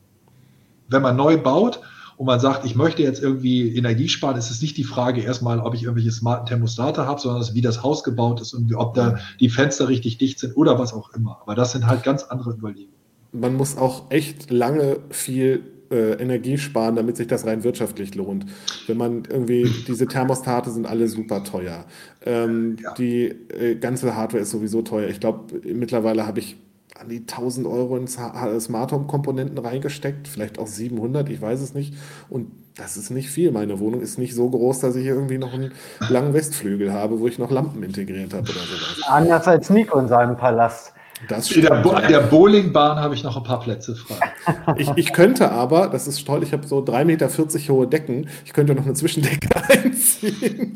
wenn 0.89 1.01
man 1.01 1.15
neu 1.15 1.37
baut 1.37 1.79
und 2.19 2.25
man 2.25 2.41
sagt, 2.41 2.65
ich 2.65 2.75
möchte 2.75 3.01
jetzt 3.01 3.23
irgendwie 3.23 3.73
Energie 3.77 4.09
sparen, 4.09 4.35
ist 4.35 4.51
es 4.51 4.61
nicht 4.61 4.75
die 4.75 4.83
Frage 4.83 5.21
erstmal, 5.21 5.61
ob 5.61 5.73
ich 5.73 5.83
irgendwelche 5.83 6.11
smarten 6.11 6.47
Thermostate 6.47 7.05
habe, 7.05 7.21
sondern 7.21 7.55
wie 7.55 7.61
das 7.61 7.81
Haus 7.81 8.03
gebaut 8.03 8.41
ist 8.41 8.53
und 8.53 8.75
ob 8.75 8.93
da 8.93 9.19
die 9.39 9.47
Fenster 9.47 9.87
richtig 9.87 10.17
dicht 10.17 10.37
sind 10.37 10.57
oder 10.57 10.77
was 10.77 10.91
auch 10.91 11.13
immer. 11.13 11.39
Aber 11.41 11.55
das 11.55 11.71
sind 11.71 11.87
halt 11.87 12.03
ganz 12.03 12.23
andere 12.23 12.51
Überlegungen. 12.51 12.93
Man 13.31 13.55
muss 13.55 13.77
auch 13.77 14.11
echt 14.11 14.51
lange 14.51 14.97
viel 15.11 15.63
äh, 15.91 16.21
Energie 16.21 16.57
sparen, 16.57 16.97
damit 16.97 17.15
sich 17.15 17.27
das 17.27 17.45
rein 17.45 17.63
wirtschaftlich 17.63 18.13
lohnt. 18.15 18.47
Wenn 18.87 18.97
man 18.97 19.23
irgendwie, 19.23 19.71
diese 19.87 20.05
Thermostate 20.05 20.71
sind 20.71 20.87
alle 20.87 21.07
super 21.07 21.45
teuer. 21.45 21.85
Ähm, 22.25 22.75
ja. 22.83 22.95
Die 22.95 23.27
äh, 23.27 23.75
ganze 23.75 24.17
Hardware 24.17 24.43
ist 24.43 24.51
sowieso 24.51 24.81
teuer. 24.81 25.07
Ich 25.07 25.21
glaube, 25.21 25.61
mittlerweile 25.63 26.27
habe 26.27 26.41
ich 26.41 26.57
an 26.99 27.07
die 27.07 27.19
1000 27.19 27.65
Euro 27.65 27.95
in 27.95 28.07
Smart 28.07 28.91
Home 28.91 29.07
Komponenten 29.07 29.57
reingesteckt, 29.57 30.27
vielleicht 30.27 30.59
auch 30.59 30.67
700, 30.67 31.29
ich 31.29 31.41
weiß 31.41 31.61
es 31.61 31.73
nicht. 31.73 31.93
Und 32.29 32.51
das 32.75 32.97
ist 32.97 33.09
nicht 33.09 33.29
viel. 33.29 33.51
Meine 33.51 33.79
Wohnung 33.79 34.01
ist 34.01 34.17
nicht 34.17 34.35
so 34.35 34.49
groß, 34.49 34.79
dass 34.79 34.95
ich 34.95 35.05
irgendwie 35.05 35.37
noch 35.37 35.53
einen 35.53 35.71
langen 36.09 36.33
Westflügel 36.33 36.91
habe, 36.91 37.19
wo 37.19 37.27
ich 37.27 37.39
noch 37.39 37.51
Lampen 37.51 37.83
integriert 37.83 38.33
habe 38.33 38.43
oder 38.43 38.59
sowas. 38.59 39.01
Anders 39.07 39.47
als 39.47 39.69
Nico 39.69 39.97
in 39.99 40.07
seinem 40.07 40.35
Palast. 40.35 40.93
Das 41.27 41.51
in 41.51 41.63
der, 41.63 41.81
Bo 41.81 41.93
der 41.95 42.21
Bowlingbahn 42.21 42.97
habe 42.97 43.13
ich 43.13 43.23
noch 43.23 43.35
ein 43.35 43.43
paar 43.43 43.59
Plätze 43.59 43.93
frei. 43.95 44.15
ich, 44.77 44.89
ich 44.95 45.11
könnte 45.11 45.51
aber, 45.51 45.87
das 45.87 46.07
ist 46.07 46.25
toll, 46.25 46.43
ich 46.43 46.53
habe 46.53 46.65
so 46.65 46.79
3,40 46.79 47.03
Meter 47.05 47.73
hohe 47.73 47.87
Decken, 47.87 48.29
ich 48.45 48.53
könnte 48.53 48.73
noch 48.73 48.85
eine 48.85 48.93
Zwischendecke 48.93 49.49
einziehen. 49.69 50.73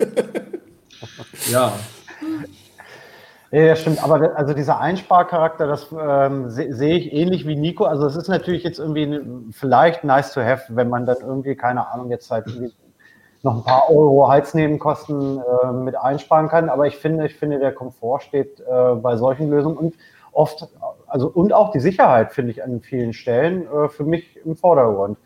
ja. 1.49 1.73
Ja, 3.53 3.75
stimmt. 3.75 4.03
Aber 4.03 4.35
also 4.35 4.55
dieser 4.55 4.79
Einsparcharakter, 4.79 5.67
das 5.67 5.87
ähm, 5.91 6.49
sehe 6.49 6.73
seh 6.73 6.93
ich 6.93 7.13
ähnlich 7.13 7.45
wie 7.45 7.55
Nico. 7.55 7.83
Also 7.85 8.07
es 8.07 8.15
ist 8.15 8.27
natürlich 8.27 8.63
jetzt 8.63 8.79
irgendwie 8.79 9.21
vielleicht 9.51 10.03
nice 10.03 10.33
to 10.33 10.41
have, 10.41 10.63
wenn 10.75 10.89
man 10.89 11.05
dann 11.05 11.17
irgendwie, 11.21 11.55
keine 11.55 11.87
Ahnung, 11.91 12.09
jetzt 12.09 12.31
halt 12.31 12.47
noch 13.43 13.57
ein 13.57 13.63
paar 13.63 13.91
Euro 13.91 14.27
Heiznebenkosten 14.27 15.37
äh, 15.39 15.71
mit 15.71 15.95
einsparen 15.95 16.47
kann. 16.49 16.67
Aber 16.67 16.87
ich 16.87 16.97
finde, 16.97 17.27
ich 17.27 17.35
finde, 17.35 17.59
der 17.59 17.73
Komfort 17.73 18.21
steht 18.21 18.59
äh, 18.61 18.95
bei 18.95 19.17
solchen 19.17 19.51
Lösungen 19.51 19.77
und 19.77 19.95
oft, 20.31 20.67
also 21.05 21.27
und 21.27 21.53
auch 21.53 21.69
die 21.69 21.79
Sicherheit 21.79 22.33
finde 22.33 22.49
ich 22.49 22.63
an 22.63 22.81
vielen 22.81 23.13
Stellen 23.13 23.67
äh, 23.67 23.87
für 23.87 24.03
mich 24.03 24.35
im 24.43 24.55
Vordergrund. 24.55 25.19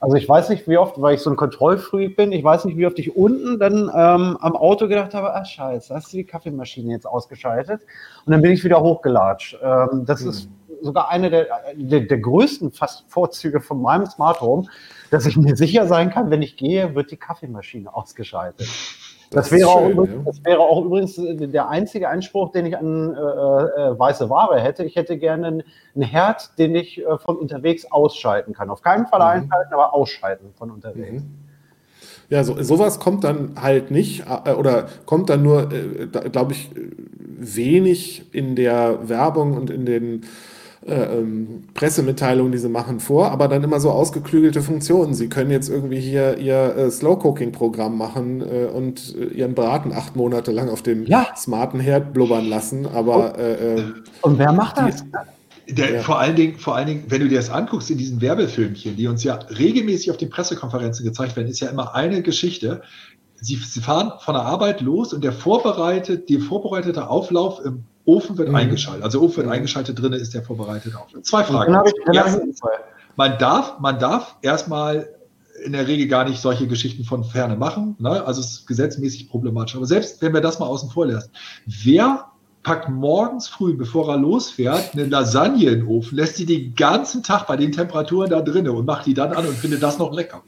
Also 0.00 0.16
ich 0.16 0.26
weiß 0.26 0.48
nicht, 0.48 0.66
wie 0.66 0.78
oft, 0.78 1.00
weil 1.00 1.14
ich 1.14 1.20
so 1.20 1.28
ein 1.28 1.36
Kontrollfreak 1.36 2.16
bin, 2.16 2.32
ich 2.32 2.42
weiß 2.42 2.64
nicht, 2.64 2.78
wie 2.78 2.86
oft 2.86 2.98
ich 2.98 3.14
unten 3.14 3.58
dann 3.58 3.90
ähm, 3.94 4.38
am 4.40 4.56
Auto 4.56 4.88
gedacht 4.88 5.12
habe, 5.12 5.34
ach 5.34 5.44
scheiße, 5.44 5.94
hast 5.94 6.12
du 6.12 6.16
die 6.16 6.24
Kaffeemaschine 6.24 6.90
jetzt 6.90 7.06
ausgeschaltet? 7.06 7.82
Und 8.24 8.32
dann 8.32 8.40
bin 8.40 8.52
ich 8.52 8.64
wieder 8.64 8.80
hochgelatscht. 8.80 9.58
Ähm, 9.62 10.06
das 10.06 10.22
hm. 10.22 10.30
ist 10.30 10.48
sogar 10.80 11.10
eine 11.10 11.28
der, 11.28 11.46
der, 11.74 12.00
der, 12.00 12.18
größten 12.18 12.72
fast 12.72 13.04
Vorzüge 13.08 13.60
von 13.60 13.82
meinem 13.82 14.06
Smart 14.06 14.40
Home, 14.40 14.66
dass 15.10 15.26
ich 15.26 15.36
mir 15.36 15.54
sicher 15.54 15.86
sein 15.86 16.10
kann, 16.10 16.30
wenn 16.30 16.40
ich 16.40 16.56
gehe, 16.56 16.94
wird 16.94 17.10
die 17.10 17.18
Kaffeemaschine 17.18 17.94
ausgeschaltet. 17.94 18.68
Das, 19.30 19.48
das, 19.48 19.58
wäre 19.58 19.70
schön, 19.70 19.90
übrigens, 19.92 20.16
ja. 20.16 20.22
das, 20.24 20.44
wäre 20.44 20.58
auch 20.60 20.84
übrigens, 20.84 21.14
der 21.16 21.68
einzige 21.68 22.08
Einspruch, 22.08 22.50
den 22.50 22.66
ich 22.66 22.76
an 22.76 23.14
äh, 23.14 23.18
äh, 23.18 23.98
weiße 23.98 24.28
Ware 24.28 24.60
hätte. 24.60 24.84
Ich 24.84 24.96
hätte 24.96 25.18
gerne 25.18 25.46
einen, 25.46 25.62
einen 25.94 26.04
Herd, 26.04 26.58
den 26.58 26.74
ich 26.74 26.98
äh, 26.98 27.18
von 27.18 27.36
unterwegs 27.36 27.86
ausschalten 27.92 28.54
kann. 28.54 28.70
Auf 28.70 28.82
keinen 28.82 29.06
Fall 29.06 29.20
mhm. 29.20 29.42
einschalten, 29.44 29.72
aber 29.72 29.94
ausschalten 29.94 30.52
von 30.58 30.72
unterwegs. 30.72 31.22
Mhm. 31.22 31.30
Ja, 32.28 32.42
so, 32.42 32.60
sowas 32.60 32.98
kommt 32.98 33.22
dann 33.22 33.54
halt 33.60 33.92
nicht 33.92 34.24
äh, 34.46 34.52
oder 34.52 34.86
kommt 35.06 35.30
dann 35.30 35.42
nur, 35.44 35.70
äh, 35.72 36.06
glaube 36.06 36.52
ich, 36.52 36.70
wenig 36.74 38.34
in 38.34 38.56
der 38.56 39.08
Werbung 39.08 39.56
und 39.56 39.70
in 39.70 39.86
den 39.86 40.22
äh, 40.22 40.26
ähm, 40.90 41.64
Pressemitteilungen, 41.74 42.52
die 42.52 42.58
sie 42.58 42.68
machen, 42.68 43.00
vor, 43.00 43.30
aber 43.30 43.48
dann 43.48 43.62
immer 43.62 43.80
so 43.80 43.90
ausgeklügelte 43.90 44.62
Funktionen. 44.62 45.14
Sie 45.14 45.28
können 45.28 45.50
jetzt 45.50 45.68
irgendwie 45.68 46.00
hier 46.00 46.38
ihr 46.38 46.76
äh, 46.76 46.90
Slow-Cooking-Programm 46.90 47.96
machen 47.96 48.40
äh, 48.40 48.66
und 48.66 49.14
äh, 49.16 49.26
ihren 49.34 49.54
Braten 49.54 49.92
acht 49.92 50.16
Monate 50.16 50.52
lang 50.52 50.68
auf 50.68 50.82
dem 50.82 51.06
ja. 51.06 51.28
smarten 51.36 51.80
Herd 51.80 52.12
blubbern 52.12 52.46
lassen, 52.46 52.86
aber... 52.86 53.38
Äh, 53.38 53.74
äh, 53.76 53.84
und 54.22 54.38
wer 54.38 54.52
macht 54.52 54.78
das? 54.78 55.04
Der, 55.68 55.94
ja. 55.94 56.02
vor, 56.02 56.18
allen 56.18 56.34
Dingen, 56.34 56.58
vor 56.58 56.74
allen 56.74 56.86
Dingen, 56.86 57.04
wenn 57.08 57.20
du 57.20 57.28
dir 57.28 57.36
das 57.36 57.50
anguckst 57.50 57.90
in 57.90 57.98
diesen 57.98 58.20
Werbefilmchen, 58.20 58.96
die 58.96 59.06
uns 59.06 59.22
ja 59.22 59.34
regelmäßig 59.34 60.10
auf 60.10 60.16
den 60.16 60.28
Pressekonferenzen 60.28 61.04
gezeigt 61.04 61.36
werden, 61.36 61.48
ist 61.48 61.60
ja 61.60 61.68
immer 61.68 61.94
eine 61.94 62.22
Geschichte. 62.22 62.82
Sie, 63.36 63.56
sie 63.56 63.80
fahren 63.80 64.12
von 64.20 64.34
der 64.34 64.42
Arbeit 64.42 64.80
los 64.80 65.12
und 65.12 65.22
der 65.22 65.32
vorbereitet, 65.32 66.28
der 66.28 66.40
vorbereitete 66.40 67.08
Auflauf 67.08 67.64
im 67.64 67.84
Ofen 68.10 68.38
wird 68.38 68.48
mhm. 68.48 68.54
eingeschaltet. 68.56 69.04
Also 69.04 69.20
Ofen 69.20 69.38
wird 69.38 69.46
mhm. 69.46 69.52
eingeschaltet, 69.52 70.00
drin 70.00 70.12
ist 70.12 70.34
der 70.34 70.42
vorbereitet 70.42 70.94
auf. 70.96 71.08
Zwei 71.22 71.44
Fragen. 71.44 71.72
Dann 71.72 71.86
ich, 71.86 71.92
dann 72.04 72.14
Erstens, 72.14 72.60
man 73.16 73.38
darf, 73.38 73.78
man 73.80 73.98
darf 73.98 74.36
erstmal 74.42 75.08
in 75.64 75.72
der 75.72 75.86
Regel 75.86 76.08
gar 76.08 76.28
nicht 76.28 76.40
solche 76.40 76.66
Geschichten 76.66 77.04
von 77.04 77.22
Ferne 77.22 77.56
machen. 77.56 77.96
Ne? 77.98 78.24
Also 78.24 78.40
es 78.40 78.52
ist 78.52 78.66
gesetzmäßig 78.66 79.28
problematisch. 79.28 79.76
Aber 79.76 79.86
selbst 79.86 80.22
wenn 80.22 80.32
wir 80.32 80.40
das 80.40 80.58
mal 80.58 80.66
außen 80.66 80.90
vor 80.90 81.06
lassen, 81.06 81.30
wer 81.66 82.26
packt 82.62 82.88
morgens 82.88 83.48
früh, 83.48 83.74
bevor 83.74 84.08
er 84.10 84.18
losfährt, 84.18 84.94
eine 84.94 85.06
Lasagne 85.06 85.70
in 85.70 85.80
den 85.80 85.86
Ofen, 85.86 86.16
lässt 86.16 86.36
sie 86.36 86.46
den 86.46 86.74
ganzen 86.74 87.22
Tag 87.22 87.46
bei 87.46 87.56
den 87.56 87.72
Temperaturen 87.72 88.30
da 88.30 88.40
drinnen 88.40 88.70
und 88.70 88.86
macht 88.86 89.06
die 89.06 89.14
dann 89.14 89.32
an 89.32 89.46
und 89.46 89.54
findet 89.54 89.82
das 89.82 89.98
noch 89.98 90.12
lecker. 90.12 90.42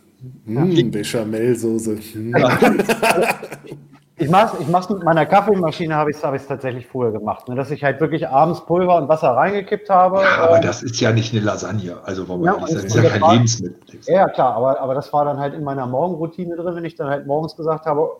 Mmh, 0.44 0.90
Bechamelsoße. 0.90 1.98
Ja. 2.36 2.58
Ich 4.16 4.30
mache 4.30 4.58
ich 4.60 4.68
mach's 4.68 4.90
mit 4.90 5.02
meiner 5.02 5.24
Kaffeemaschine, 5.24 5.94
habe 5.94 6.10
ich 6.10 6.16
es 6.16 6.24
hab 6.24 6.36
tatsächlich 6.46 6.86
vorher 6.86 7.12
gemacht. 7.12 7.48
Ne? 7.48 7.54
Dass 7.54 7.70
ich 7.70 7.82
halt 7.82 8.00
wirklich 8.00 8.28
abends 8.28 8.64
Pulver 8.64 8.96
und 8.96 9.08
Wasser 9.08 9.30
reingekippt 9.30 9.88
habe. 9.88 10.20
Ja, 10.20 10.44
aber 10.44 10.56
ähm, 10.56 10.62
das 10.62 10.82
ist 10.82 11.00
ja 11.00 11.12
nicht 11.12 11.34
eine 11.34 11.42
Lasagne. 11.42 11.96
Also, 12.04 12.28
warum 12.28 12.44
ja, 12.44 12.56
das 12.58 12.72
ist 12.72 12.94
ja 12.94 13.02
kein 13.08 13.20
war, 13.20 13.32
Lebensmittel. 13.32 14.00
Ja, 14.06 14.28
klar, 14.28 14.54
aber, 14.54 14.80
aber 14.80 14.94
das 14.94 15.12
war 15.12 15.24
dann 15.24 15.38
halt 15.38 15.54
in 15.54 15.64
meiner 15.64 15.86
Morgenroutine 15.86 16.56
drin, 16.56 16.76
wenn 16.76 16.84
ich 16.84 16.94
dann 16.94 17.08
halt 17.08 17.26
morgens 17.26 17.56
gesagt 17.56 17.86
habe, 17.86 18.18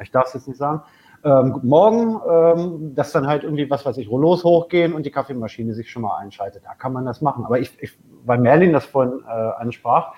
ich 0.00 0.10
darf 0.10 0.26
es 0.28 0.34
jetzt 0.34 0.48
nicht 0.48 0.58
sagen, 0.58 0.82
ähm, 1.24 1.52
guten 1.52 1.68
Morgen, 1.68 2.20
ähm, 2.28 2.94
dass 2.94 3.12
dann 3.12 3.26
halt 3.26 3.44
irgendwie, 3.44 3.68
was 3.70 3.86
weiß 3.86 3.96
ich, 3.98 4.08
Rollos 4.08 4.42
hochgehen 4.44 4.92
und 4.92 5.06
die 5.06 5.10
Kaffeemaschine 5.10 5.74
sich 5.74 5.90
schon 5.90 6.02
mal 6.02 6.18
einschaltet. 6.18 6.62
Da 6.64 6.74
kann 6.74 6.92
man 6.92 7.04
das 7.04 7.20
machen. 7.20 7.44
Aber 7.44 7.60
ich, 7.60 7.70
ich 7.80 7.96
weil 8.24 8.38
Merlin 8.38 8.72
das 8.72 8.84
vorhin 8.86 9.20
äh, 9.26 9.30
ansprach, 9.30 10.14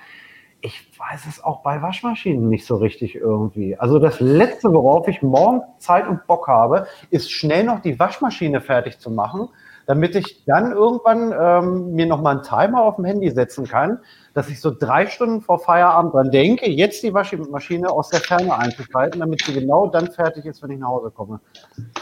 ich 0.65 0.89
weiß 0.99 1.27
es 1.29 1.45
auch 1.45 1.63
bei 1.63 1.83
Waschmaschinen 1.83 2.49
nicht 2.49 2.65
so 2.65 2.77
richtig 2.77 3.15
irgendwie. 3.15 3.77
Also 3.77 3.99
das 3.99 4.19
Letzte, 4.21 4.73
worauf 4.73 5.07
ich 5.09 5.21
morgen 5.21 5.61
Zeit 5.79 6.09
und 6.09 6.27
Bock 6.27 6.49
habe, 6.49 6.87
ist 7.11 7.31
schnell 7.31 7.65
noch 7.65 7.81
die 7.81 7.99
Waschmaschine 7.99 8.63
fertig 8.63 8.99
zu 8.99 9.11
machen, 9.11 9.51
damit 9.87 10.17
ich 10.17 10.43
dann 10.47 10.73
irgendwann 10.73 11.35
ähm, 11.39 11.95
mir 11.95 12.07
nochmal 12.07 12.37
einen 12.37 12.45
Timer 12.45 12.83
auf 12.83 12.97
dem 12.97 13.05
Handy 13.05 13.31
setzen 13.31 13.69
kann, 13.69 14.01
dass 14.33 14.49
ich 14.49 14.59
so 14.59 14.75
drei 14.75 15.07
Stunden 15.07 15.43
vor 15.43 15.59
Feierabend 15.59 16.15
dran 16.15 16.31
denke, 16.31 16.71
jetzt 16.71 17.03
die 17.03 17.13
Waschmaschine 17.13 17.91
aus 17.91 18.09
der 18.09 18.21
Ferne 18.21 18.57
einzuschalten, 18.57 19.21
damit 19.21 19.43
sie 19.43 19.53
genau 19.53 19.89
dann 19.89 20.11
fertig 20.11 20.47
ist, 20.47 20.63
wenn 20.63 20.71
ich 20.71 20.79
nach 20.79 20.89
Hause 20.89 21.11
komme. 21.11 21.41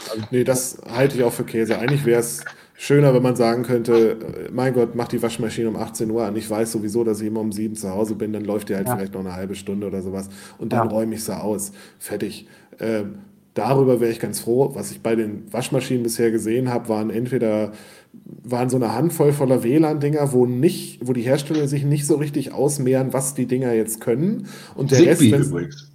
Also, 0.08 0.24
nee, 0.30 0.44
das 0.44 0.80
halte 0.96 1.16
ich 1.16 1.24
auch 1.24 1.32
für 1.32 1.44
Käse. 1.44 1.80
Eigentlich 1.80 2.06
wäre 2.06 2.20
es 2.20 2.44
schöner, 2.74 3.14
wenn 3.14 3.22
man 3.22 3.36
sagen 3.36 3.62
könnte, 3.62 4.16
mein 4.52 4.74
Gott, 4.74 4.94
mach 4.94 5.08
die 5.08 5.22
Waschmaschine 5.22 5.68
um 5.68 5.76
18 5.76 6.10
Uhr 6.10 6.24
an. 6.24 6.36
Ich 6.36 6.48
weiß 6.48 6.72
sowieso, 6.72 7.04
dass 7.04 7.20
ich 7.20 7.28
immer 7.28 7.40
um 7.40 7.52
7 7.52 7.74
zu 7.76 7.90
Hause 7.90 8.14
bin, 8.14 8.32
dann 8.32 8.44
läuft 8.44 8.68
die 8.68 8.74
halt 8.74 8.88
ja. 8.88 8.96
vielleicht 8.96 9.14
noch 9.14 9.20
eine 9.20 9.34
halbe 9.34 9.54
Stunde 9.54 9.86
oder 9.86 10.02
sowas 10.02 10.28
und 10.58 10.72
dann 10.72 10.88
ja. 10.88 10.94
räume 10.94 11.14
ich 11.14 11.24
sie 11.24 11.38
aus. 11.38 11.72
Fertig. 11.98 12.46
Ähm, 12.80 13.16
darüber 13.54 14.00
wäre 14.00 14.10
ich 14.10 14.20
ganz 14.20 14.40
froh. 14.40 14.70
Was 14.74 14.90
ich 14.90 15.02
bei 15.02 15.14
den 15.14 15.52
Waschmaschinen 15.52 16.02
bisher 16.02 16.30
gesehen 16.30 16.70
habe, 16.70 16.88
waren 16.88 17.10
entweder 17.10 17.72
waren 18.42 18.68
so 18.68 18.76
eine 18.76 18.94
Handvoll 18.94 19.32
voller 19.32 19.62
WLAN-Dinger, 19.62 20.32
wo 20.32 20.46
nicht, 20.46 21.06
wo 21.06 21.12
die 21.12 21.22
Hersteller 21.22 21.66
sich 21.66 21.84
nicht 21.84 22.06
so 22.06 22.16
richtig 22.16 22.52
ausmehren, 22.52 23.12
was 23.12 23.34
die 23.34 23.46
Dinger 23.46 23.72
jetzt 23.72 24.00
können. 24.00 24.48
Und 24.74 24.90
der 24.90 24.98
Zigbee 25.16 25.36
Rest, 25.36 25.50
übrigens. 25.50 25.91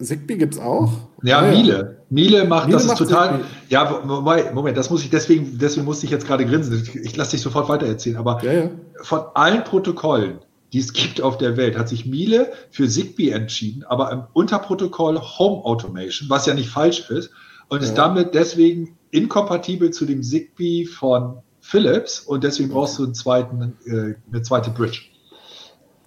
Zigbee 0.00 0.36
gibt 0.36 0.54
es 0.54 0.60
auch? 0.60 0.92
Ja, 1.22 1.44
ja, 1.44 1.50
Miele. 1.50 2.04
Miele 2.10 2.44
macht, 2.44 2.66
Miele 2.66 2.78
das 2.78 2.86
macht 2.86 3.00
ist 3.00 3.08
total. 3.08 3.40
Ja, 3.68 4.02
Moment, 4.04 4.76
das 4.76 4.90
muss 4.90 5.02
ich, 5.02 5.10
deswegen, 5.10 5.58
deswegen 5.58 5.84
musste 5.84 6.06
ich 6.06 6.12
jetzt 6.12 6.26
gerade 6.26 6.46
grinsen. 6.46 6.88
Ich, 7.02 7.16
lasse 7.16 7.32
dich 7.32 7.42
sofort 7.42 7.68
weiter 7.68 7.86
erzählen. 7.86 8.16
Aber 8.16 8.42
ja, 8.44 8.52
ja. 8.52 8.70
von 9.02 9.22
allen 9.34 9.64
Protokollen, 9.64 10.38
die 10.72 10.78
es 10.78 10.92
gibt 10.92 11.20
auf 11.20 11.36
der 11.38 11.56
Welt, 11.56 11.76
hat 11.76 11.88
sich 11.88 12.06
Miele 12.06 12.52
für 12.70 12.88
Zigbee 12.88 13.30
entschieden, 13.30 13.84
aber 13.84 14.12
im 14.12 14.22
Unterprotokoll 14.32 15.18
Home 15.18 15.64
Automation, 15.64 16.30
was 16.30 16.46
ja 16.46 16.54
nicht 16.54 16.68
falsch 16.68 17.10
ist, 17.10 17.30
und 17.68 17.82
ist 17.82 17.94
damit 17.94 18.34
deswegen 18.34 18.96
inkompatibel 19.10 19.90
zu 19.90 20.06
dem 20.06 20.22
Zigbee 20.22 20.86
von 20.86 21.38
Philips 21.60 22.20
und 22.20 22.44
deswegen 22.44 22.70
brauchst 22.70 22.98
du 22.98 23.04
einen 23.04 23.14
zweiten, 23.14 23.76
äh, 23.86 24.14
eine 24.30 24.42
zweite 24.42 24.70
Bridge. 24.70 25.02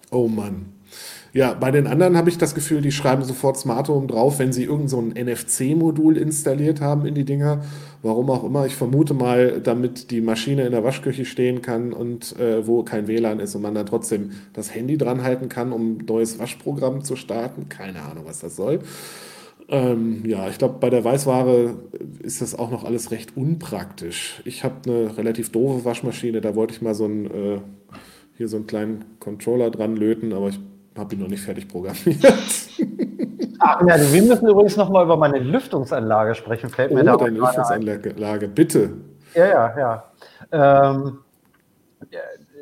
Oh 0.10 0.28
Mann. 0.28 0.74
Ja, 1.34 1.54
bei 1.54 1.72
den 1.72 1.88
anderen 1.88 2.18
habe 2.18 2.30
ich 2.30 2.38
das 2.38 2.54
Gefühl, 2.56 2.82
die 2.82 2.92
schreiben 2.92 3.24
sofort 3.24 3.58
Smart 3.58 3.88
Home 3.88 4.08
drauf, 4.08 4.38
wenn 4.40 4.52
sie 4.52 4.66
irgend 4.66 4.90
so 4.90 5.00
ein 5.00 5.14
NFC-Modul 5.14 6.18
installiert 6.18 6.82
haben 6.82 7.06
in 7.06 7.16
die 7.16 7.24
Dinger. 7.24 7.64
Warum 8.02 8.30
auch 8.30 8.44
immer. 8.44 8.66
Ich 8.66 8.76
vermute 8.76 9.14
mal, 9.14 9.62
damit 9.62 10.12
die 10.12 10.20
Maschine 10.20 10.66
in 10.66 10.72
der 10.72 10.84
Waschküche 10.84 11.24
stehen 11.24 11.62
kann 11.62 11.94
und 11.94 12.38
äh, 12.38 12.68
wo 12.68 12.84
kein 12.84 13.08
WLAN 13.08 13.40
ist 13.40 13.56
und 13.56 13.62
man 13.62 13.76
dann 13.76 13.86
trotzdem 13.86 14.32
das 14.52 14.76
Handy 14.76 14.98
dran 14.98 15.24
halten 15.24 15.48
kann, 15.48 15.72
um 15.72 15.94
ein 15.94 16.06
neues 16.06 16.38
Waschprogramm 16.38 17.06
zu 17.06 17.16
starten. 17.16 17.70
Keine 17.70 18.02
Ahnung, 18.02 18.26
was 18.28 18.40
das 18.40 18.58
soll. 18.58 18.80
Ähm, 19.70 20.24
ja, 20.26 20.50
ich 20.50 20.58
glaube, 20.58 20.80
bei 20.82 20.90
der 20.90 21.06
Weißware 21.06 21.76
ist 22.22 22.42
das 22.42 22.60
auch 22.60 22.72
noch 22.72 22.84
alles 22.84 23.12
recht 23.12 23.38
unpraktisch. 23.38 24.42
Ich 24.44 24.66
habe 24.66 24.76
eine 24.86 25.18
relativ 25.18 25.50
doofe 25.54 25.86
Waschmaschine, 25.86 26.42
da 26.42 26.56
wollte 26.56 26.74
ich 26.74 26.82
mal 26.82 26.94
so 26.94 27.06
einen, 27.06 27.26
äh, 27.28 27.60
hier 28.36 28.50
so 28.50 28.58
einen 28.58 28.68
kleinen 28.68 29.06
Controller 29.20 29.72
dran 29.72 29.96
löten, 29.96 30.34
aber 30.34 30.50
ich 30.50 30.60
habe 30.98 31.16
ihn 31.16 31.22
noch 31.22 31.28
nicht 31.28 31.44
fertig 31.44 31.68
programmiert. 31.68 32.24
Ach, 33.60 33.82
ja, 33.88 33.96
wir 34.12 34.22
müssen 34.24 34.48
übrigens 34.48 34.76
noch 34.76 34.90
mal 34.90 35.04
über 35.04 35.18
meine 35.18 35.38
Lüftungsanlage 35.38 36.34
sprechen. 36.36 36.70
Fällt 36.70 36.92
mir 36.92 37.02
oh, 37.02 37.06
da 37.06 37.18
deine 37.18 37.38
Lüftungsanlage, 37.38 38.48
bitte. 38.48 38.94
Ja, 39.36 39.46
ja, 39.46 39.78
ja. 39.78 40.04
Ähm, 40.52 41.20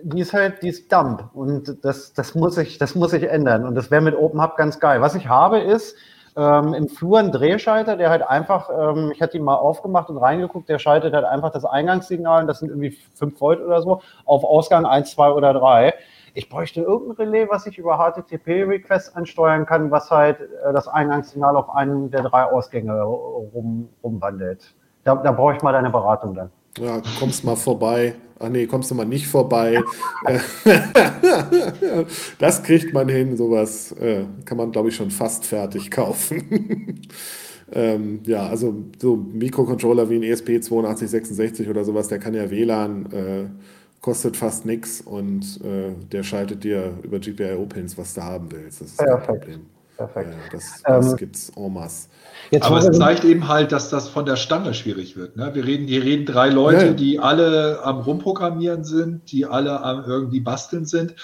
die 0.04 0.20
ist 0.20 0.34
halt, 0.34 0.62
die 0.62 0.70
ist 0.70 0.92
Dump 0.92 1.30
und 1.34 1.84
das, 1.84 2.14
das, 2.14 2.36
muss 2.36 2.58
ich, 2.58 2.78
das 2.78 2.96
muss 2.96 3.14
ich 3.14 3.30
ändern 3.30 3.66
und 3.66 3.76
das 3.76 3.92
wäre 3.92 4.02
mit 4.02 4.16
Open 4.16 4.42
Hub 4.42 4.56
ganz 4.58 4.80
geil. 4.80 5.02
Was 5.02 5.16
ich 5.16 5.28
habe 5.28 5.60
ist 5.60 5.96
ähm, 6.36 6.74
im 6.74 6.88
Flur 6.88 7.20
ein 7.20 7.32
Drehschalter, 7.32 7.98
der 7.98 8.10
halt 8.10 8.22
einfach, 8.22 8.70
ähm, 8.70 9.12
ich 9.14 9.22
hatte 9.22 9.38
ihn 9.38 9.44
mal 9.44 9.56
aufgemacht 9.56 10.10
und 10.10 10.18
reingeguckt, 10.18 10.70
der 10.70 10.80
schaltet 10.80 11.14
halt 11.14 11.26
einfach 11.26 11.52
das 11.52 11.66
Eingangssignal, 11.66 12.46
das 12.46 12.60
sind 12.60 12.70
irgendwie 12.70 12.98
5 13.16 13.40
Volt 13.40 13.62
oder 13.62 13.82
so, 13.82 14.02
auf 14.26 14.44
Ausgang 14.44 14.86
1, 14.86 15.12
2 15.12 15.32
oder 15.32 15.54
3 15.54 15.94
ich 16.34 16.50
bräuchte 16.50 16.82
irgendein 16.82 17.28
Relais, 17.28 17.48
was 17.50 17.66
ich 17.66 17.78
über 17.78 17.98
HTTP-Requests 17.98 19.16
ansteuern 19.16 19.66
kann, 19.66 19.92
was 19.92 20.10
halt 20.12 20.40
äh, 20.40 20.74
das 20.74 20.88
Eingangssignal 20.88 21.56
auf 21.56 21.70
einen 21.70 22.12
der 22.12 22.24
drei 22.24 22.44
Ausgänge 22.44 23.02
rum, 23.02 23.90
rumwandelt. 24.04 24.74
Da, 25.04 25.16
da 25.16 25.32
brauche 25.32 25.56
ich 25.56 25.62
mal 25.62 25.72
deine 25.72 25.90
Beratung 25.90 26.36
dann. 26.36 26.52
Ja, 26.78 27.02
kommst 27.20 27.44
mal 27.44 27.56
vorbei. 27.56 28.16
Ach 28.40 28.48
nee, 28.48 28.68
kommst 28.68 28.90
du 28.90 28.96
mal 28.96 29.06
nicht 29.06 29.28
vorbei. 29.28 29.82
das 32.40 32.64
kriegt 32.64 32.94
man 32.94 33.10
hin, 33.10 33.36
sowas 33.36 33.92
äh, 33.94 34.24
kann 34.46 34.58
man, 34.58 34.72
glaube 34.72 34.90
ich, 34.90 34.96
schon 34.96 35.12
fast 35.12 35.46
fertig 35.46 35.92
kaufen. 35.92 37.02
ähm, 37.74 38.22
ja, 38.26 38.48
also 38.48 38.74
so 38.98 39.18
Mikrocontroller 39.18 40.10
wie 40.10 40.16
ein 40.16 40.24
ESP8266 40.24 41.70
oder 41.70 41.84
sowas, 41.84 42.08
der 42.08 42.20
kann 42.20 42.34
ja 42.34 42.50
WLAN. 42.50 43.12
Äh, 43.12 43.46
kostet 44.02 44.38
fast 44.38 44.66
nichts 44.66 45.02
und 45.02 45.60
äh, 45.64 45.94
der 46.12 46.24
schaltet 46.24 46.64
dir 46.64 46.94
über 47.04 47.20
GPIO-Pins, 47.20 47.98
was 47.98 48.14
du 48.14 48.24
haben 48.24 48.52
willst. 48.52 48.82
Das 48.82 48.88
ist 48.88 48.98
Perfekt. 48.98 49.28
kein 49.28 49.40
Problem. 49.40 49.66
Perfekt. 49.98 50.30
Ja, 50.32 50.38
das 50.52 50.82
das 50.84 51.12
ähm, 51.12 51.18
gibt 51.18 51.36
es 51.36 51.50
en 51.50 51.74
masse. 51.74 52.08
Aber 52.62 52.78
es 52.78 52.98
zeigt 52.98 53.26
eben 53.26 53.50
halt, 53.50 53.74
dass 53.74 53.90
das 53.90 54.08
von 54.08 54.26
der 54.26 54.38
Stange 54.38 54.74
schwierig 54.74 55.18
wird. 55.18 55.36
Ne? 55.36 55.54
Wir 55.54 55.66
reden, 55.66 55.88
hier 55.88 56.04
reden 56.04 56.26
drei 56.26 56.48
Leute, 56.48 56.86
ja. 56.86 56.94
die 56.94 57.20
alle 57.20 57.84
am 57.84 58.00
Rumprogrammieren 58.00 58.86
sind, 58.86 59.30
die 59.30 59.46
alle 59.46 59.82
am 59.82 60.06
irgendwie 60.06 60.40
basteln 60.40 60.86
sind 60.86 61.16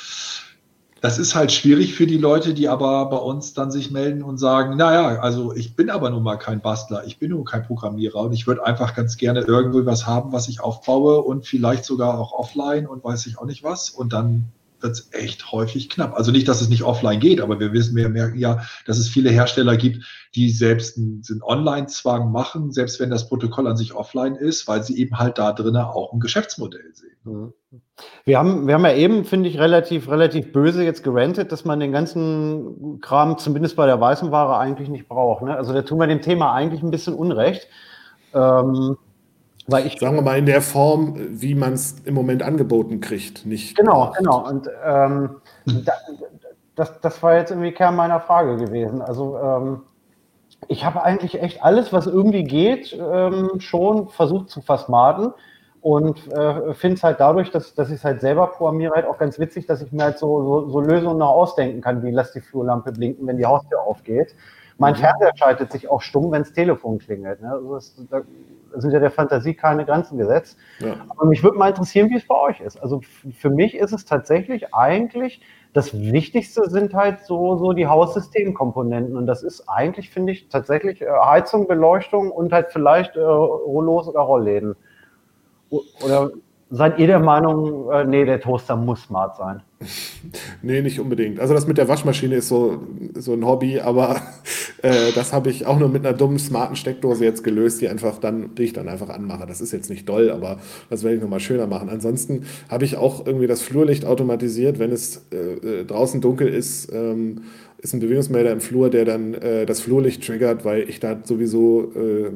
das 1.05 1.19
ist 1.19 1.35
halt 1.35 1.51
schwierig 1.51 1.93
für 1.93 2.07
die 2.07 2.17
Leute, 2.17 2.55
die 2.55 2.67
aber 2.67 3.07
bei 3.11 3.17
uns 3.17 3.53
dann 3.53 3.69
sich 3.69 3.91
melden 3.91 4.23
und 4.23 4.39
sagen, 4.39 4.75
naja, 4.75 5.19
also 5.19 5.53
ich 5.53 5.75
bin 5.75 5.91
aber 5.91 6.09
nun 6.09 6.23
mal 6.23 6.37
kein 6.37 6.61
Bastler, 6.61 7.05
ich 7.05 7.19
bin 7.19 7.29
nun 7.29 7.45
kein 7.45 7.61
Programmierer 7.61 8.21
und 8.21 8.33
ich 8.33 8.47
würde 8.47 8.65
einfach 8.65 8.95
ganz 8.95 9.15
gerne 9.15 9.41
irgendwo 9.41 9.85
was 9.85 10.07
haben, 10.07 10.31
was 10.31 10.47
ich 10.47 10.61
aufbaue 10.61 11.21
und 11.21 11.45
vielleicht 11.45 11.85
sogar 11.85 12.19
auch 12.19 12.33
offline 12.33 12.87
und 12.87 13.03
weiß 13.03 13.27
ich 13.27 13.37
auch 13.37 13.45
nicht 13.45 13.63
was. 13.63 13.91
Und 13.91 14.13
dann 14.13 14.45
wird 14.86 14.93
es 14.93 15.09
echt 15.11 15.51
häufig 15.51 15.89
knapp. 15.89 16.13
Also 16.15 16.31
nicht, 16.31 16.47
dass 16.47 16.61
es 16.61 16.69
nicht 16.69 16.83
offline 16.83 17.19
geht, 17.19 17.41
aber 17.41 17.59
wir 17.59 17.73
wissen, 17.73 17.95
wir 17.95 18.07
merken 18.07 18.38
ja, 18.38 18.61
dass 18.86 18.97
es 18.97 19.09
viele 19.09 19.31
Hersteller 19.31 19.75
gibt, 19.75 20.05
die 20.36 20.49
selbst 20.49 20.97
einen, 20.97 21.23
Online-Zwang 21.41 22.31
machen, 22.31 22.71
selbst 22.71 22.99
wenn 22.99 23.09
das 23.09 23.27
Protokoll 23.27 23.67
an 23.67 23.77
sich 23.77 23.93
offline 23.93 24.36
ist, 24.36 24.67
weil 24.67 24.83
sie 24.83 24.97
eben 24.97 25.17
halt 25.17 25.38
da 25.38 25.51
drinnen 25.51 25.81
auch 25.81 26.13
ein 26.13 26.19
Geschäftsmodell 26.19 26.93
sehen. 26.93 27.17
Mhm. 27.23 27.53
Wir 28.25 28.38
haben, 28.38 28.67
wir 28.67 28.75
haben 28.75 28.86
ja 28.86 28.93
eben, 28.93 29.25
finde 29.25 29.49
ich, 29.49 29.59
relativ, 29.59 30.09
relativ 30.09 30.51
böse 30.51 30.83
jetzt 30.83 31.03
gerantet, 31.03 31.51
dass 31.51 31.65
man 31.65 31.79
den 31.79 31.91
ganzen 31.91 32.99
Kram 33.01 33.38
zumindest 33.38 33.75
bei 33.75 33.86
der 33.86 33.99
weißen 33.99 34.31
Ware 34.31 34.57
eigentlich 34.57 34.89
nicht 34.89 35.07
braucht. 35.07 35.43
Ne? 35.43 35.55
Also 35.55 35.73
da 35.73 35.81
tun 35.81 35.99
wir 35.99 36.07
dem 36.07 36.21
Thema 36.21 36.53
eigentlich 36.53 36.83
ein 36.83 36.91
bisschen 36.91 37.15
Unrecht. 37.15 37.67
Ähm, 38.33 38.97
weil 39.68 39.88
ich, 39.88 39.99
Sagen 39.99 40.16
wir 40.16 40.22
mal 40.22 40.38
in 40.38 40.45
der 40.45 40.61
Form, 40.61 41.16
wie 41.18 41.55
man 41.55 41.74
es 41.74 41.95
im 42.05 42.13
Moment 42.13 42.43
angeboten 42.43 43.01
kriegt, 43.01 43.45
nicht. 43.45 43.76
Genau, 43.76 44.05
braucht. 44.05 44.18
genau. 44.18 44.47
Und 44.47 44.70
ähm, 44.86 45.36
da, 45.66 45.93
das, 46.76 46.99
das 47.01 47.24
war 47.24 47.36
jetzt 47.36 47.51
irgendwie 47.51 47.72
Kern 47.72 47.95
meiner 47.95 48.20
Frage 48.20 48.57
gewesen. 48.57 49.01
Also 49.01 49.38
ähm, 49.38 49.82
ich 50.68 50.86
habe 50.86 51.03
eigentlich 51.03 51.41
echt 51.41 51.63
alles, 51.63 51.93
was 51.93 52.07
irgendwie 52.07 52.43
geht, 52.43 52.93
ähm, 52.93 53.59
schon 53.59 54.09
versucht 54.09 54.49
zu 54.49 54.61
versmarten 54.61 55.34
und 55.82 56.32
äh, 56.32 56.74
finde 56.74 56.95
es 56.95 57.03
halt 57.03 57.20
dadurch, 57.20 57.51
dass, 57.51 57.76
dass 57.76 57.89
ich 57.89 57.95
es 57.95 58.03
halt 58.03 58.22
selber 58.22 58.47
programmiere, 58.47 58.95
halt 58.95 59.05
auch 59.05 59.18
ganz 59.18 59.39
witzig, 59.39 59.68
dass 59.68 59.82
ich 59.82 59.91
mir 59.91 60.03
halt 60.03 60.18
so, 60.18 60.43
so, 60.43 60.70
so 60.70 60.80
Lösungen 60.82 61.20
noch 61.20 61.30
ausdenken 61.30 61.82
kann, 61.82 62.03
wie 62.03 62.11
lass 62.11 62.32
die 62.32 62.41
Flurlampe 62.41 62.91
blinken, 62.91 63.28
wenn 63.28 63.38
die 63.38 63.45
Haustür 63.45 63.82
aufgeht. 63.82 64.36
Mein 64.78 64.93
mhm. 64.93 64.97
Fernseher 64.97 65.32
schaltet 65.36 65.72
sich 65.72 65.89
auch 65.89 66.01
stumm, 66.01 66.32
wenn 66.32 66.41
das 66.41 66.53
Telefon 66.53 66.97
klingelt. 66.97 67.41
Ne? 67.41 67.51
Also 67.51 67.76
das, 67.76 67.95
da 68.09 68.22
sind 68.78 68.91
ja 68.91 68.99
der 68.99 69.11
Fantasie 69.11 69.53
keine 69.53 69.86
Grenzen 69.86 70.17
gesetzt. 70.17 70.57
Ja. 70.80 70.95
Aber 71.09 71.26
mich 71.26 71.43
würde 71.43 71.57
mal 71.57 71.69
interessieren, 71.69 72.09
wie 72.09 72.17
es 72.17 72.28
bei 72.28 72.36
euch 72.36 72.61
ist. 72.61 72.78
Also 72.82 73.01
für 73.38 73.49
mich 73.49 73.76
ist 73.76 73.93
es 73.93 74.05
tatsächlich 74.05 74.73
eigentlich, 74.73 75.41
das 75.73 75.93
Wichtigste 75.93 76.69
sind 76.69 76.93
halt 76.93 77.26
so, 77.26 77.57
so 77.57 77.73
die 77.73 77.88
Haussystemkomponenten. 77.88 79.17
Und 79.17 79.28
das 79.28 79.43
ist 79.43 79.67
eigentlich, 79.67 80.09
finde 80.09 80.34
ich, 80.34 80.47
tatsächlich 80.47 81.01
äh, 81.01 81.07
Heizung, 81.09 81.67
Beleuchtung 81.67 82.32
und 82.32 82.53
halt 82.53 82.71
vielleicht 82.71 83.15
äh, 83.15 83.19
Rollos 83.19 84.07
oder 84.07 84.21
Rollläden. 84.21 84.76
Oder 85.69 86.32
seid 86.70 86.99
ihr 86.99 87.07
der 87.07 87.20
Meinung, 87.20 87.91
äh, 87.91 88.05
nee, 88.05 88.26
der 88.26 88.39
Toaster 88.39 88.76
muss 88.76 89.03
smart 89.03 89.38
sein? 89.38 89.61
nee, 90.61 90.82
nicht 90.82 90.99
unbedingt. 90.99 91.39
Also 91.39 91.53
das 91.53 91.68
mit 91.68 91.78
der 91.78 91.88
Waschmaschine 91.88 92.36
ist 92.36 92.47
so, 92.47 92.84
so 93.13 93.34
ein 93.34 93.45
Hobby, 93.45 93.80
aber 93.80 94.22
äh, 94.82 95.11
das 95.13 95.34
habe 95.34 95.49
ich 95.49 95.66
auch 95.66 95.78
nur 95.78 95.89
mit 95.89 96.05
einer 96.05 96.18
dummen, 96.18 96.39
smarten 96.39 96.76
Steckdose 96.76 97.24
jetzt 97.24 97.43
gelöst, 97.43 97.82
die 97.82 97.88
einfach 97.88 98.18
dann, 98.20 98.55
die 98.55 98.63
ich 98.63 98.74
dann 98.74 98.88
einfach 98.88 99.09
anmache. 99.09 99.45
Das 99.45 99.61
ist 99.61 99.72
jetzt 99.74 99.89
nicht 99.89 100.09
doll, 100.09 100.32
aber 100.32 100.57
das 100.89 101.03
werde 101.03 101.18
ich 101.18 101.22
nochmal 101.22 101.39
schöner 101.39 101.68
machen. 101.68 101.89
Ansonsten 101.89 102.45
habe 102.70 102.86
ich 102.86 102.97
auch 102.97 103.26
irgendwie 103.26 103.47
das 103.47 103.61
Flurlicht 103.61 104.05
automatisiert, 104.05 104.80
wenn 104.80 104.91
es 104.91 105.28
äh, 105.32 105.82
äh 105.82 105.86
draußen 105.86 106.22
dunkel 106.22 106.47
ist. 106.47 106.91
Ähm, 106.91 107.43
ist 107.86 107.93
ein 107.93 107.99
Bewegungsmelder 107.99 108.51
im 108.51 108.61
Flur, 108.61 108.89
der 108.89 109.05
dann 109.05 109.36
äh, 109.36 109.65
das 109.67 109.79
Flurlicht 109.79 110.25
triggert, 110.25 110.65
weil 110.65 110.89
ich 110.89 110.99
da 110.99 111.19
sowieso 111.23 111.93
äh, 111.95 112.31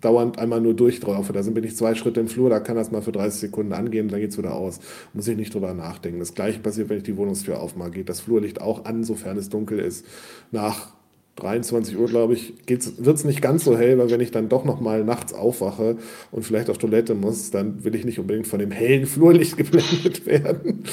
dauernd 0.00 0.38
einmal 0.38 0.60
nur 0.60 0.74
durchlaufe. 0.74 1.32
Da 1.32 1.42
bin 1.42 1.64
ich 1.64 1.76
zwei 1.76 1.96
Schritte 1.96 2.20
im 2.20 2.28
Flur, 2.28 2.50
da 2.50 2.60
kann 2.60 2.76
das 2.76 2.92
mal 2.92 3.02
für 3.02 3.10
30 3.10 3.40
Sekunden 3.40 3.72
angehen, 3.72 4.08
dann 4.08 4.20
geht 4.20 4.30
es 4.30 4.38
wieder 4.38 4.54
aus. 4.54 4.78
Muss 5.12 5.26
ich 5.26 5.36
nicht 5.36 5.52
drüber 5.52 5.74
nachdenken. 5.74 6.20
Das 6.20 6.34
gleiche 6.34 6.60
passiert, 6.60 6.88
wenn 6.88 6.98
ich 6.98 7.02
die 7.02 7.16
Wohnungstür 7.16 7.60
aufmache. 7.60 7.90
Geht 7.90 8.08
das 8.08 8.20
Flurlicht 8.20 8.60
auch 8.60 8.84
an, 8.84 9.02
sofern 9.02 9.36
es 9.36 9.48
dunkel 9.48 9.80
ist. 9.80 10.06
Nach 10.52 10.95
23 11.36 11.98
Uhr, 11.98 12.08
glaube 12.08 12.32
ich, 12.32 12.54
wird 12.66 13.16
es 13.16 13.24
nicht 13.24 13.42
ganz 13.42 13.64
so 13.64 13.76
hell, 13.76 13.98
weil 13.98 14.10
wenn 14.10 14.20
ich 14.20 14.30
dann 14.30 14.48
doch 14.48 14.64
noch 14.64 14.80
mal 14.80 15.04
nachts 15.04 15.34
aufwache 15.34 15.96
und 16.32 16.44
vielleicht 16.44 16.70
auf 16.70 16.78
Toilette 16.78 17.14
muss, 17.14 17.50
dann 17.50 17.84
will 17.84 17.94
ich 17.94 18.06
nicht 18.06 18.18
unbedingt 18.18 18.46
von 18.46 18.58
dem 18.58 18.70
hellen 18.70 19.04
Flurlicht 19.04 19.56
geblendet 19.58 20.24
werden. 20.24 20.84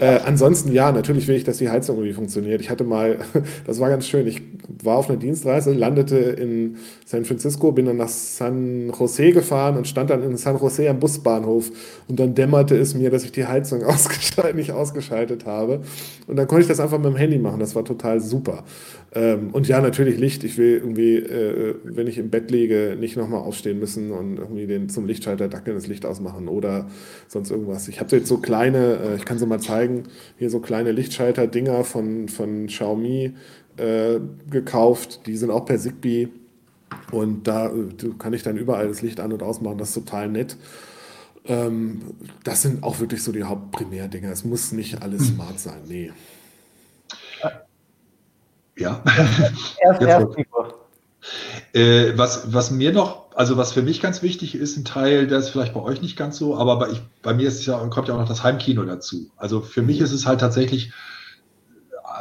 Äh, 0.00 0.20
ansonsten, 0.24 0.72
ja, 0.72 0.90
natürlich 0.90 1.28
will 1.28 1.36
ich, 1.36 1.44
dass 1.44 1.58
die 1.58 1.68
Heizung 1.68 1.96
irgendwie 1.96 2.14
funktioniert. 2.14 2.62
Ich 2.62 2.70
hatte 2.70 2.84
mal, 2.84 3.18
das 3.66 3.78
war 3.78 3.90
ganz 3.90 4.06
schön, 4.06 4.26
ich 4.26 4.40
war 4.82 4.96
auf 4.96 5.10
einer 5.10 5.18
Dienstreise, 5.18 5.74
landete 5.74 6.16
in 6.16 6.76
San 7.04 7.26
Francisco, 7.26 7.70
bin 7.72 7.84
dann 7.84 7.98
nach 7.98 8.08
San 8.08 8.90
Jose 8.98 9.32
gefahren 9.32 9.76
und 9.76 9.86
stand 9.86 10.08
dann 10.08 10.22
in 10.22 10.38
San 10.38 10.58
Jose 10.58 10.88
am 10.88 10.98
Busbahnhof 10.98 11.70
und 12.08 12.18
dann 12.18 12.34
dämmerte 12.34 12.74
es 12.74 12.94
mir, 12.94 13.10
dass 13.10 13.24
ich 13.24 13.32
die 13.32 13.44
Heizung 13.44 13.84
ausgeschaltet, 13.84 14.56
nicht 14.56 14.72
ausgeschaltet 14.72 15.44
habe. 15.44 15.82
Und 16.26 16.36
dann 16.36 16.46
konnte 16.46 16.62
ich 16.62 16.68
das 16.68 16.80
einfach 16.80 16.96
mit 16.96 17.06
dem 17.06 17.16
Handy 17.16 17.38
machen, 17.38 17.60
das 17.60 17.74
war 17.74 17.84
total 17.84 18.20
super. 18.20 18.64
Ähm, 19.12 19.50
und 19.50 19.66
ja, 19.66 19.80
natürlich 19.80 20.18
Licht. 20.18 20.44
Ich 20.44 20.56
will 20.56 20.74
irgendwie, 20.74 21.16
äh, 21.16 21.74
wenn 21.82 22.06
ich 22.06 22.18
im 22.18 22.30
Bett 22.30 22.50
liege, 22.50 22.96
nicht 22.98 23.16
nochmal 23.16 23.40
aufstehen 23.40 23.78
müssen 23.78 24.12
und 24.12 24.38
irgendwie 24.38 24.66
den 24.66 24.88
zum 24.88 25.06
Lichtschalter 25.06 25.48
dackeln, 25.48 25.76
das 25.76 25.88
Licht 25.88 26.06
ausmachen 26.06 26.48
oder 26.48 26.88
sonst 27.26 27.50
irgendwas. 27.50 27.88
Ich 27.88 28.00
habe 28.00 28.16
jetzt 28.16 28.28
so 28.28 28.38
kleine, 28.38 28.98
äh, 28.98 29.16
ich 29.16 29.24
kann 29.24 29.38
sie 29.38 29.46
mal 29.46 29.60
zeigen, 29.60 30.04
hier 30.38 30.50
so 30.50 30.60
kleine 30.60 30.92
Lichtschalter-Dinger 30.92 31.84
von, 31.84 32.28
von 32.28 32.66
Xiaomi 32.66 33.32
äh, 33.76 34.20
gekauft. 34.48 35.26
Die 35.26 35.36
sind 35.36 35.50
auch 35.50 35.64
per 35.64 35.78
Zigbee. 35.78 36.28
Und 37.10 37.46
da 37.46 37.72
kann 38.18 38.32
ich 38.32 38.42
dann 38.42 38.56
überall 38.56 38.88
das 38.88 39.02
Licht 39.02 39.20
an- 39.20 39.32
und 39.32 39.42
ausmachen. 39.42 39.78
Das 39.78 39.88
ist 39.88 39.94
total 39.94 40.28
nett. 40.28 40.56
Ähm, 41.46 42.00
das 42.44 42.62
sind 42.62 42.82
auch 42.82 43.00
wirklich 43.00 43.22
so 43.22 43.32
die 43.32 43.44
Hauptprimärdinger. 43.44 44.30
Es 44.30 44.44
muss 44.44 44.72
nicht 44.72 45.02
alles 45.02 45.28
smart 45.34 45.58
sein, 45.58 45.80
nee. 45.88 46.10
Ja. 48.76 49.02
Erst, 49.82 50.02
erst 50.02 50.36
äh, 51.72 52.16
was, 52.16 52.52
was 52.52 52.70
mir 52.70 52.92
noch, 52.92 53.26
also 53.34 53.56
was 53.56 53.72
für 53.72 53.82
mich 53.82 54.00
ganz 54.00 54.22
wichtig 54.22 54.54
ist, 54.54 54.76
ein 54.76 54.84
Teil, 54.84 55.26
der 55.26 55.38
ist 55.38 55.50
vielleicht 55.50 55.74
bei 55.74 55.80
euch 55.80 56.02
nicht 56.02 56.16
ganz 56.16 56.36
so, 56.36 56.56
aber 56.56 56.78
bei, 56.78 56.90
ich, 56.90 57.02
bei 57.22 57.34
mir 57.34 57.48
ist 57.48 57.64
ja, 57.66 57.78
kommt 57.88 58.08
ja 58.08 58.14
auch 58.14 58.18
noch 58.18 58.28
das 58.28 58.42
Heimkino 58.42 58.84
dazu. 58.84 59.30
Also 59.36 59.60
für 59.60 59.82
mich 59.82 60.00
ist 60.00 60.12
es 60.12 60.26
halt 60.26 60.40
tatsächlich 60.40 60.92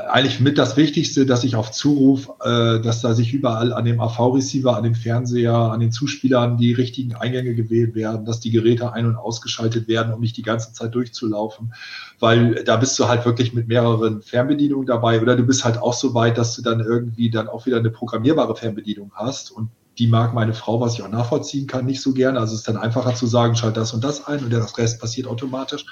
eigentlich 0.08 0.40
mit 0.40 0.58
das 0.58 0.78
Wichtigste, 0.78 1.26
dass 1.26 1.44
ich 1.44 1.56
auf 1.56 1.72
Zuruf, 1.72 2.30
äh, 2.42 2.80
dass 2.80 3.02
da 3.02 3.14
sich 3.14 3.34
überall 3.34 3.74
an 3.74 3.86
dem 3.86 4.00
AV-Receiver, 4.00 4.76
an 4.76 4.84
dem 4.84 4.96
Fernseher, 4.96 5.54
an 5.54 5.80
den 5.80 5.92
Zuspielern 5.92 6.58
die 6.58 6.74
richtigen 6.74 7.16
Eingänge 7.16 7.56
gewählt 7.56 7.96
werden, 7.96 8.26
dass 8.26 8.40
die 8.40 8.52
Geräte 8.52 8.94
ein- 8.94 9.06
und 9.06 9.16
ausgeschaltet 9.16 9.88
werden, 9.88 10.14
um 10.14 10.22
nicht 10.22 10.38
die 10.38 10.42
ganze 10.42 10.74
Zeit 10.74 10.96
durchzulaufen. 10.96 11.74
Weil 12.20 12.64
da 12.64 12.78
bist 12.78 12.98
du 13.00 13.08
halt 13.08 13.26
wirklich 13.26 13.54
mit 13.54 13.68
mehreren 13.68 14.22
Fernbedienungen 14.22 14.88
dabei 14.88 15.22
oder 15.22 15.36
du 15.36 15.44
bist 15.44 15.66
halt 15.66 15.78
auch 15.78 15.94
so 15.94 16.14
weit, 16.14 16.38
dass 16.38 16.56
du 16.56 16.62
dann 16.62 16.80
irgendwie 16.80 17.30
dann 17.30 17.48
auch 17.48 17.66
wieder 17.66 17.78
eine 17.78 17.92
programmierbare 17.92 18.56
Fernbedienung 18.56 19.12
hast 19.16 19.52
und 19.52 19.70
die 19.98 20.08
mag 20.08 20.34
meine 20.34 20.54
Frau, 20.54 20.80
was 20.80 20.94
ich 20.94 21.04
auch 21.04 21.10
nachvollziehen 21.10 21.68
kann, 21.68 21.86
nicht 21.86 22.02
so 22.02 22.14
gerne. 22.14 22.40
Also 22.40 22.54
es 22.54 22.60
ist 22.60 22.68
dann 22.68 22.78
einfacher 22.78 23.16
zu 23.16 23.28
sagen, 23.28 23.56
schalt 23.56 23.76
das 23.76 23.94
und 23.94 24.04
das 24.04 24.26
ein 24.28 24.44
und 24.44 24.50
der 24.50 24.66
Rest 24.78 25.02
passiert 25.02 25.28
automatisch. 25.28 25.86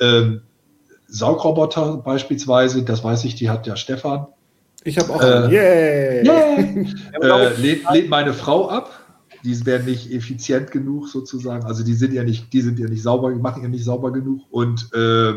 Ähm, 0.00 0.42
Saugroboter 1.08 1.96
beispielsweise, 1.96 2.82
das 2.84 3.02
weiß 3.02 3.24
ich, 3.24 3.34
die 3.34 3.48
hat 3.48 3.66
der 3.66 3.76
Stefan. 3.76 4.26
Ich 4.84 4.98
habe 4.98 5.12
auch 5.12 5.20
einen. 5.20 5.50
Äh, 5.50 6.24
yeah. 6.24 6.58
yeah. 7.22 7.48
äh, 7.48 7.60
lädt, 7.60 7.90
lädt 7.90 8.08
meine 8.08 8.34
Frau 8.34 8.68
ab. 8.68 9.04
Die 9.44 9.66
werden 9.66 9.86
nicht 9.86 10.12
effizient 10.12 10.70
genug 10.70 11.08
sozusagen. 11.08 11.64
Also 11.64 11.84
die 11.84 11.94
sind 11.94 12.12
ja 12.12 12.24
nicht, 12.24 12.52
die 12.52 12.60
sind 12.60 12.78
ja 12.78 12.88
nicht 12.88 13.02
sauber, 13.02 13.30
machen 13.30 13.62
ja 13.62 13.68
nicht 13.68 13.84
sauber 13.84 14.12
genug. 14.12 14.42
Und 14.50 14.90
äh, 14.94 15.34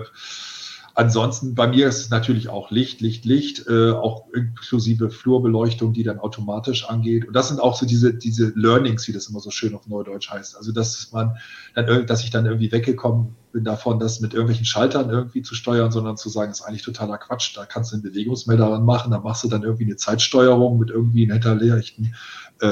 Ansonsten 0.94 1.56
bei 1.56 1.68
mir 1.68 1.88
ist 1.88 2.02
es 2.02 2.10
natürlich 2.10 2.50
auch 2.50 2.70
Licht, 2.70 3.02
Licht, 3.02 3.26
Licht, 3.26 3.68
äh, 3.68 3.92
auch 3.92 4.26
inklusive 4.34 5.10
Flurbeleuchtung, 5.10 5.94
die 5.94 6.04
dann 6.04 6.20
automatisch 6.20 6.90
angeht. 6.90 7.28
Und 7.28 7.34
das 7.34 7.48
sind 7.48 7.62
auch 7.62 7.76
so 7.76 7.86
diese, 7.86 8.14
diese 8.14 8.52
Learnings, 8.56 9.08
wie 9.08 9.14
das 9.14 9.28
immer 9.28 9.40
so 9.40 9.52
schön 9.52 9.74
auf 9.74 9.88
Neudeutsch 9.88 10.30
heißt. 10.30 10.58
Also 10.58 10.72
dass 10.72 11.12
man 11.12 11.38
dann, 11.76 12.06
dass 12.06 12.24
ich 12.24 12.30
dann 12.30 12.46
irgendwie 12.46 12.72
weggekommen 12.72 13.36
bin 13.54 13.64
davon, 13.64 14.00
das 14.00 14.20
mit 14.20 14.34
irgendwelchen 14.34 14.66
Schaltern 14.66 15.10
irgendwie 15.10 15.42
zu 15.42 15.56
steuern, 15.56 15.92
sondern 15.92 16.18
zu 16.18 16.30
sagen, 16.30 16.52
ist 16.52 16.62
eigentlich 16.62 16.84
totaler 16.84 17.18
Quatsch. 17.18 17.56
Da 17.56 17.66
kannst 17.66 17.92
du 17.92 17.96
einen 17.96 18.04
Bewegungsmelder 18.04 18.68
dran 18.68 18.86
machen, 18.86 19.12
da 19.12 19.20
machst 19.20 19.44
du 19.44 19.48
dann 19.48 19.64
irgendwie 19.64 19.86
eine 19.86 19.96
Zeitsteuerung 19.96 20.78
mit 20.78 20.90
irgendwie 20.90 21.24
einem 21.24 21.34
hinterlegten 21.34 22.16
äh, 22.62 22.68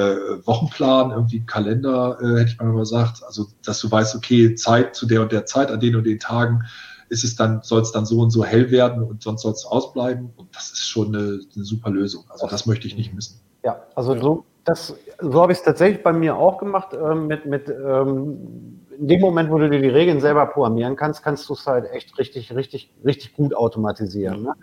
Wochenplan, 0.45 1.11
irgendwie 1.11 1.45
Kalender, 1.45 2.17
äh, 2.21 2.39
hätte 2.39 2.51
ich 2.51 2.59
mal 2.59 2.73
gesagt. 2.73 3.23
Also, 3.25 3.47
dass 3.63 3.79
du 3.79 3.89
weißt, 3.89 4.15
okay, 4.15 4.55
Zeit 4.55 4.95
zu 4.95 5.05
der 5.05 5.21
und 5.21 5.31
der 5.31 5.45
Zeit, 5.45 5.71
an 5.71 5.79
den 5.79 5.95
und 5.95 6.03
den 6.05 6.19
Tagen 6.19 6.65
ist 7.09 7.23
es 7.23 7.35
dann, 7.35 7.61
soll 7.63 7.81
es 7.81 7.91
dann 7.91 8.05
so 8.05 8.19
und 8.19 8.29
so 8.29 8.43
hell 8.43 8.71
werden 8.71 9.03
und 9.03 9.21
sonst 9.23 9.41
soll 9.41 9.51
es 9.51 9.65
ausbleiben. 9.65 10.31
Und 10.37 10.55
das 10.55 10.71
ist 10.71 10.87
schon 10.87 11.07
eine, 11.07 11.39
eine, 11.55 11.65
super 11.65 11.89
Lösung. 11.89 12.23
Also 12.29 12.47
das 12.47 12.65
möchte 12.65 12.87
ich 12.87 12.95
nicht 12.95 13.13
missen. 13.13 13.39
Ja, 13.63 13.81
also 13.95 14.19
so, 14.19 14.45
das, 14.63 14.95
so 15.19 15.41
habe 15.41 15.51
ich 15.51 15.57
es 15.57 15.63
tatsächlich 15.63 16.03
bei 16.03 16.13
mir 16.13 16.35
auch 16.35 16.57
gemacht. 16.57 16.89
Ähm, 16.93 17.27
mit, 17.27 17.45
mit 17.45 17.69
ähm, 17.69 18.79
in 18.97 19.07
dem 19.07 19.21
Moment, 19.21 19.49
wo 19.49 19.57
du 19.57 19.69
dir 19.69 19.81
die 19.81 19.87
Regeln 19.87 20.19
selber 20.19 20.45
programmieren 20.45 20.95
kannst, 20.95 21.23
kannst 21.23 21.49
du 21.49 21.53
es 21.53 21.65
halt 21.65 21.89
echt 21.91 22.17
richtig, 22.17 22.53
richtig, 22.53 22.93
richtig 23.03 23.33
gut 23.33 23.55
automatisieren. 23.55 24.43
Ne? 24.43 24.53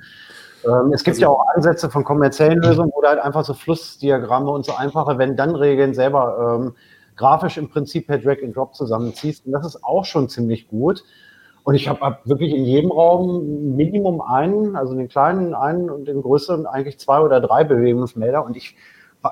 Ähm, 0.64 0.92
es 0.92 1.05
gibt 1.05 1.18
ja 1.18 1.28
auch 1.28 1.47
Ansätze 1.55 1.90
von 1.90 2.05
kommerziellen 2.05 2.61
Lösungen, 2.61 2.90
wo 2.94 3.01
du 3.01 3.09
halt 3.09 3.20
einfach 3.20 3.44
so 3.44 3.55
Flussdiagramme 3.55 4.51
und 4.51 4.64
so 4.64 4.74
einfache 4.74 5.18
Wenn-Dann-Regeln 5.18 5.94
selber 5.94 6.59
ähm, 6.61 6.74
grafisch 7.16 7.57
im 7.57 7.68
Prinzip 7.70 8.07
per 8.07 8.18
Drag 8.18 8.42
and 8.42 8.55
Drop 8.55 8.74
zusammenziehst. 8.74 9.47
Und 9.47 9.53
das 9.53 9.66
ist 9.66 9.82
auch 9.82 10.05
schon 10.05 10.28
ziemlich 10.28 10.68
gut. 10.68 11.03
Und 11.66 11.74
ich 11.74 11.88
habe 11.88 11.98
hab 12.00 12.24
wirklich 12.28 12.54
in 12.54 12.64
jedem 12.64 12.92
Raum 12.92 13.74
Minimum 13.74 14.20
einen, 14.20 14.76
also 14.76 14.94
den 14.94 15.08
kleinen 15.08 15.52
einen 15.52 15.90
und 15.90 16.06
den 16.06 16.22
größeren 16.22 16.64
eigentlich 16.64 17.00
zwei 17.00 17.18
oder 17.18 17.40
drei 17.40 17.64
Bewegungsmelder. 17.64 18.46
Und 18.46 18.56
ich, 18.56 18.76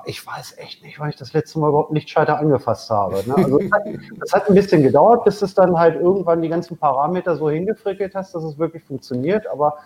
ich 0.03 0.27
weiß 0.27 0.57
echt 0.57 0.83
nicht, 0.83 0.99
weil 0.99 1.11
ich 1.11 1.15
das 1.15 1.31
letzte 1.31 1.59
Mal 1.59 1.69
überhaupt 1.69 1.93
Lichtschalter 1.93 2.37
angefasst 2.37 2.89
habe. 2.89 3.23
Ne? 3.25 3.37
Also 3.37 3.57
das 3.59 3.71
hat, 3.71 3.83
das 4.19 4.33
hat, 4.33 4.49
ein 4.49 4.53
bisschen 4.53 4.83
gedauert, 4.83 5.23
bis 5.23 5.41
es 5.41 5.53
dann 5.53 5.79
halt 5.79 5.95
irgendwann 5.95 6.41
die 6.41 6.49
ganzen 6.49 6.75
Parameter 6.75 7.37
so 7.37 7.49
hingefrickelt 7.49 8.13
hast, 8.15 8.35
dass 8.35 8.43
es 8.43 8.59
wirklich 8.59 8.83
funktioniert. 8.83 9.47
Aber 9.47 9.77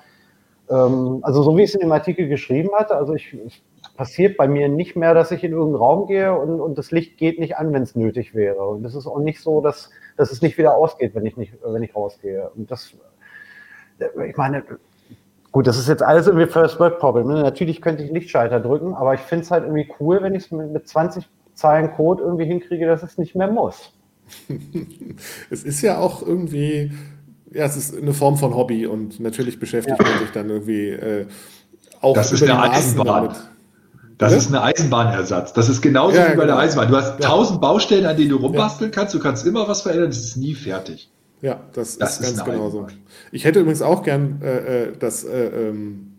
ähm, 0.71 1.19
also 1.21 1.43
so 1.43 1.55
wie 1.55 1.61
ich 1.61 1.69
es 1.69 1.75
in 1.75 1.81
dem 1.81 1.91
Artikel 1.91 2.27
geschrieben 2.27 2.71
hatte, 2.73 2.95
also 2.95 3.13
ich, 3.13 3.31
ich 3.31 3.61
passiert 3.99 4.37
bei 4.37 4.47
mir 4.47 4.69
nicht 4.69 4.95
mehr, 4.95 5.13
dass 5.13 5.29
ich 5.29 5.43
in 5.43 5.51
irgendeinen 5.51 5.83
Raum 5.83 6.07
gehe 6.07 6.33
und, 6.33 6.61
und 6.61 6.77
das 6.77 6.91
Licht 6.91 7.17
geht 7.17 7.37
nicht 7.37 7.57
an, 7.57 7.73
wenn 7.73 7.83
es 7.83 7.95
nötig 7.95 8.33
wäre. 8.33 8.65
Und 8.65 8.85
es 8.85 8.95
ist 8.95 9.05
auch 9.05 9.19
nicht 9.19 9.41
so, 9.41 9.59
dass, 9.59 9.89
dass 10.15 10.31
es 10.31 10.41
nicht 10.41 10.57
wieder 10.57 10.73
ausgeht, 10.73 11.15
wenn 11.15 11.25
ich 11.25 11.35
nicht, 11.35 11.53
wenn 11.61 11.83
ich 11.83 11.93
rausgehe. 11.93 12.49
Und 12.55 12.71
das, 12.71 12.93
ich 14.25 14.37
meine, 14.37 14.63
gut, 15.51 15.67
das 15.67 15.77
ist 15.77 15.89
jetzt 15.89 16.01
alles 16.01 16.27
irgendwie 16.27 16.47
First 16.47 16.79
World 16.79 16.97
Problem. 16.97 17.27
Ne? 17.27 17.41
Natürlich 17.41 17.81
könnte 17.81 18.01
ich 18.01 18.09
Lichtschalter 18.09 18.61
drücken, 18.61 18.93
aber 18.93 19.15
ich 19.15 19.19
finde 19.19 19.43
es 19.43 19.51
halt 19.51 19.65
irgendwie 19.65 19.91
cool, 19.99 20.23
wenn 20.23 20.33
ich 20.33 20.45
es 20.45 20.51
mit, 20.51 20.71
mit 20.71 20.87
20 20.87 21.27
Zeilen 21.53 21.91
Code 21.91 22.23
irgendwie 22.23 22.45
hinkriege, 22.45 22.87
dass 22.87 23.03
es 23.03 23.17
nicht 23.17 23.35
mehr 23.35 23.51
muss. 23.51 23.91
es 25.49 25.65
ist 25.65 25.81
ja 25.81 25.97
auch 25.97 26.25
irgendwie, 26.25 26.93
ja, 27.51 27.65
es 27.65 27.75
ist 27.75 27.97
eine 27.97 28.13
Form 28.13 28.37
von 28.37 28.55
Hobby 28.55 28.87
und 28.87 29.19
natürlich 29.19 29.59
beschäftigt 29.59 29.99
ja. 29.99 30.09
man 30.09 30.19
sich 30.19 30.31
dann 30.31 30.49
irgendwie 30.49 30.87
äh, 30.91 31.27
auch 31.99 32.13
das 32.13 32.31
über 32.31 32.35
ist 32.35 32.43
die 32.43 32.47
Maßen 32.47 33.03
damit. 33.03 33.49
Das 34.19 34.33
ja? 34.33 34.37
ist 34.37 34.53
ein 34.53 34.55
Eisenbahnersatz. 34.55 35.53
Das 35.53 35.69
ist 35.69 35.81
genauso 35.81 36.17
ja, 36.17 36.25
wie 36.25 36.35
bei 36.35 36.43
genau. 36.43 36.45
der 36.47 36.57
Eisenbahn. 36.57 36.89
Du 36.89 36.97
hast 36.97 37.21
tausend 37.21 37.61
Baustellen, 37.61 38.05
an 38.05 38.17
denen 38.17 38.29
du 38.29 38.35
rumbasteln 38.35 38.91
kannst. 38.91 39.13
Du 39.15 39.19
kannst 39.19 39.47
immer 39.47 39.67
was 39.67 39.81
verändern. 39.81 40.09
Das 40.09 40.19
ist 40.19 40.35
nie 40.35 40.53
fertig. 40.53 41.09
Ja, 41.41 41.61
das, 41.71 41.97
das 41.97 42.19
ist, 42.19 42.27
ist 42.27 42.37
ganz 42.37 42.49
genauso. 42.49 42.87
Ich 43.31 43.45
hätte 43.45 43.61
übrigens 43.61 43.81
auch 43.81 44.03
gern 44.03 44.41
äh, 44.43 44.87
äh 44.87 44.93
das 44.99 45.23
äh, 45.23 45.69
ähm, 45.69 46.11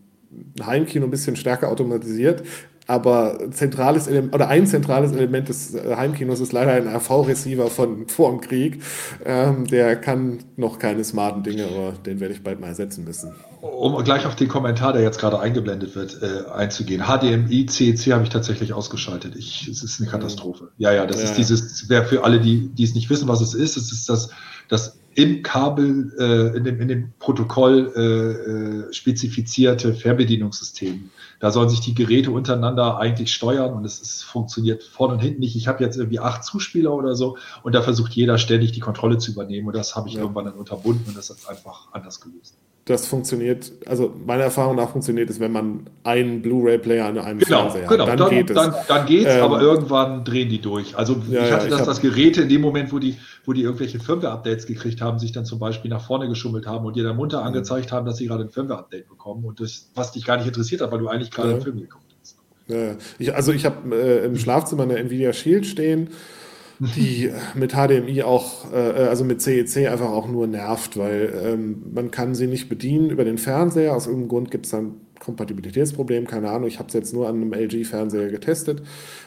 Heimkino 0.65 1.07
ein 1.07 1.11
bisschen 1.11 1.37
stärker 1.37 1.69
automatisiert. 1.69 2.43
Aber 2.91 3.39
zentrales 3.53 4.09
Element, 4.09 4.35
oder 4.35 4.49
ein 4.49 4.67
zentrales 4.67 5.13
Element 5.13 5.49
des 5.49 5.75
äh, 5.75 5.95
Heimkinos 5.97 6.41
ist 6.41 6.53
leider 6.53 6.73
ein 6.73 6.89
AV-Receiver 6.89 7.69
von 7.69 8.09
vor 8.09 8.31
dem 8.31 8.41
Krieg. 8.41 8.83
Ähm, 9.25 9.67
der 9.67 9.97
kann 9.97 10.41
noch 10.57 10.79
keine 10.79 11.05
smarten 11.05 11.45
Dinge, 11.45 11.67
aber 11.67 11.93
den 12.05 12.19
werde 12.19 12.35
ich 12.35 12.43
bald 12.43 12.61
mal 12.61 12.69
ersetzen 12.69 13.05
müssen 13.05 13.33
um 13.61 14.03
gleich 14.05 14.27
auf 14.27 14.37
den 14.37 14.49
Kommentar, 14.49 14.93
der 14.93 15.03
jetzt 15.03 15.19
gerade 15.19 15.39
eingeblendet 15.39 15.95
wird, 15.95 16.23
äh, 16.23 16.51
einzugehen. 16.51 17.03
HDMI, 17.03 17.67
CEC 17.67 18.13
habe 18.13 18.25
ich 18.25 18.31
tatsächlich 18.31 18.73
ausgeschaltet. 18.73 19.37
Ich, 19.37 19.69
es 19.69 19.83
ist 19.83 20.01
eine. 20.01 20.11
Katastrophe. 20.11 20.71
Ja, 20.79 20.93
ja, 20.93 21.07
das 21.07 21.19
ja, 21.19 21.25
ist 21.25 21.35
dieses, 21.35 21.89
wer 21.89 22.05
für 22.05 22.25
alle, 22.25 22.41
die, 22.41 22.69
die 22.69 22.85
es 22.85 22.95
nicht 22.95 23.11
wissen, 23.11 23.29
was 23.29 23.41
es 23.41 23.55
ist, 23.55 23.77
es 23.77 23.93
ist 23.93 24.09
das, 24.09 24.31
das 24.69 25.00
im 25.15 25.43
Kabel, 25.43 26.13
äh, 26.19 26.57
in, 26.57 26.65
dem, 26.65 26.81
in 26.81 26.89
dem 26.89 27.13
Protokoll 27.19 27.93
äh, 27.97 28.89
äh, 28.91 28.93
spezifizierte 28.93 29.95
Fernbedienungssystem. 29.95 31.11
Da 31.41 31.51
sollen 31.51 31.69
sich 31.69 31.81
die 31.81 31.95
Geräte 31.95 32.31
untereinander 32.31 32.99
eigentlich 32.99 33.33
steuern 33.33 33.73
und 33.73 33.85
es 33.85 34.01
ist, 34.01 34.23
funktioniert 34.23 34.83
vorne 34.83 35.15
und 35.15 35.21
hinten 35.21 35.41
nicht. 35.41 35.57
Ich 35.57 35.69
habe 35.69 35.83
jetzt 35.83 35.97
irgendwie 35.97 36.21
acht 36.21 36.45
Zuspieler 36.45 36.95
oder 36.95 37.15
so 37.17 37.37
und 37.63 37.75
da 37.75 37.83
versucht 37.83 38.13
jeder 38.13 38.39
ständig 38.39 38.73
die 38.73 38.81
Kontrolle 38.81 39.19
zu 39.19 39.33
übernehmen 39.33 39.67
und 39.67 39.77
das 39.77 39.97
habe 39.97 40.09
ich 40.09 40.15
ja. 40.15 40.21
irgendwann 40.21 40.45
dann 40.45 40.55
unterbunden 40.55 41.05
und 41.09 41.17
das 41.17 41.31
ist 41.31 41.49
einfach 41.49 41.89
anders 41.93 42.21
gelöst 42.21 42.57
das 42.87 43.07
funktioniert, 43.07 43.73
also 43.87 44.13
meiner 44.27 44.45
Erfahrung 44.45 44.77
nach 44.77 44.91
funktioniert 44.91 45.31
es, 45.31 45.39
wenn 45.39 45.53
man 45.53 45.87
einen 46.03 46.43
Blu-ray-Player 46.43 47.07
an 47.07 47.19
einem 47.19 47.39
genau, 47.39 47.71
Fernseher 47.71 47.87
genau. 47.87 48.07
hat. 48.07 48.09
Dann, 48.09 48.19
dann 48.19 48.31
geht 48.31 48.51
es. 48.51 48.57
Dann, 48.57 48.75
dann 48.89 49.07
geht's, 49.07 49.31
ähm, 49.31 49.43
aber 49.43 49.61
irgendwann 49.61 50.25
drehen 50.25 50.49
die 50.49 50.61
durch. 50.61 50.97
Also 50.97 51.21
ja, 51.31 51.45
ich 51.45 51.53
hatte 51.53 51.65
ja, 51.65 51.71
das, 51.71 51.81
ich 51.81 51.87
dass 51.87 52.01
Geräte 52.01 52.43
in 52.43 52.49
dem 52.49 52.61
Moment, 52.61 52.93
wo 52.93 52.99
die, 52.99 53.17
wo 53.45 53.53
die 53.53 53.63
irgendwelche 53.63 54.01
Firmware-Updates 54.01 54.67
gekriegt 54.67 55.01
haben, 55.01 55.19
sich 55.19 55.33
dann 55.33 55.45
zum 55.45 55.59
Beispiel 55.59 55.91
nach 55.91 56.05
vorne 56.05 56.27
geschummelt 56.29 56.67
haben 56.67 56.85
und 56.87 56.97
dir 56.97 57.05
dann 57.05 57.17
munter 57.17 57.41
mhm. 57.41 57.49
angezeigt 57.49 57.93
haben, 57.93 58.07
dass 58.07 58.17
sie 58.17 58.27
gerade 58.27 58.45
ein 58.45 58.51
Firmware-Update 58.51 59.09
bekommen 59.09 59.45
und 59.45 59.61
das, 59.61 59.91
was 59.95 60.13
dich 60.13 60.25
gar 60.25 60.39
nicht 60.39 60.47
interessiert 60.47 60.81
hat, 60.81 60.91
weil 60.91 60.99
du 60.99 61.09
eigentlich 61.09 61.31
gerade 61.31 61.49
ja. 61.51 61.55
einen 61.55 61.63
Film 61.63 61.81
geguckt 61.81 62.05
hast. 62.21 62.37
Ja. 62.67 62.97
Ich, 63.19 63.35
also 63.35 63.53
ich 63.53 63.67
habe 63.67 63.95
äh, 63.95 64.25
im 64.25 64.37
Schlafzimmer 64.37 64.85
eine 64.85 64.97
Nvidia 64.97 65.33
Shield 65.33 65.67
stehen 65.67 66.09
die 66.81 67.31
mit 67.55 67.73
HDMI 67.73 68.23
auch, 68.23 68.73
äh, 68.73 68.77
also 68.77 69.25
mit 69.25 69.43
CEC 69.43 69.89
einfach 69.89 70.11
auch 70.11 70.29
nur 70.29 70.47
nervt, 70.47 70.97
weil 70.97 71.33
ähm, 71.45 71.83
man 71.93 72.11
kann 72.11 72.35
sie 72.35 72.47
nicht 72.47 72.69
bedienen 72.69 73.11
über 73.11 73.25
den 73.25 73.39
Fernseher. 73.39 73.95
Aus 73.95 74.07
irgendeinem 74.07 74.29
Grund 74.29 74.51
gibt 74.51 74.67
es 74.67 74.73
dann 74.73 74.95
Kompatibilitätsproblem, 75.21 76.27
keine 76.27 76.51
Ahnung. 76.51 76.67
Ich 76.67 76.79
habe 76.79 76.89
es 76.89 76.95
jetzt 76.95 77.13
nur 77.13 77.29
an 77.29 77.37
einem 77.37 77.53
LG-Fernseher 77.53 78.31
getestet. 78.31 78.83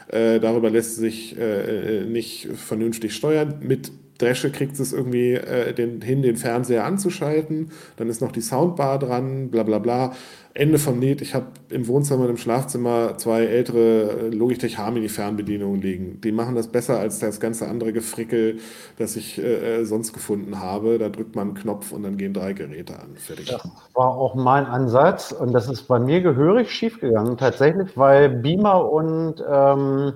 Äh, 0.08 0.40
darüber 0.40 0.68
lässt 0.68 0.96
sich 0.96 1.38
äh, 1.38 2.00
äh, 2.00 2.04
nicht 2.04 2.48
vernünftig 2.54 3.14
steuern. 3.14 3.60
Mit 3.62 3.92
Dresche 4.18 4.50
kriegt 4.50 4.78
es 4.78 4.92
irgendwie 4.92 5.34
äh, 5.34 5.72
den, 5.72 6.00
hin, 6.00 6.22
den 6.22 6.36
Fernseher 6.36 6.84
anzuschalten. 6.84 7.70
Dann 7.96 8.08
ist 8.08 8.20
noch 8.20 8.32
die 8.32 8.40
Soundbar 8.40 8.98
dran, 8.98 9.50
bla 9.50 9.62
bla 9.62 9.78
bla. 9.78 10.12
Ende 10.56 10.78
vom 10.78 11.00
Lied. 11.00 11.20
Ich 11.20 11.34
habe 11.34 11.46
im 11.68 11.88
Wohnzimmer 11.88 12.24
und 12.24 12.30
im 12.30 12.36
Schlafzimmer 12.36 13.18
zwei 13.18 13.42
ältere 13.44 14.28
Logitech 14.28 14.78
Harmony 14.78 15.08
Fernbedienungen 15.08 15.82
liegen. 15.82 16.20
Die 16.20 16.30
machen 16.30 16.54
das 16.54 16.68
besser 16.68 17.00
als 17.00 17.18
das 17.18 17.40
ganze 17.40 17.66
andere 17.66 17.92
Gefrickel, 17.92 18.60
das 18.96 19.16
ich 19.16 19.38
äh, 19.38 19.80
äh, 19.80 19.84
sonst 19.84 20.12
gefunden 20.12 20.60
habe. 20.60 20.98
Da 20.98 21.08
drückt 21.08 21.34
man 21.34 21.48
einen 21.48 21.56
Knopf 21.56 21.90
und 21.90 22.04
dann 22.04 22.16
gehen 22.16 22.32
drei 22.32 22.52
Geräte 22.52 22.94
an. 23.00 23.16
Fertig. 23.16 23.46
Das 23.46 23.68
war 23.94 24.16
auch 24.16 24.36
mein 24.36 24.66
Ansatz 24.66 25.32
und 25.32 25.52
das 25.52 25.68
ist 25.68 25.88
bei 25.88 25.98
mir 25.98 26.20
gehörig 26.20 26.70
schiefgegangen 26.70 27.36
tatsächlich, 27.36 27.96
weil 27.96 28.28
Beamer 28.28 28.92
und 28.92 29.42
ähm, 29.50 30.12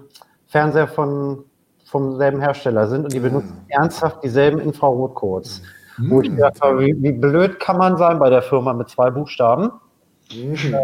Fernseher 0.46 0.86
von 0.86 1.44
vom 1.88 2.16
selben 2.16 2.40
Hersteller 2.40 2.86
sind 2.86 3.04
und 3.04 3.12
die 3.12 3.20
benutzen 3.20 3.56
ah. 3.70 3.80
ernsthaft 3.80 4.22
dieselben 4.22 4.60
Infrarotcodes. 4.60 5.62
Mhm. 5.96 6.10
Wo 6.10 6.20
ich 6.20 6.30
gedacht 6.30 6.60
habe, 6.60 6.80
wie, 6.80 7.02
wie, 7.02 7.12
blöd 7.12 7.58
kann 7.58 7.78
man 7.78 7.96
sein 7.96 8.18
bei 8.18 8.30
der 8.30 8.42
Firma 8.42 8.72
mit 8.72 8.88
zwei 8.88 9.10
Buchstaben? 9.10 9.70
Mhm. 10.32 10.74
Äh, 10.74 10.78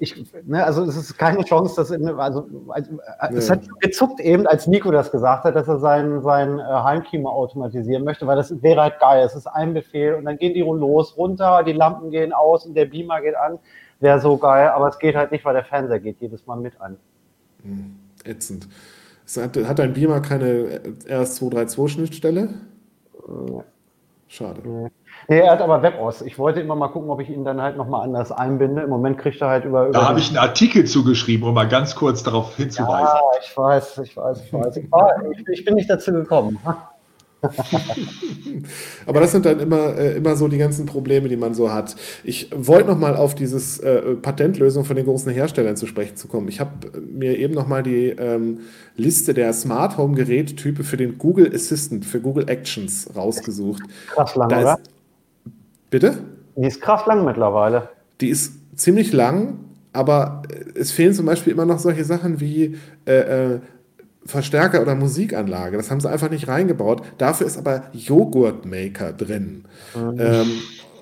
ich, 0.00 0.14
ne, 0.46 0.64
also 0.64 0.84
es 0.84 0.96
ist 0.96 1.18
keine 1.18 1.44
Chance, 1.44 1.74
dass 1.76 1.90
in, 1.90 2.06
also, 2.08 2.46
also 2.70 2.92
ja. 3.20 3.28
es 3.30 3.50
hat 3.50 3.62
gezuckt 3.80 4.20
eben, 4.20 4.46
als 4.46 4.68
Nico 4.68 4.90
das 4.92 5.10
gesagt 5.10 5.44
hat, 5.44 5.56
dass 5.56 5.66
er 5.66 5.78
sein, 5.78 6.22
sein 6.22 6.60
äh, 6.60 6.62
Heimkino 6.62 7.28
automatisieren 7.28 8.04
möchte, 8.04 8.26
weil 8.26 8.36
das 8.36 8.62
wäre 8.62 8.80
halt 8.80 9.00
geil. 9.00 9.24
Es 9.24 9.34
ist 9.34 9.46
ein 9.46 9.74
Befehl 9.74 10.14
und 10.14 10.24
dann 10.24 10.38
gehen 10.38 10.54
die 10.54 10.60
los, 10.60 11.16
runter, 11.16 11.64
die 11.64 11.72
Lampen 11.72 12.10
gehen 12.10 12.32
aus 12.32 12.64
und 12.64 12.74
der 12.74 12.84
Beamer 12.84 13.20
geht 13.20 13.36
an. 13.36 13.58
Wäre 14.00 14.20
so 14.20 14.36
geil, 14.36 14.68
aber 14.68 14.88
es 14.88 14.98
geht 14.98 15.16
halt 15.16 15.32
nicht, 15.32 15.44
weil 15.44 15.54
der 15.54 15.64
Fernseher 15.64 15.98
geht 15.98 16.20
jedes 16.20 16.46
Mal 16.46 16.56
mit 16.56 16.80
an. 16.80 16.96
Hm, 17.62 17.98
ätzend. 18.24 18.68
Hat, 19.36 19.56
hat 19.56 19.78
dein 19.78 19.92
Beamer 19.92 20.20
keine 20.20 20.80
RS232-Schnittstelle? 21.08 22.48
Ja. 23.28 23.64
Schade. 24.30 24.60
Nee. 24.62 24.88
nee. 25.28 25.38
er 25.38 25.52
hat 25.52 25.62
aber 25.62 25.82
WebOS. 25.82 26.20
Ich 26.22 26.38
wollte 26.38 26.60
immer 26.60 26.74
mal 26.74 26.88
gucken, 26.88 27.08
ob 27.08 27.20
ich 27.20 27.30
ihn 27.30 27.44
dann 27.44 27.62
halt 27.62 27.78
nochmal 27.78 28.04
anders 28.04 28.30
einbinde. 28.30 28.82
Im 28.82 28.90
Moment 28.90 29.18
kriegt 29.18 29.40
er 29.40 29.48
halt 29.48 29.64
über. 29.64 29.84
über 29.84 29.92
da 29.92 30.08
habe 30.08 30.20
ich 30.20 30.28
einen 30.28 30.36
Artikel 30.36 30.84
zugeschrieben, 30.84 31.48
um 31.48 31.54
mal 31.54 31.68
ganz 31.68 31.94
kurz 31.94 32.22
darauf 32.22 32.54
hinzuweisen. 32.56 33.06
Ja, 33.06 33.20
ich 33.40 33.56
weiß, 33.56 33.98
ich 33.98 34.16
weiß, 34.16 34.44
ich 34.44 34.52
weiß. 34.52 34.76
Ich, 34.76 34.92
war, 34.92 35.14
ich, 35.32 35.48
ich 35.48 35.64
bin 35.64 35.74
nicht 35.74 35.88
dazu 35.88 36.12
gekommen. 36.12 36.58
Aber 39.06 39.20
das 39.20 39.32
sind 39.32 39.46
dann 39.46 39.60
immer, 39.60 39.96
äh, 39.96 40.16
immer 40.16 40.34
so 40.34 40.48
die 40.48 40.58
ganzen 40.58 40.86
Probleme, 40.86 41.28
die 41.28 41.36
man 41.36 41.54
so 41.54 41.72
hat. 41.72 41.94
Ich 42.24 42.50
wollte 42.54 42.88
noch 42.88 42.98
mal 42.98 43.14
auf 43.16 43.34
dieses 43.34 43.78
äh, 43.78 44.14
Patentlösung 44.16 44.84
von 44.84 44.96
den 44.96 45.04
großen 45.04 45.32
Herstellern 45.32 45.76
zu 45.76 45.86
sprechen 45.86 46.16
zu 46.16 46.26
kommen. 46.26 46.48
Ich 46.48 46.58
habe 46.58 46.72
mir 47.00 47.38
eben 47.38 47.54
noch 47.54 47.68
mal 47.68 47.82
die 47.82 48.08
ähm, 48.08 48.60
Liste 48.96 49.34
der 49.34 49.52
Smart 49.52 49.96
Home 49.96 50.16
Gerättype 50.16 50.82
für 50.82 50.96
den 50.96 51.18
Google 51.18 51.54
Assistant, 51.54 52.04
für 52.04 52.20
Google 52.20 52.48
Actions 52.48 53.08
rausgesucht. 53.14 53.82
Krass 54.08 54.34
lang, 54.34 54.48
da 54.48 54.60
oder? 54.60 54.72
Ist, 54.74 54.90
bitte? 55.90 56.18
Die 56.56 56.66
ist 56.66 56.80
krass 56.80 57.06
lang 57.06 57.24
mittlerweile. 57.24 57.88
Die 58.20 58.30
ist 58.30 58.54
ziemlich 58.74 59.12
lang, 59.12 59.60
aber 59.92 60.42
es 60.74 60.90
fehlen 60.90 61.14
zum 61.14 61.26
Beispiel 61.26 61.52
immer 61.52 61.66
noch 61.66 61.78
solche 61.78 62.04
Sachen 62.04 62.40
wie 62.40 62.76
äh, 63.06 63.12
äh 63.54 63.60
Verstärker 64.28 64.82
oder 64.82 64.94
Musikanlage. 64.94 65.78
Das 65.78 65.90
haben 65.90 66.00
sie 66.00 66.10
einfach 66.10 66.28
nicht 66.28 66.48
reingebaut. 66.48 67.02
Dafür 67.16 67.46
ist 67.46 67.56
aber 67.56 67.84
Joghurtmaker 67.94 69.14
drin. 69.14 69.64
Mhm. 69.96 70.16
Ähm, 70.18 70.46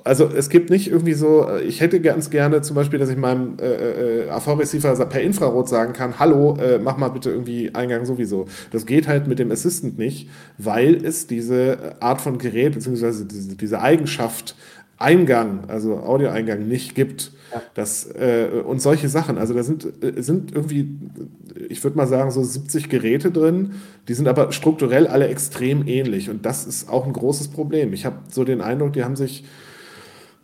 also 0.05 0.29
es 0.29 0.49
gibt 0.49 0.71
nicht 0.71 0.89
irgendwie 0.89 1.15
so, 1.15 1.49
äh, 1.49 1.63
ich 1.63 1.81
hätte 1.81 2.01
ganz 2.01 2.31
gerne 2.31 2.63
zum 2.63 2.77
Beispiel, 2.77 3.01
dass 3.01 3.09
ich 3.09 3.17
meinem 3.17 3.57
äh, 3.61 4.27
äh, 4.27 4.31
AV-Receiver 4.31 4.95
per 5.07 5.21
Infrarot 5.21 5.69
sagen 5.69 5.93
kann, 5.93 6.21
hallo, 6.21 6.57
äh, 6.61 6.79
mach 6.79 6.99
mal 6.99 7.09
bitte 7.09 7.31
irgendwie 7.31 7.75
Eingang 7.75 8.05
sowieso. 8.05 8.47
Das 8.71 8.87
geht 8.87 9.09
halt 9.09 9.27
mit 9.27 9.41
dem 9.41 9.51
Assistant 9.51 9.99
nicht, 9.99 10.31
weil 10.57 11.05
es 11.05 11.27
diese 11.27 11.97
Art 11.99 12.21
von 12.21 12.39
Gerät 12.39 12.75
beziehungsweise 12.75 13.25
diese, 13.25 13.57
diese 13.57 13.83
Eigenschaft 13.83 14.55
Eingang, 14.99 15.65
also 15.67 15.97
Audioeingang 15.97 16.69
nicht 16.69 16.95
gibt. 16.95 17.33
Das, 17.75 18.07
äh, 18.07 18.63
und 18.65 18.81
solche 18.81 19.09
Sachen. 19.09 19.39
Also 19.39 19.55
da 19.55 19.63
sind, 19.63 19.87
äh, 20.03 20.23
sind 20.23 20.53
irgendwie, 20.53 20.89
ich 21.69 21.83
würde 21.83 21.97
mal 21.97 22.07
sagen, 22.07 22.31
so 22.31 22.43
70 22.43 22.89
Geräte 22.89 23.31
drin, 23.31 23.75
die 24.09 24.15
sind 24.15 24.29
aber 24.29 24.53
strukturell 24.53 25.07
alle 25.07 25.29
extrem 25.29 25.87
ähnlich. 25.87 26.31
Und 26.31 26.45
das 26.45 26.67
ist 26.67 26.89
auch 26.89 27.07
ein 27.07 27.13
großes 27.13 27.49
Problem. 27.49 27.93
Ich 27.93 28.05
habe 28.05 28.17
so 28.31 28.45
den 28.45 28.61
Eindruck, 28.61 28.93
die 28.93 29.05
haben 29.05 29.17
sich 29.17 29.45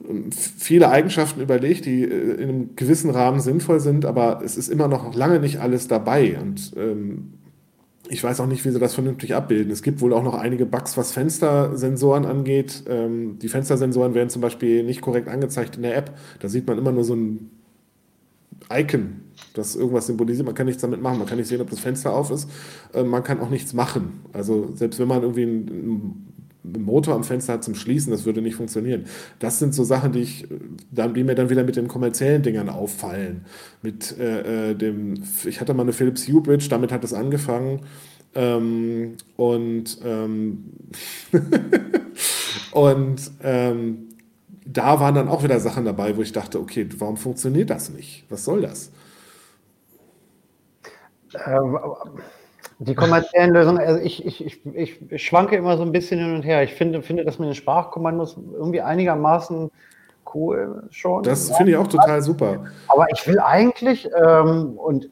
ähm, 0.09 0.31
viele 0.33 0.91
Eigenschaften 0.91 1.41
überlegt, 1.41 1.87
die 1.87 2.03
äh, 2.03 2.35
in 2.35 2.49
einem 2.49 2.77
gewissen 2.77 3.11
Rahmen 3.11 3.41
sinnvoll 3.41 3.81
sind, 3.81 4.05
aber 4.05 4.41
es 4.45 4.57
ist 4.57 4.69
immer 4.69 4.89
noch 4.89 5.15
lange 5.15 5.41
nicht 5.41 5.61
alles 5.61 5.89
dabei. 5.89 6.39
Und 6.41 6.73
ähm, 6.77 7.35
ich 8.13 8.23
weiß 8.23 8.41
auch 8.41 8.47
nicht, 8.47 8.63
wie 8.67 8.71
sie 8.71 8.79
das 8.79 8.93
vernünftig 8.93 9.35
abbilden. 9.35 9.73
Es 9.73 9.83
gibt 9.83 10.03
wohl 10.03 10.13
auch 10.13 10.23
noch 10.23 10.35
einige 10.35 10.67
Bugs, 10.67 10.99
was 10.99 11.13
Fenstersensoren 11.13 12.27
angeht. 12.27 12.83
Ähm, 12.87 13.39
die 13.39 13.49
Fenstersensoren 13.49 14.13
werden 14.13 14.29
zum 14.29 14.43
Beispiel 14.43 14.85
nicht 14.85 15.01
korrekt 15.01 15.29
angezeigt 15.29 15.77
in 15.77 15.83
der 15.83 15.97
App. 15.97 16.15
Da 16.41 16.51
sieht 16.51 16.67
man 16.67 16.77
immer 16.77 16.93
nur 16.93 17.05
so 17.05 17.15
ein 17.15 17.51
Icon, 18.71 19.23
das 19.55 19.77
irgendwas 19.77 20.09
symbolisiert. 20.09 20.45
Man 20.45 20.55
kann 20.55 20.67
nichts 20.67 20.83
damit 20.83 21.01
machen. 21.01 21.19
Man 21.19 21.27
kann 21.27 21.39
nicht 21.39 21.49
sehen, 21.49 21.63
ob 21.63 21.71
das 21.71 21.81
Fenster 21.81 22.13
auf 22.13 22.31
ist. 22.31 22.51
Äh, 22.93 23.03
man 23.03 23.25
kann 23.25 23.41
auch 23.41 23.49
nichts 23.49 23.73
machen. 23.73 24.21
Also 24.35 24.73
selbst 24.75 25.01
wenn 25.01 25.09
man 25.09 25.23
irgendwie 25.23 25.45
ein 25.45 26.32
Motor 26.65 27.15
am 27.15 27.25
Fenster 27.25 27.55
hat 27.55 27.65
zum 27.65 27.75
Schließen, 27.75 28.13
das 28.13 28.25
würde 28.25 28.43
nicht 28.43 28.55
funktionieren. 28.55 29.07
Das 29.39 29.59
sind 29.59 29.75
so 29.75 29.85
Sachen, 29.85 30.13
die, 30.13 30.21
ich, 30.21 30.47
die 30.91 31.25
mir 31.25 31.35
dann 31.35 31.51
wieder 31.51 31.65
mit 31.65 31.77
den 31.77 31.89
kommerziellen 31.89 32.43
Dingern 32.43 32.69
auffallen. 32.69 33.45
Mit 33.83 34.17
äh, 34.19 34.71
äh 34.71 34.75
dem, 34.75 35.23
ich 35.45 35.61
hatte 35.61 35.75
mal 35.75 35.83
eine 35.83 35.93
Philips 35.93 36.29
Hue 36.29 36.41
Bridge, 36.41 36.67
damit 36.71 36.93
hat 36.93 37.05
es 37.05 37.13
angefangen. 37.13 37.81
Ähm, 38.35 39.17
und 39.37 39.99
ähm, 40.05 40.73
und 42.73 43.31
ähm, 43.43 44.09
da 44.65 45.01
waren 45.01 45.15
dann 45.15 45.29
auch 45.29 45.43
wieder 45.43 45.61
Sachen 45.61 45.85
dabei, 45.85 46.17
wo 46.17 46.23
ich 46.23 46.33
dachte, 46.33 46.61
okay, 46.61 46.89
warum 46.99 47.17
funktioniert 47.17 47.71
das 47.71 47.91
nicht? 47.91 48.25
Was 48.29 48.45
soll 48.45 48.63
das? 48.63 48.91
Ähm, 51.47 51.79
die 52.85 52.95
kommerziellen 52.95 53.53
Lösungen, 53.53 53.79
also 53.79 54.01
ich, 54.01 54.25
ich, 54.25 54.45
ich, 54.75 55.01
ich, 55.11 55.27
schwanke 55.27 55.57
immer 55.57 55.77
so 55.77 55.83
ein 55.83 55.93
bisschen 55.93 56.19
hin 56.21 56.35
und 56.35 56.43
her. 56.43 56.63
Ich 56.63 56.75
finde, 56.75 57.03
finde 57.03 57.25
dass 57.25 57.39
mit 57.39 57.49
den 57.49 57.55
Sprachkommandos 57.55 58.37
irgendwie 58.55 58.81
einigermaßen 58.81 59.71
cool 60.35 60.85
schon. 60.91 61.23
Das 61.23 61.55
finde 61.57 61.73
ich 61.73 61.79
auch 61.79 61.87
total 61.87 62.23
super. 62.23 62.65
Aber 62.89 63.07
ich 63.13 63.27
will 63.27 63.39
eigentlich, 63.39 64.09
ähm, 64.23 64.75
und 64.77 65.11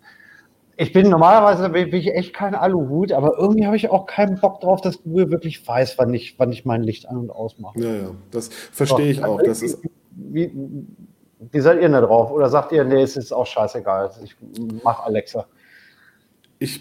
ich 0.77 0.93
bin 0.93 1.11
normalerweise 1.11 1.69
bin 1.69 1.93
ich 1.95 2.15
echt 2.15 2.33
kein 2.33 2.55
Aluhut, 2.55 3.13
aber 3.13 3.39
irgendwie 3.39 3.67
habe 3.67 3.77
ich 3.77 3.91
auch 3.91 4.07
keinen 4.07 4.41
Bock 4.41 4.61
drauf, 4.61 4.81
dass 4.81 5.03
Google 5.03 5.31
wirklich 5.31 5.67
weiß, 5.67 5.99
wann 5.99 6.15
ich, 6.15 6.39
wann 6.39 6.53
ich 6.53 6.65
mein 6.65 6.83
Licht 6.83 7.09
an- 7.09 7.19
und 7.19 7.31
ausmache. 7.31 7.79
Ja, 7.79 7.93
ja, 7.93 8.11
das 8.31 8.49
verstehe 8.49 9.11
ich 9.11 9.23
auch. 9.23 9.43
Das 9.43 9.63
ist 9.63 9.83
wie, 10.13 10.53
wie 11.39 11.61
seid 11.61 11.81
ihr 11.81 11.89
da 11.89 12.01
drauf? 12.01 12.31
Oder 12.31 12.49
sagt 12.49 12.73
ihr, 12.73 12.85
nee, 12.85 13.03
es 13.03 13.17
ist 13.17 13.33
auch 13.33 13.47
scheißegal, 13.47 14.11
ich 14.23 14.37
mache 14.83 15.05
Alexa? 15.05 15.47
Ich 16.59 16.81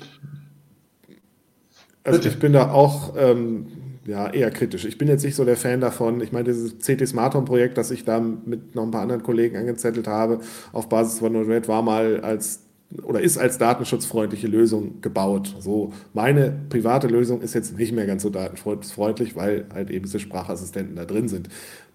also 2.04 2.28
ich 2.28 2.40
bin 2.40 2.54
da 2.54 2.72
auch 2.72 3.14
ähm, 3.18 3.68
ja, 4.06 4.30
eher 4.30 4.50
kritisch. 4.52 4.86
Ich 4.86 4.98
bin 4.98 5.08
jetzt 5.08 5.24
nicht 5.24 5.36
so 5.36 5.46
der 5.46 5.58
Fan 5.58 5.82
davon. 5.82 6.20
Ich 6.22 6.32
meine, 6.32 6.46
dieses 6.46 6.78
CT 6.80 7.08
Smart 7.08 7.36
Home 7.36 7.46
Projekt, 7.46 7.78
das 7.78 7.92
ich 7.92 8.06
da 8.06 8.20
mit 8.20 8.76
noch 8.76 8.84
ein 8.84 8.92
paar 8.92 9.02
anderen 9.02 9.24
Kollegen 9.24 9.56
angezettelt 9.58 10.08
habe, 10.08 10.40
auf 10.72 10.90
Basis 10.90 11.20
von 11.20 11.34
Node-RED, 11.34 11.68
war 11.68 11.82
mal 11.82 12.22
als 12.22 12.64
oder 13.04 13.22
ist 13.22 13.38
als 13.38 13.60
datenschutzfreundliche 13.60 14.48
Lösung 14.48 15.00
gebaut. 15.02 15.56
So, 15.60 15.94
meine 16.14 16.60
private 16.70 17.08
Lösung 17.08 17.42
ist 17.42 17.54
jetzt 17.54 17.78
nicht 17.78 17.92
mehr 17.92 18.08
ganz 18.08 18.24
so 18.24 18.32
datenschutzfreundlich, 18.32 19.36
weil 19.36 19.66
halt 19.72 19.92
eben 19.92 20.06
diese 20.06 20.20
Sprachassistenten 20.20 20.96
da 20.96 21.06
drin 21.06 21.28
sind. 21.28 21.50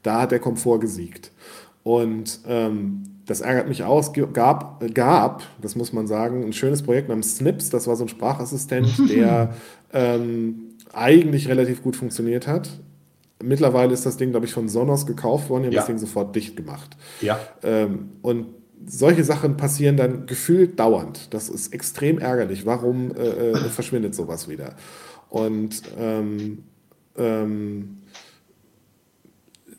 Da 0.05 0.21
hat 0.21 0.31
der 0.31 0.39
Komfort 0.39 0.79
gesiegt. 0.79 1.33
Und 1.85 2.41
ähm, 2.49 3.05
das 3.26 3.43
ärgert 3.43 3.68
mich 3.68 3.85
aus. 3.85 4.12
Gab, 4.32 4.82
gab, 4.95 5.43
das 5.61 5.76
muss 5.76 5.93
man 5.93 6.07
sagen, 6.07 6.43
ein 6.43 6.53
schönes 6.53 6.82
Projekt 6.82 7.09
namens 7.09 7.37
Snips. 7.37 7.70
Das 7.70 7.87
war 7.87 7.95
so 7.95 8.05
ein 8.05 8.09
Sprachassistent, 8.09 8.89
der 9.11 9.55
ähm, 9.93 10.70
eigentlich 10.93 11.49
relativ 11.49 11.82
gut 11.82 11.95
funktioniert 11.95 12.47
hat. 12.47 12.68
Mittlerweile 13.43 13.93
ist 13.93 14.07
das 14.07 14.16
Ding, 14.16 14.30
glaube 14.30 14.47
ich, 14.47 14.53
von 14.53 14.68
Sonos 14.68 15.07
gekauft 15.07 15.51
worden. 15.51 15.64
Die 15.64 15.66
haben 15.68 15.74
ja. 15.74 15.80
das 15.80 15.87
Ding 15.87 15.99
sofort 15.99 16.35
dicht 16.35 16.57
gemacht. 16.57 16.97
Ja. 17.20 17.39
Ähm, 17.62 18.11
und 18.22 18.47
solche 18.87 19.24
Sachen 19.24 19.57
passieren 19.57 19.97
dann 19.99 20.26
gefühlt 20.26 20.80
dauernd. 20.80 21.35
Das 21.35 21.51
ist 21.51 21.72
extrem 21.74 22.18
ärgerlich. 22.18 22.64
Warum 22.64 23.14
äh, 23.14 23.51
äh 23.51 23.57
verschwindet 23.68 24.14
sowas 24.14 24.49
wieder? 24.49 24.74
Und 25.28 25.82
ähm, 25.99 26.64
ähm, 27.16 27.99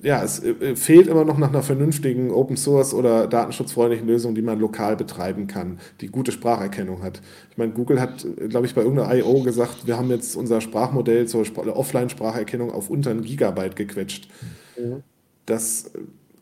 ja, 0.05 0.23
es 0.23 0.43
äh, 0.43 0.75
fehlt 0.75 1.07
immer 1.07 1.25
noch 1.25 1.39
nach 1.39 1.49
einer 1.49 1.63
vernünftigen 1.63 2.29
Open 2.29 2.57
Source 2.57 2.93
oder 2.93 3.25
datenschutzfreundlichen 3.25 4.07
Lösung, 4.07 4.35
die 4.35 4.43
man 4.43 4.59
lokal 4.59 4.95
betreiben 4.95 5.47
kann, 5.47 5.79
die 5.99 6.07
gute 6.07 6.31
Spracherkennung 6.31 7.01
hat. 7.01 7.21
Ich 7.49 7.57
meine, 7.57 7.71
Google 7.71 7.99
hat, 7.99 8.23
äh, 8.23 8.47
glaube 8.47 8.67
ich, 8.67 8.75
bei 8.75 8.81
irgendeiner 8.81 9.15
I.O. 9.15 9.41
gesagt, 9.41 9.87
wir 9.87 9.97
haben 9.97 10.09
jetzt 10.11 10.35
unser 10.35 10.61
Sprachmodell 10.61 11.27
zur 11.27 11.41
Offline-Spracherkennung 11.41 12.71
auf 12.71 12.91
unter 12.91 13.09
ein 13.09 13.23
Gigabyte 13.23 13.75
gequetscht. 13.75 14.29
Mhm. 14.77 15.01
Das 15.47 15.91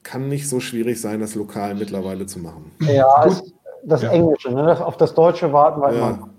kann 0.03 0.28
nicht 0.28 0.49
so 0.49 0.59
schwierig 0.59 0.99
sein, 0.99 1.22
das 1.22 1.34
lokal 1.34 1.76
mittlerweile 1.76 2.26
zu 2.26 2.39
machen. 2.39 2.72
Ja, 2.82 3.30
das 3.86 4.01
ja. 4.01 4.09
Englische, 4.11 4.51
ne? 4.51 4.86
auf 4.86 4.97
das 4.97 5.14
Deutsche 5.14 5.53
warten 5.53 5.80
wir 5.80 5.93
ja. 5.93 6.09
immer. 6.09 6.30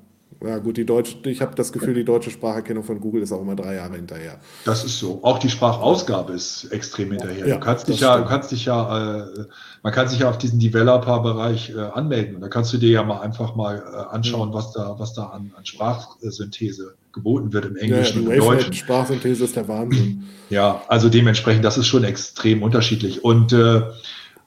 Ja, 0.46 0.58
gut, 0.58 0.76
die 0.76 0.84
deutsche, 0.84 1.16
ich 1.24 1.40
habe 1.40 1.54
das 1.54 1.72
Gefühl, 1.72 1.94
die 1.94 2.04
deutsche 2.04 2.30
Spracherkennung 2.30 2.84
von 2.84 3.00
Google 3.00 3.22
ist 3.22 3.32
auch 3.32 3.40
immer 3.40 3.56
drei 3.56 3.76
Jahre 3.76 3.96
hinterher. 3.96 4.38
Das 4.64 4.84
ist 4.84 4.98
so. 4.98 5.20
Auch 5.22 5.38
die 5.38 5.48
Sprachausgabe 5.48 6.32
ist 6.34 6.64
extrem 6.64 7.12
hinterher. 7.12 7.46
Ja, 7.46 7.54
du 7.54 7.60
kannst 7.60 7.88
dich 7.88 8.00
ja, 8.00 8.18
du 8.18 8.24
kannst 8.26 8.52
dich 8.52 8.66
ja, 8.66 9.22
äh, 9.22 9.46
man 9.82 9.92
kann 9.92 10.08
sich 10.08 10.18
ja 10.18 10.28
auf 10.28 10.36
diesen 10.36 10.58
Developer-Bereich 10.58 11.70
äh, 11.70 11.78
anmelden. 11.78 12.34
Und 12.36 12.42
da 12.42 12.48
kannst 12.48 12.72
du 12.72 12.78
dir 12.78 12.90
ja 12.90 13.02
mal 13.02 13.20
einfach 13.20 13.54
mal 13.54 13.78
äh, 13.78 14.14
anschauen, 14.14 14.52
was 14.52 14.72
da, 14.72 14.96
was 14.98 15.14
da 15.14 15.26
an, 15.26 15.52
an 15.56 15.64
Sprachsynthese 15.64 16.94
geboten 17.12 17.52
wird 17.52 17.64
im 17.64 17.76
Englischen 17.76 18.24
ja, 18.24 18.28
und 18.28 18.34
im 18.34 18.40
Deutschen. 18.40 18.72
Sprachsynthese 18.74 19.44
ist 19.44 19.56
der 19.56 19.66
Wahnsinn. 19.68 20.24
Ja, 20.50 20.82
also 20.88 21.08
dementsprechend, 21.08 21.64
das 21.64 21.78
ist 21.78 21.86
schon 21.86 22.04
extrem 22.04 22.62
unterschiedlich. 22.62 23.24
Und 23.24 23.52
äh, 23.52 23.82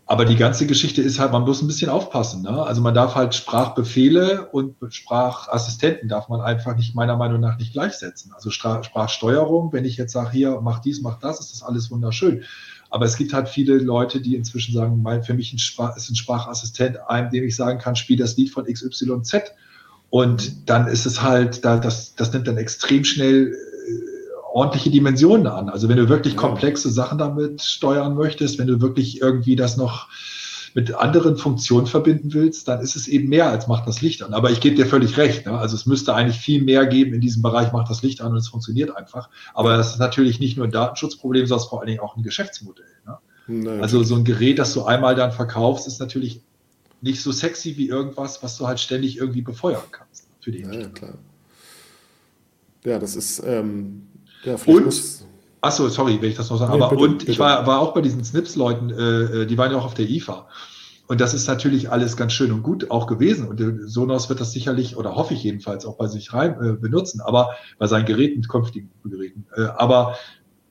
aber 0.09 0.23
die 0.23 0.37
ganze 0.37 0.65
Geschichte 0.65 1.01
ist 1.01 1.19
halt, 1.19 1.33
man 1.33 1.43
muss 1.43 1.61
ein 1.61 1.67
bisschen 1.67 1.89
aufpassen. 1.89 2.41
Ne? 2.41 2.63
Also 2.63 2.81
man 2.81 2.93
darf 2.93 3.15
halt 3.15 3.35
Sprachbefehle 3.35 4.47
und 4.51 4.77
Sprachassistenten 4.89 6.07
darf 6.07 6.29
man 6.29 6.39
einfach 6.39 6.77
nicht 6.77 6.95
meiner 6.95 7.17
Meinung 7.17 7.41
nach 7.41 7.57
nicht 7.57 7.73
gleichsetzen. 7.73 8.31
Also 8.33 8.49
Sprachsteuerung, 8.49 9.73
wenn 9.73 9.83
ich 9.83 9.97
jetzt 9.97 10.13
sage, 10.13 10.31
hier, 10.31 10.61
mach 10.61 10.79
dies, 10.79 11.01
mach 11.01 11.19
das, 11.19 11.41
ist 11.41 11.51
das 11.51 11.61
alles 11.61 11.91
wunderschön. 11.91 12.43
Aber 12.89 13.03
es 13.03 13.17
gibt 13.17 13.33
halt 13.33 13.49
viele 13.49 13.77
Leute, 13.79 14.21
die 14.21 14.37
inzwischen 14.37 14.73
sagen, 14.73 15.01
mein, 15.01 15.23
für 15.23 15.33
mich 15.33 15.53
ist 15.53 15.77
ein 15.77 16.15
Sprachassistent, 16.15 16.99
einem, 17.09 17.29
dem 17.29 17.43
ich 17.43 17.57
sagen 17.57 17.77
kann, 17.77 17.97
spiel 17.97 18.15
das 18.15 18.37
Lied 18.37 18.49
von 18.49 18.63
XYZ. 18.63 19.51
Und 20.09 20.69
dann 20.69 20.87
ist 20.87 21.05
es 21.05 21.21
halt, 21.21 21.65
da, 21.65 21.79
das, 21.79 22.15
das 22.15 22.31
nimmt 22.31 22.47
dann 22.47 22.55
extrem 22.55 23.03
schnell 23.03 23.53
ordentliche 24.51 24.89
Dimensionen 24.89 25.47
an. 25.47 25.69
Also 25.69 25.89
wenn 25.89 25.97
du 25.97 26.09
wirklich 26.09 26.35
komplexe 26.35 26.89
Sachen 26.89 27.17
damit 27.17 27.61
steuern 27.61 28.15
möchtest, 28.15 28.59
wenn 28.59 28.67
du 28.67 28.81
wirklich 28.81 29.21
irgendwie 29.21 29.55
das 29.55 29.77
noch 29.77 30.07
mit 30.73 30.93
anderen 30.93 31.37
Funktionen 31.37 31.87
verbinden 31.87 32.33
willst, 32.33 32.67
dann 32.67 32.81
ist 32.81 32.95
es 32.95 33.07
eben 33.07 33.29
mehr 33.29 33.49
als 33.49 33.67
macht 33.67 33.87
das 33.87 34.01
Licht 34.01 34.21
an. 34.21 34.33
Aber 34.33 34.51
ich 34.51 34.59
gebe 34.59 34.75
dir 34.75 34.85
völlig 34.85 35.17
recht. 35.17 35.45
Ne? 35.45 35.57
Also 35.57 35.75
es 35.75 35.85
müsste 35.85 36.13
eigentlich 36.13 36.37
viel 36.37 36.61
mehr 36.61 36.85
geben 36.85 37.13
in 37.13 37.21
diesem 37.21 37.41
Bereich, 37.41 37.71
macht 37.71 37.89
das 37.89 38.03
Licht 38.03 38.21
an 38.21 38.31
und 38.31 38.37
es 38.37 38.47
funktioniert 38.47 38.95
einfach. 38.95 39.29
Aber 39.53 39.75
das 39.75 39.93
ist 39.93 39.99
natürlich 39.99 40.39
nicht 40.39 40.55
nur 40.55 40.67
ein 40.67 40.71
Datenschutzproblem, 40.71 41.47
sondern 41.47 41.67
vor 41.67 41.79
allen 41.79 41.87
Dingen 41.87 41.99
auch 41.99 42.15
ein 42.15 42.23
Geschäftsmodell. 42.23 42.85
Ne? 43.05 43.81
Also 43.81 44.03
so 44.03 44.15
ein 44.15 44.23
Gerät, 44.23 44.59
das 44.59 44.73
du 44.73 44.83
einmal 44.83 45.15
dann 45.15 45.31
verkaufst, 45.31 45.87
ist 45.87 45.99
natürlich 45.99 46.41
nicht 47.01 47.21
so 47.21 47.31
sexy 47.31 47.77
wie 47.77 47.87
irgendwas, 47.87 48.43
was 48.43 48.57
du 48.57 48.67
halt 48.67 48.79
ständig 48.79 49.17
irgendwie 49.17 49.41
befeuern 49.41 49.83
kannst 49.91 50.27
für 50.41 50.51
die 50.51 50.61
ja, 50.61 50.87
klar. 50.89 51.13
Ja, 52.83 52.99
das 52.99 53.15
ist, 53.15 53.41
ähm, 53.45 54.06
ja, 54.47 54.55
und, 54.65 55.01
achso, 55.61 55.89
sorry, 55.89 56.17
wenn 56.21 56.29
ich 56.29 56.37
das 56.37 56.49
noch 56.49 56.57
sage, 56.57 56.71
nee, 56.71 56.81
aber 56.81 56.89
bitte, 56.89 57.03
und 57.03 57.17
bitte. 57.19 57.31
ich 57.31 57.39
war, 57.39 57.67
war 57.67 57.79
auch 57.79 57.93
bei 57.93 58.01
diesen 58.01 58.23
Snips-Leuten, 58.23 58.89
äh, 58.89 59.45
die 59.45 59.57
waren 59.57 59.71
ja 59.71 59.77
auch 59.77 59.85
auf 59.85 59.93
der 59.93 60.09
IFA. 60.09 60.47
Und 61.07 61.21
das 61.21 61.33
ist 61.33 61.47
natürlich 61.47 61.89
alles 61.89 62.17
ganz 62.17 62.33
schön 62.33 62.51
und 62.51 62.63
gut 62.63 62.91
auch 62.91 63.07
gewesen. 63.07 63.47
Und 63.47 63.61
Sonos 63.85 64.27
wird 64.29 64.41
das 64.41 64.51
sicherlich, 64.51 64.97
oder 64.97 65.15
hoffe 65.15 65.33
ich 65.33 65.43
jedenfalls, 65.43 65.85
auch 65.85 65.97
bei 65.97 66.07
sich 66.07 66.33
rein 66.33 66.55
äh, 66.61 66.73
benutzen, 66.73 67.21
aber 67.21 67.51
bei 67.77 67.87
seinen 67.87 68.05
Geräten, 68.05 68.41
künftigen 68.43 68.89
Geräten. 69.05 69.45
Äh, 69.55 69.67
aber 69.77 70.15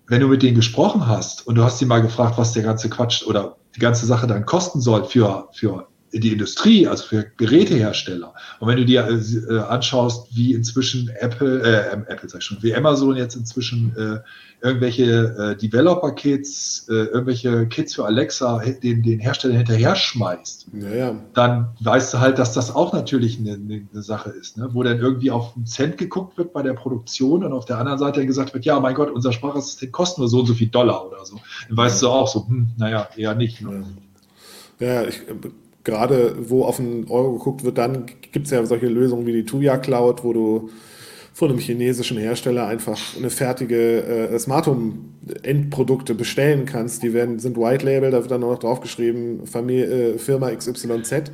wenn 0.07 0.21
du 0.21 0.29
mit 0.29 0.43
denen 0.43 0.55
gesprochen 0.55 1.07
hast 1.07 1.47
und 1.47 1.57
du 1.57 1.65
hast 1.65 1.79
sie 1.79 1.87
mal 1.87 2.03
gefragt, 2.03 2.39
was 2.39 2.53
der 2.53 2.63
ganze 2.63 2.89
Quatsch 2.91 3.27
oder 3.27 3.57
die 3.75 3.81
ganze 3.81 4.07
Sache 4.07 4.27
dann 4.27 4.47
kosten 4.47 4.81
soll 4.81 5.05
für, 5.05 5.49
für 5.53 5.89
die 6.21 6.33
Industrie, 6.33 6.87
also 6.87 7.05
für 7.05 7.27
Gerätehersteller. 7.37 8.35
Und 8.61 8.69
wenn 8.69 8.77
du 8.77 8.85
dir 8.85 9.07
äh, 9.07 9.15
äh, 9.15 9.59
anschaust, 9.61 10.35
wie 10.37 10.55
inzwischen 10.55 11.09
Apple, 11.21 11.63
äh, 11.63 12.13
Apple 12.13 12.29
sag 12.29 12.41
ich 12.41 12.45
schon, 12.45 12.63
wie 12.63 12.75
Amazon 12.75 13.17
jetzt 13.17 13.37
inzwischen 13.37 13.95
äh, 13.97 14.19
irgendwelche 14.63 15.05
äh, 15.05 15.57
Developer-Kits, 15.57 16.89
äh, 16.89 16.93
irgendwelche 16.93 17.67
Kits 17.69 17.95
für 17.95 18.07
Alexa 18.07 18.63
den, 18.83 19.03
den 19.03 19.21
Hersteller 19.21 19.55
hinterher 19.55 19.95
schmeißt, 19.95 20.69
ja, 20.73 20.89
ja. 20.89 21.15
dann 21.35 21.69
weißt 21.81 22.15
du 22.15 22.21
halt, 22.21 22.39
dass 22.39 22.53
das 22.53 22.75
auch 22.75 22.93
natürlich 22.93 23.39
eine, 23.39 23.53
eine 23.53 24.03
Sache 24.03 24.31
ist, 24.31 24.57
ne? 24.57 24.69
wo 24.73 24.83
dann 24.83 24.99
irgendwie 24.99 25.31
auf 25.31 25.55
einen 25.57 25.67
Cent 25.67 25.99
geguckt 25.99 26.39
wird 26.39 26.53
bei 26.53 26.63
der 26.63 26.73
Produktion 26.73 27.45
und 27.45 27.53
auf 27.53 27.67
der 27.67 27.79
anderen 27.79 27.99
Seite 27.99 28.25
gesagt 28.27 28.55
wird, 28.55 28.65
ja, 28.65 28.81
mein 28.81 28.95
Gott, 28.95 29.11
unser 29.11 29.33
Sprachassistent 29.33 29.93
kostet 29.93 30.19
nur 30.19 30.29
so 30.29 30.41
und 30.41 30.47
so 30.47 30.55
viel 30.55 30.69
Dollar 30.69 31.07
oder 31.07 31.25
so. 31.25 31.39
Dann 31.69 31.77
weißt 31.77 32.03
ja. 32.03 32.09
du 32.09 32.15
auch 32.15 32.29
so, 32.29 32.47
hm, 32.47 32.69
naja, 32.79 33.09
eher 33.17 33.35
nicht. 33.35 33.61
Ne? 33.61 33.85
Ja, 34.79 35.05
ich 35.05 35.23
gerade 35.87 36.37
wo 36.39 36.65
auf 36.65 36.77
den 36.77 37.09
Euro 37.09 37.33
geguckt 37.33 37.65
wird, 37.65 37.79
dann 37.79 38.05
gibt 38.33 38.47
es 38.47 38.51
ja 38.53 38.65
solche 38.67 38.89
Lösungen 38.89 39.25
wie 39.25 39.33
die 39.33 39.45
Tuya 39.45 39.79
Cloud, 39.79 40.25
wo 40.25 40.33
du 40.33 40.71
von 41.33 41.51
einem 41.51 41.59
chinesischen 41.59 42.17
Hersteller 42.17 42.67
einfach 42.67 42.99
eine 43.17 43.31
fertige 43.31 44.03
äh, 44.03 44.39
Smart 44.39 44.67
Home 44.67 44.95
Endprodukte 45.43 46.15
bestellen 46.15 46.65
kannst. 46.65 47.03
Die 47.03 47.13
werden, 47.13 47.39
sind 47.39 47.59
White 47.59 47.85
Label, 47.85 48.11
da 48.11 48.23
wird 48.23 48.31
dann 48.31 48.41
noch 48.41 48.59
draufgeschrieben, 48.59 49.47
Familie, 49.47 50.15
äh, 50.15 50.19
Firma 50.19 50.51
XYZ. 50.51 51.31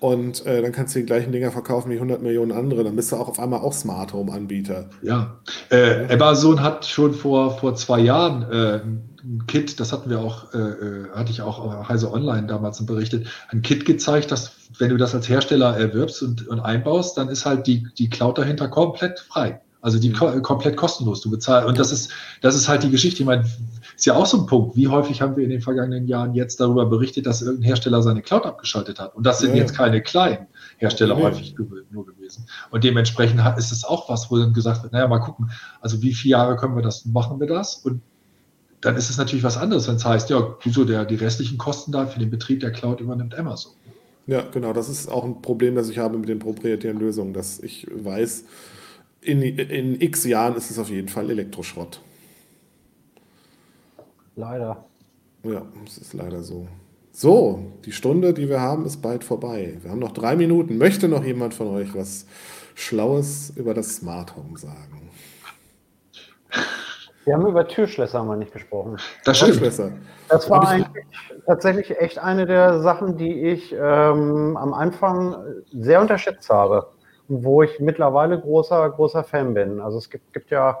Und 0.00 0.44
äh, 0.46 0.62
dann 0.62 0.72
kannst 0.72 0.94
du 0.94 0.98
die 0.98 1.06
gleichen 1.06 1.32
Dinger 1.32 1.52
verkaufen 1.52 1.90
wie 1.90 1.94
100 1.94 2.22
Millionen 2.22 2.50
andere. 2.50 2.82
Dann 2.82 2.96
bist 2.96 3.12
du 3.12 3.16
auch 3.16 3.28
auf 3.28 3.38
einmal 3.38 3.60
auch 3.60 3.72
Smart 3.72 4.12
Home 4.12 4.32
Anbieter. 4.32 4.90
Ja, 5.00 5.36
äh, 5.70 6.12
Amazon 6.12 6.60
hat 6.60 6.84
schon 6.84 7.14
vor, 7.14 7.56
vor 7.58 7.76
zwei 7.76 8.00
Jahren 8.00 8.42
äh, 8.50 8.80
ein 9.26 9.46
Kit, 9.46 9.80
das 9.80 9.92
hatten 9.92 10.08
wir 10.08 10.20
auch, 10.20 10.54
äh, 10.54 10.58
äh, 10.58 11.10
hatte 11.10 11.30
ich 11.30 11.42
auch 11.42 11.88
Heise 11.88 12.12
Online 12.12 12.46
damals 12.46 12.84
berichtet, 12.86 13.26
ein 13.48 13.62
Kit 13.62 13.84
gezeigt, 13.84 14.30
dass 14.30 14.52
wenn 14.78 14.90
du 14.90 14.96
das 14.96 15.14
als 15.14 15.28
Hersteller 15.28 15.76
erwirbst 15.76 16.22
und, 16.22 16.46
und 16.46 16.60
einbaust, 16.60 17.18
dann 17.18 17.28
ist 17.28 17.44
halt 17.44 17.66
die, 17.66 17.86
die 17.98 18.08
Cloud 18.08 18.38
dahinter 18.38 18.68
komplett 18.68 19.18
frei. 19.20 19.60
Also 19.86 20.00
die 20.00 20.10
ko 20.10 20.42
komplett 20.42 20.76
kostenlos. 20.76 21.20
Du 21.20 21.30
bezahlst. 21.30 21.68
Und 21.68 21.78
das 21.78 21.92
ist, 21.92 22.10
das 22.40 22.56
ist 22.56 22.66
halt 22.66 22.82
die 22.82 22.90
Geschichte. 22.90 23.22
Ich 23.22 23.26
meine, 23.26 23.44
ist 23.94 24.04
ja 24.04 24.16
auch 24.16 24.26
so 24.26 24.38
ein 24.38 24.46
Punkt. 24.46 24.74
Wie 24.74 24.88
häufig 24.88 25.22
haben 25.22 25.36
wir 25.36 25.44
in 25.44 25.50
den 25.50 25.60
vergangenen 25.60 26.08
Jahren 26.08 26.34
jetzt 26.34 26.58
darüber 26.58 26.86
berichtet, 26.86 27.26
dass 27.26 27.40
irgendein 27.40 27.68
Hersteller 27.68 28.02
seine 28.02 28.20
Cloud 28.20 28.46
abgeschaltet 28.46 28.98
hat? 28.98 29.14
Und 29.14 29.24
das 29.24 29.38
sind 29.38 29.50
ja. 29.50 29.58
jetzt 29.58 29.76
keine 29.76 30.02
kleinen 30.02 30.48
Hersteller 30.78 31.16
ja. 31.16 31.22
häufig 31.22 31.54
nur 31.90 32.04
gewesen. 32.04 32.46
Und 32.70 32.82
dementsprechend 32.82 33.40
ist 33.58 33.70
es 33.70 33.84
auch 33.84 34.08
was, 34.08 34.28
wo 34.28 34.38
dann 34.38 34.52
gesagt 34.52 34.82
wird, 34.82 34.92
naja, 34.92 35.06
mal 35.06 35.20
gucken, 35.20 35.52
also 35.80 36.02
wie 36.02 36.14
viele 36.14 36.32
Jahre 36.32 36.56
können 36.56 36.74
wir 36.74 36.82
das, 36.82 37.04
machen 37.04 37.38
wir 37.38 37.46
das? 37.46 37.76
Und 37.76 38.02
dann 38.80 38.96
ist 38.96 39.10
es 39.10 39.16
natürlich 39.16 39.44
was 39.44 39.56
anderes, 39.56 39.88
wenn 39.88 39.96
es 39.96 40.04
heißt, 40.04 40.30
ja, 40.30 40.56
wieso 40.62 40.84
der, 40.84 41.04
die 41.04 41.14
restlichen 41.16 41.58
Kosten 41.58 41.92
da 41.92 42.06
für 42.06 42.18
den 42.18 42.30
Betrieb 42.30 42.60
der 42.60 42.72
Cloud 42.72 43.00
übernimmt 43.00 43.34
Amazon. 43.34 43.72
Ja, 44.26 44.42
genau, 44.42 44.72
das 44.72 44.88
ist 44.88 45.08
auch 45.08 45.24
ein 45.24 45.40
Problem, 45.40 45.76
das 45.76 45.88
ich 45.88 45.98
habe 45.98 46.18
mit 46.18 46.28
den 46.28 46.40
proprietären 46.40 46.98
Lösungen, 46.98 47.32
dass 47.32 47.60
ich 47.60 47.86
weiß, 47.90 48.44
in, 49.20 49.42
in 49.42 50.00
x 50.00 50.24
Jahren 50.24 50.56
ist 50.56 50.70
es 50.70 50.78
auf 50.78 50.90
jeden 50.90 51.08
Fall 51.08 51.30
Elektroschrott. 51.30 52.00
Leider. 54.34 54.84
Ja, 55.42 55.62
es 55.86 55.98
ist 55.98 56.12
leider 56.12 56.42
so. 56.42 56.68
So, 57.12 57.72
die 57.86 57.92
Stunde, 57.92 58.34
die 58.34 58.48
wir 58.48 58.60
haben, 58.60 58.84
ist 58.84 59.00
bald 59.00 59.24
vorbei. 59.24 59.78
Wir 59.80 59.90
haben 59.90 60.00
noch 60.00 60.12
drei 60.12 60.36
Minuten. 60.36 60.76
Möchte 60.76 61.08
noch 61.08 61.24
jemand 61.24 61.54
von 61.54 61.68
euch 61.68 61.94
was 61.94 62.26
Schlaues 62.74 63.52
über 63.56 63.72
das 63.72 63.96
Smart 63.96 64.36
Home 64.36 64.58
sagen? 64.58 65.10
Wir 67.26 67.34
haben 67.34 67.44
über 67.44 67.66
Türschlösser 67.66 68.22
mal 68.22 68.36
nicht 68.36 68.52
gesprochen. 68.52 68.98
Das 69.24 69.40
Türschlösser. 69.40 69.90
Das 70.28 70.48
war 70.48 70.68
eigentlich 70.68 71.04
tatsächlich 71.44 71.98
echt 71.98 72.20
eine 72.20 72.46
der 72.46 72.78
Sachen, 72.80 73.16
die 73.16 73.48
ich 73.48 73.72
ähm, 73.72 74.56
am 74.56 74.72
Anfang 74.72 75.34
sehr 75.72 76.00
unterschätzt 76.00 76.48
habe, 76.50 76.86
wo 77.26 77.62
ich 77.64 77.80
mittlerweile 77.80 78.40
großer, 78.40 78.88
großer 78.90 79.24
Fan 79.24 79.54
bin. 79.54 79.80
Also 79.80 79.98
es 79.98 80.08
gibt, 80.08 80.32
gibt 80.32 80.52
ja 80.52 80.78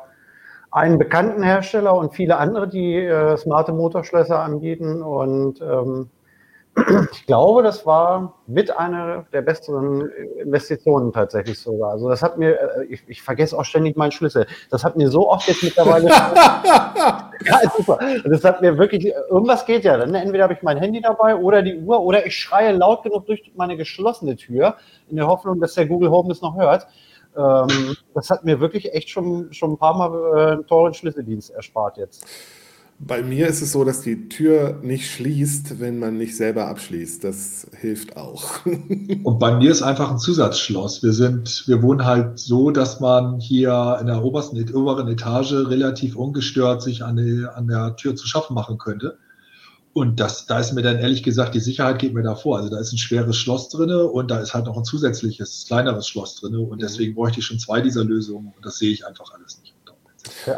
einen 0.70 0.98
bekannten 0.98 1.42
Hersteller 1.42 1.96
und 1.96 2.14
viele 2.14 2.36
andere, 2.36 2.68
die 2.68 2.94
äh, 2.94 3.36
smarte 3.36 3.72
Motorschlösser 3.72 4.38
anbieten. 4.38 5.02
Und 5.02 5.60
ähm, 5.60 6.10
ich 7.12 7.26
glaube, 7.26 7.62
das 7.62 7.86
war 7.86 8.34
mit 8.46 8.76
einer 8.76 9.24
der 9.32 9.40
besseren 9.42 10.10
Investitionen 10.38 11.12
tatsächlich 11.12 11.58
sogar. 11.58 11.92
Also 11.92 12.08
das 12.08 12.22
hat 12.22 12.36
mir, 12.36 12.60
äh, 12.60 12.84
ich, 12.84 13.02
ich 13.06 13.22
vergesse 13.22 13.58
auch 13.58 13.64
ständig 13.64 13.96
meinen 13.96 14.12
Schlüssel. 14.12 14.46
Das 14.70 14.84
hat 14.84 14.96
mir 14.96 15.08
so 15.08 15.30
oft 15.30 15.48
jetzt 15.48 15.62
mittlerweile. 15.62 16.08
ja, 16.08 17.60
super. 17.76 17.98
Das 18.24 18.44
hat 18.44 18.60
mir 18.60 18.76
wirklich, 18.76 19.06
irgendwas 19.30 19.64
geht 19.64 19.84
ja 19.84 19.96
dann. 19.96 20.14
Entweder 20.14 20.44
habe 20.44 20.52
ich 20.52 20.62
mein 20.62 20.76
Handy 20.76 21.00
dabei 21.00 21.36
oder 21.36 21.62
die 21.62 21.78
Uhr 21.78 22.00
oder 22.00 22.26
ich 22.26 22.36
schreie 22.36 22.72
laut 22.72 23.02
genug 23.02 23.26
durch 23.26 23.52
meine 23.56 23.76
geschlossene 23.76 24.36
Tür 24.36 24.76
in 25.08 25.16
der 25.16 25.26
Hoffnung, 25.26 25.60
dass 25.60 25.74
der 25.74 25.86
Google 25.86 26.10
Home 26.10 26.30
es 26.30 26.42
noch 26.42 26.56
hört. 26.56 26.86
Ähm, 27.36 27.96
das 28.14 28.28
hat 28.28 28.44
mir 28.44 28.60
wirklich 28.60 28.92
echt 28.92 29.08
schon, 29.08 29.52
schon 29.52 29.72
ein 29.72 29.78
paar 29.78 29.96
Mal 29.96 30.12
äh, 30.12 30.52
einen 30.52 30.66
teuren 30.66 30.92
Schlüsseldienst 30.92 31.50
erspart 31.50 31.96
jetzt. 31.96 32.26
Bei 32.98 33.22
mir 33.22 33.46
ist 33.46 33.60
es 33.60 33.72
so, 33.72 33.84
dass 33.84 34.00
die 34.00 34.30
Tür 34.30 34.80
nicht 34.82 35.10
schließt, 35.10 35.80
wenn 35.80 35.98
man 35.98 36.16
nicht 36.16 36.34
selber 36.34 36.66
abschließt. 36.68 37.22
Das 37.24 37.66
hilft 37.78 38.16
auch. 38.16 38.64
Und 38.64 39.38
bei 39.38 39.54
mir 39.54 39.70
ist 39.70 39.82
einfach 39.82 40.10
ein 40.10 40.18
Zusatzschloss. 40.18 41.02
Wir 41.02 41.12
sind, 41.12 41.64
wir 41.66 41.82
wohnen 41.82 42.06
halt 42.06 42.38
so, 42.38 42.70
dass 42.70 43.00
man 43.00 43.38
hier 43.38 43.98
in 44.00 44.06
der 44.06 44.24
obersten, 44.24 44.58
oberen 44.74 45.08
Etage 45.08 45.52
relativ 45.52 46.16
ungestört 46.16 46.82
sich 46.82 47.04
an, 47.04 47.16
die, 47.16 47.44
an 47.44 47.68
der 47.68 47.96
Tür 47.96 48.16
zu 48.16 48.26
schaffen 48.26 48.54
machen 48.54 48.78
könnte. 48.78 49.18
Und 49.92 50.18
das, 50.18 50.46
da 50.46 50.58
ist 50.58 50.72
mir 50.72 50.82
dann 50.82 50.98
ehrlich 50.98 51.22
gesagt, 51.22 51.54
die 51.54 51.60
Sicherheit 51.60 51.98
geht 51.98 52.14
mir 52.14 52.22
da 52.22 52.34
vor. 52.34 52.56
Also 52.56 52.70
da 52.70 52.78
ist 52.78 52.92
ein 52.92 52.98
schweres 52.98 53.36
Schloss 53.36 53.68
drin 53.68 53.90
und 53.90 54.30
da 54.30 54.40
ist 54.40 54.54
halt 54.54 54.66
noch 54.66 54.76
ein 54.76 54.84
zusätzliches, 54.84 55.66
kleineres 55.66 56.08
Schloss 56.08 56.36
drin. 56.36 56.56
Und 56.56 56.80
deswegen 56.80 57.14
bräuchte 57.14 57.40
ich 57.40 57.46
schon 57.46 57.58
zwei 57.58 57.82
dieser 57.82 58.04
Lösungen 58.04 58.54
und 58.56 58.64
das 58.64 58.78
sehe 58.78 58.90
ich 58.90 59.06
einfach 59.06 59.32
alles 59.34 59.60
nicht. 59.60 59.75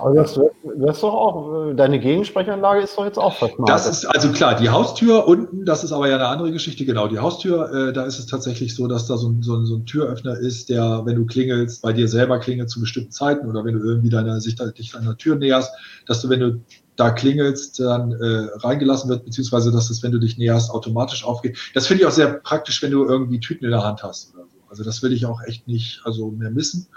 Aber 0.01 0.15
das, 0.15 0.35
das 0.35 0.97
ist 0.97 1.03
doch 1.03 1.15
auch, 1.15 1.73
deine 1.75 1.99
Gegensprechanlage 1.99 2.83
ist 2.83 2.97
doch 2.97 3.05
jetzt 3.05 3.19
auch 3.19 3.35
versmart. 3.35 3.69
Das 3.69 3.89
ist, 3.89 4.05
also 4.07 4.31
klar, 4.33 4.57
die 4.57 4.69
Haustür 4.69 5.27
unten, 5.27 5.65
das 5.65 5.85
ist 5.85 5.93
aber 5.93 6.09
ja 6.09 6.17
eine 6.17 6.29
andere 6.29 6.53
Geschichte, 6.53 6.85
genau. 6.85 7.09
Die 7.09 7.19
Haustür, 7.19 7.89
äh, 7.89 7.93
da 7.93 8.05
ist 8.05 8.19
es 8.19 8.27
tatsächlich 8.27 8.75
so, 8.75 8.87
dass 8.87 9.07
da 9.07 9.17
so 9.17 9.29
ein, 9.29 9.43
so, 9.43 9.57
ein, 9.57 9.67
so 9.67 9.77
ein 9.77 9.87
Türöffner 9.87 10.39
ist, 10.39 10.69
der, 10.69 11.03
wenn 11.05 11.17
du 11.17 11.27
klingelst, 11.27 11.83
bei 11.83 11.93
dir 11.93 12.09
selber 12.09 12.39
klingelt 12.39 12.71
zu 12.71 12.81
bestimmten 12.81 13.11
Zeiten 13.11 13.49
oder 13.49 13.65
wenn 13.65 13.79
du 13.79 13.85
irgendwie 13.85 14.11
deiner, 14.11 14.41
sich 14.41 14.57
dich 14.57 14.93
der 14.93 15.17
Tür 15.17 15.37
näherst, 15.37 15.73
dass 16.07 16.21
du, 16.21 16.29
wenn 16.29 16.41
du 16.41 16.61
da 16.97 17.11
klingelst, 17.11 17.79
dann 17.79 18.13
äh, 18.13 18.49
reingelassen 18.57 19.09
wird, 19.09 19.25
beziehungsweise 19.25 19.71
dass 19.71 19.89
es, 19.89 20.03
wenn 20.03 20.13
du 20.13 20.19
dich 20.19 20.37
näherst, 20.37 20.71
automatisch 20.71 21.25
aufgeht. 21.25 21.57
Das 21.75 21.87
finde 21.87 22.03
ich 22.03 22.09
auch 22.09 22.13
sehr 22.13 22.29
praktisch, 22.33 22.83
wenn 22.83 22.91
du 22.91 23.05
irgendwie 23.05 23.39
Tüten 23.39 23.65
in 23.65 23.71
der 23.71 23.85
Hand 23.85 24.03
hast 24.03 24.35
oder 24.35 24.45
so. 24.45 24.59
Also 24.69 24.85
das 24.85 25.03
will 25.03 25.13
ich 25.13 25.25
auch 25.25 25.41
echt 25.43 25.69
nicht 25.69 26.01
also 26.05 26.31
mehr 26.31 26.51
missen. 26.51 26.89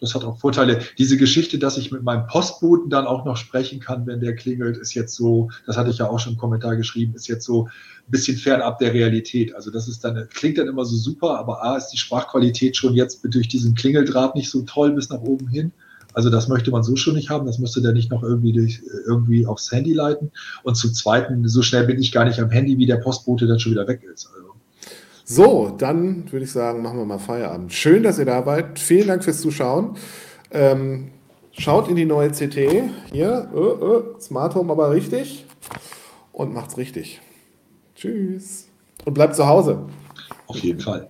Das 0.00 0.14
hat 0.14 0.24
auch 0.24 0.38
Vorteile. 0.38 0.80
Diese 0.96 1.18
Geschichte, 1.18 1.58
dass 1.58 1.76
ich 1.76 1.92
mit 1.92 2.02
meinem 2.02 2.26
Postboten 2.26 2.88
dann 2.88 3.06
auch 3.06 3.24
noch 3.24 3.36
sprechen 3.36 3.80
kann, 3.80 4.06
wenn 4.06 4.20
der 4.20 4.34
klingelt, 4.34 4.78
ist 4.78 4.94
jetzt 4.94 5.14
so, 5.14 5.50
das 5.66 5.76
hatte 5.76 5.90
ich 5.90 5.98
ja 5.98 6.08
auch 6.08 6.18
schon 6.18 6.32
im 6.32 6.38
Kommentar 6.38 6.76
geschrieben, 6.76 7.14
ist 7.14 7.28
jetzt 7.28 7.44
so 7.44 7.66
ein 7.66 8.10
bisschen 8.10 8.38
fernab 8.38 8.78
der 8.78 8.94
Realität. 8.94 9.54
Also 9.54 9.70
das 9.70 9.88
ist 9.88 10.02
dann, 10.02 10.26
klingt 10.32 10.56
dann 10.56 10.68
immer 10.68 10.86
so 10.86 10.96
super, 10.96 11.38
aber 11.38 11.62
A 11.62 11.76
ist 11.76 11.88
die 11.88 11.98
Sprachqualität 11.98 12.76
schon 12.76 12.94
jetzt 12.94 13.20
durch 13.24 13.48
diesen 13.48 13.74
Klingeldraht 13.74 14.34
nicht 14.34 14.50
so 14.50 14.62
toll 14.62 14.92
bis 14.92 15.10
nach 15.10 15.20
oben 15.20 15.48
hin. 15.48 15.72
Also 16.14 16.30
das 16.30 16.48
möchte 16.48 16.70
man 16.70 16.82
so 16.82 16.96
schon 16.96 17.14
nicht 17.14 17.30
haben. 17.30 17.46
Das 17.46 17.58
müsste 17.58 17.82
der 17.82 17.92
nicht 17.92 18.10
noch 18.10 18.22
irgendwie 18.22 18.52
durch, 18.52 18.82
irgendwie 19.06 19.46
aufs 19.46 19.70
Handy 19.70 19.92
leiten. 19.92 20.32
Und 20.62 20.76
zum 20.76 20.92
Zweiten, 20.92 21.46
so 21.46 21.62
schnell 21.62 21.86
bin 21.86 22.00
ich 22.00 22.10
gar 22.10 22.24
nicht 22.24 22.40
am 22.40 22.50
Handy, 22.50 22.78
wie 22.78 22.86
der 22.86 22.96
Postbote 22.96 23.46
dann 23.46 23.60
schon 23.60 23.72
wieder 23.72 23.86
weg 23.86 24.02
ist. 24.02 24.30
Also. 24.34 24.49
So, 25.32 25.72
dann 25.78 26.24
würde 26.32 26.44
ich 26.44 26.50
sagen, 26.50 26.82
machen 26.82 26.98
wir 26.98 27.04
mal 27.04 27.20
Feierabend. 27.20 27.72
Schön, 27.72 28.02
dass 28.02 28.18
ihr 28.18 28.24
da 28.24 28.46
wart. 28.46 28.80
Vielen 28.80 29.06
Dank 29.06 29.22
fürs 29.22 29.40
Zuschauen. 29.40 29.96
Ähm, 30.50 31.12
schaut 31.52 31.86
in 31.86 31.94
die 31.94 32.04
neue 32.04 32.30
CT. 32.30 32.90
Hier, 33.12 33.48
äh, 33.54 33.58
äh, 33.58 34.20
Smart 34.20 34.56
Home 34.56 34.72
aber 34.72 34.90
richtig. 34.90 35.46
Und 36.32 36.52
macht's 36.52 36.76
richtig. 36.78 37.20
Tschüss. 37.94 38.66
Und 39.04 39.14
bleibt 39.14 39.36
zu 39.36 39.46
Hause. 39.46 39.86
Auf 40.48 40.58
jeden 40.58 40.80
Fall. 40.80 41.08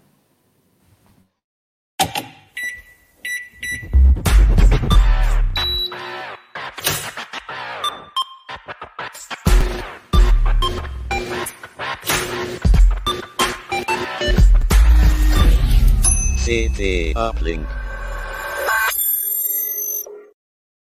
CT 16.50 17.14
Uplink. 17.14 17.79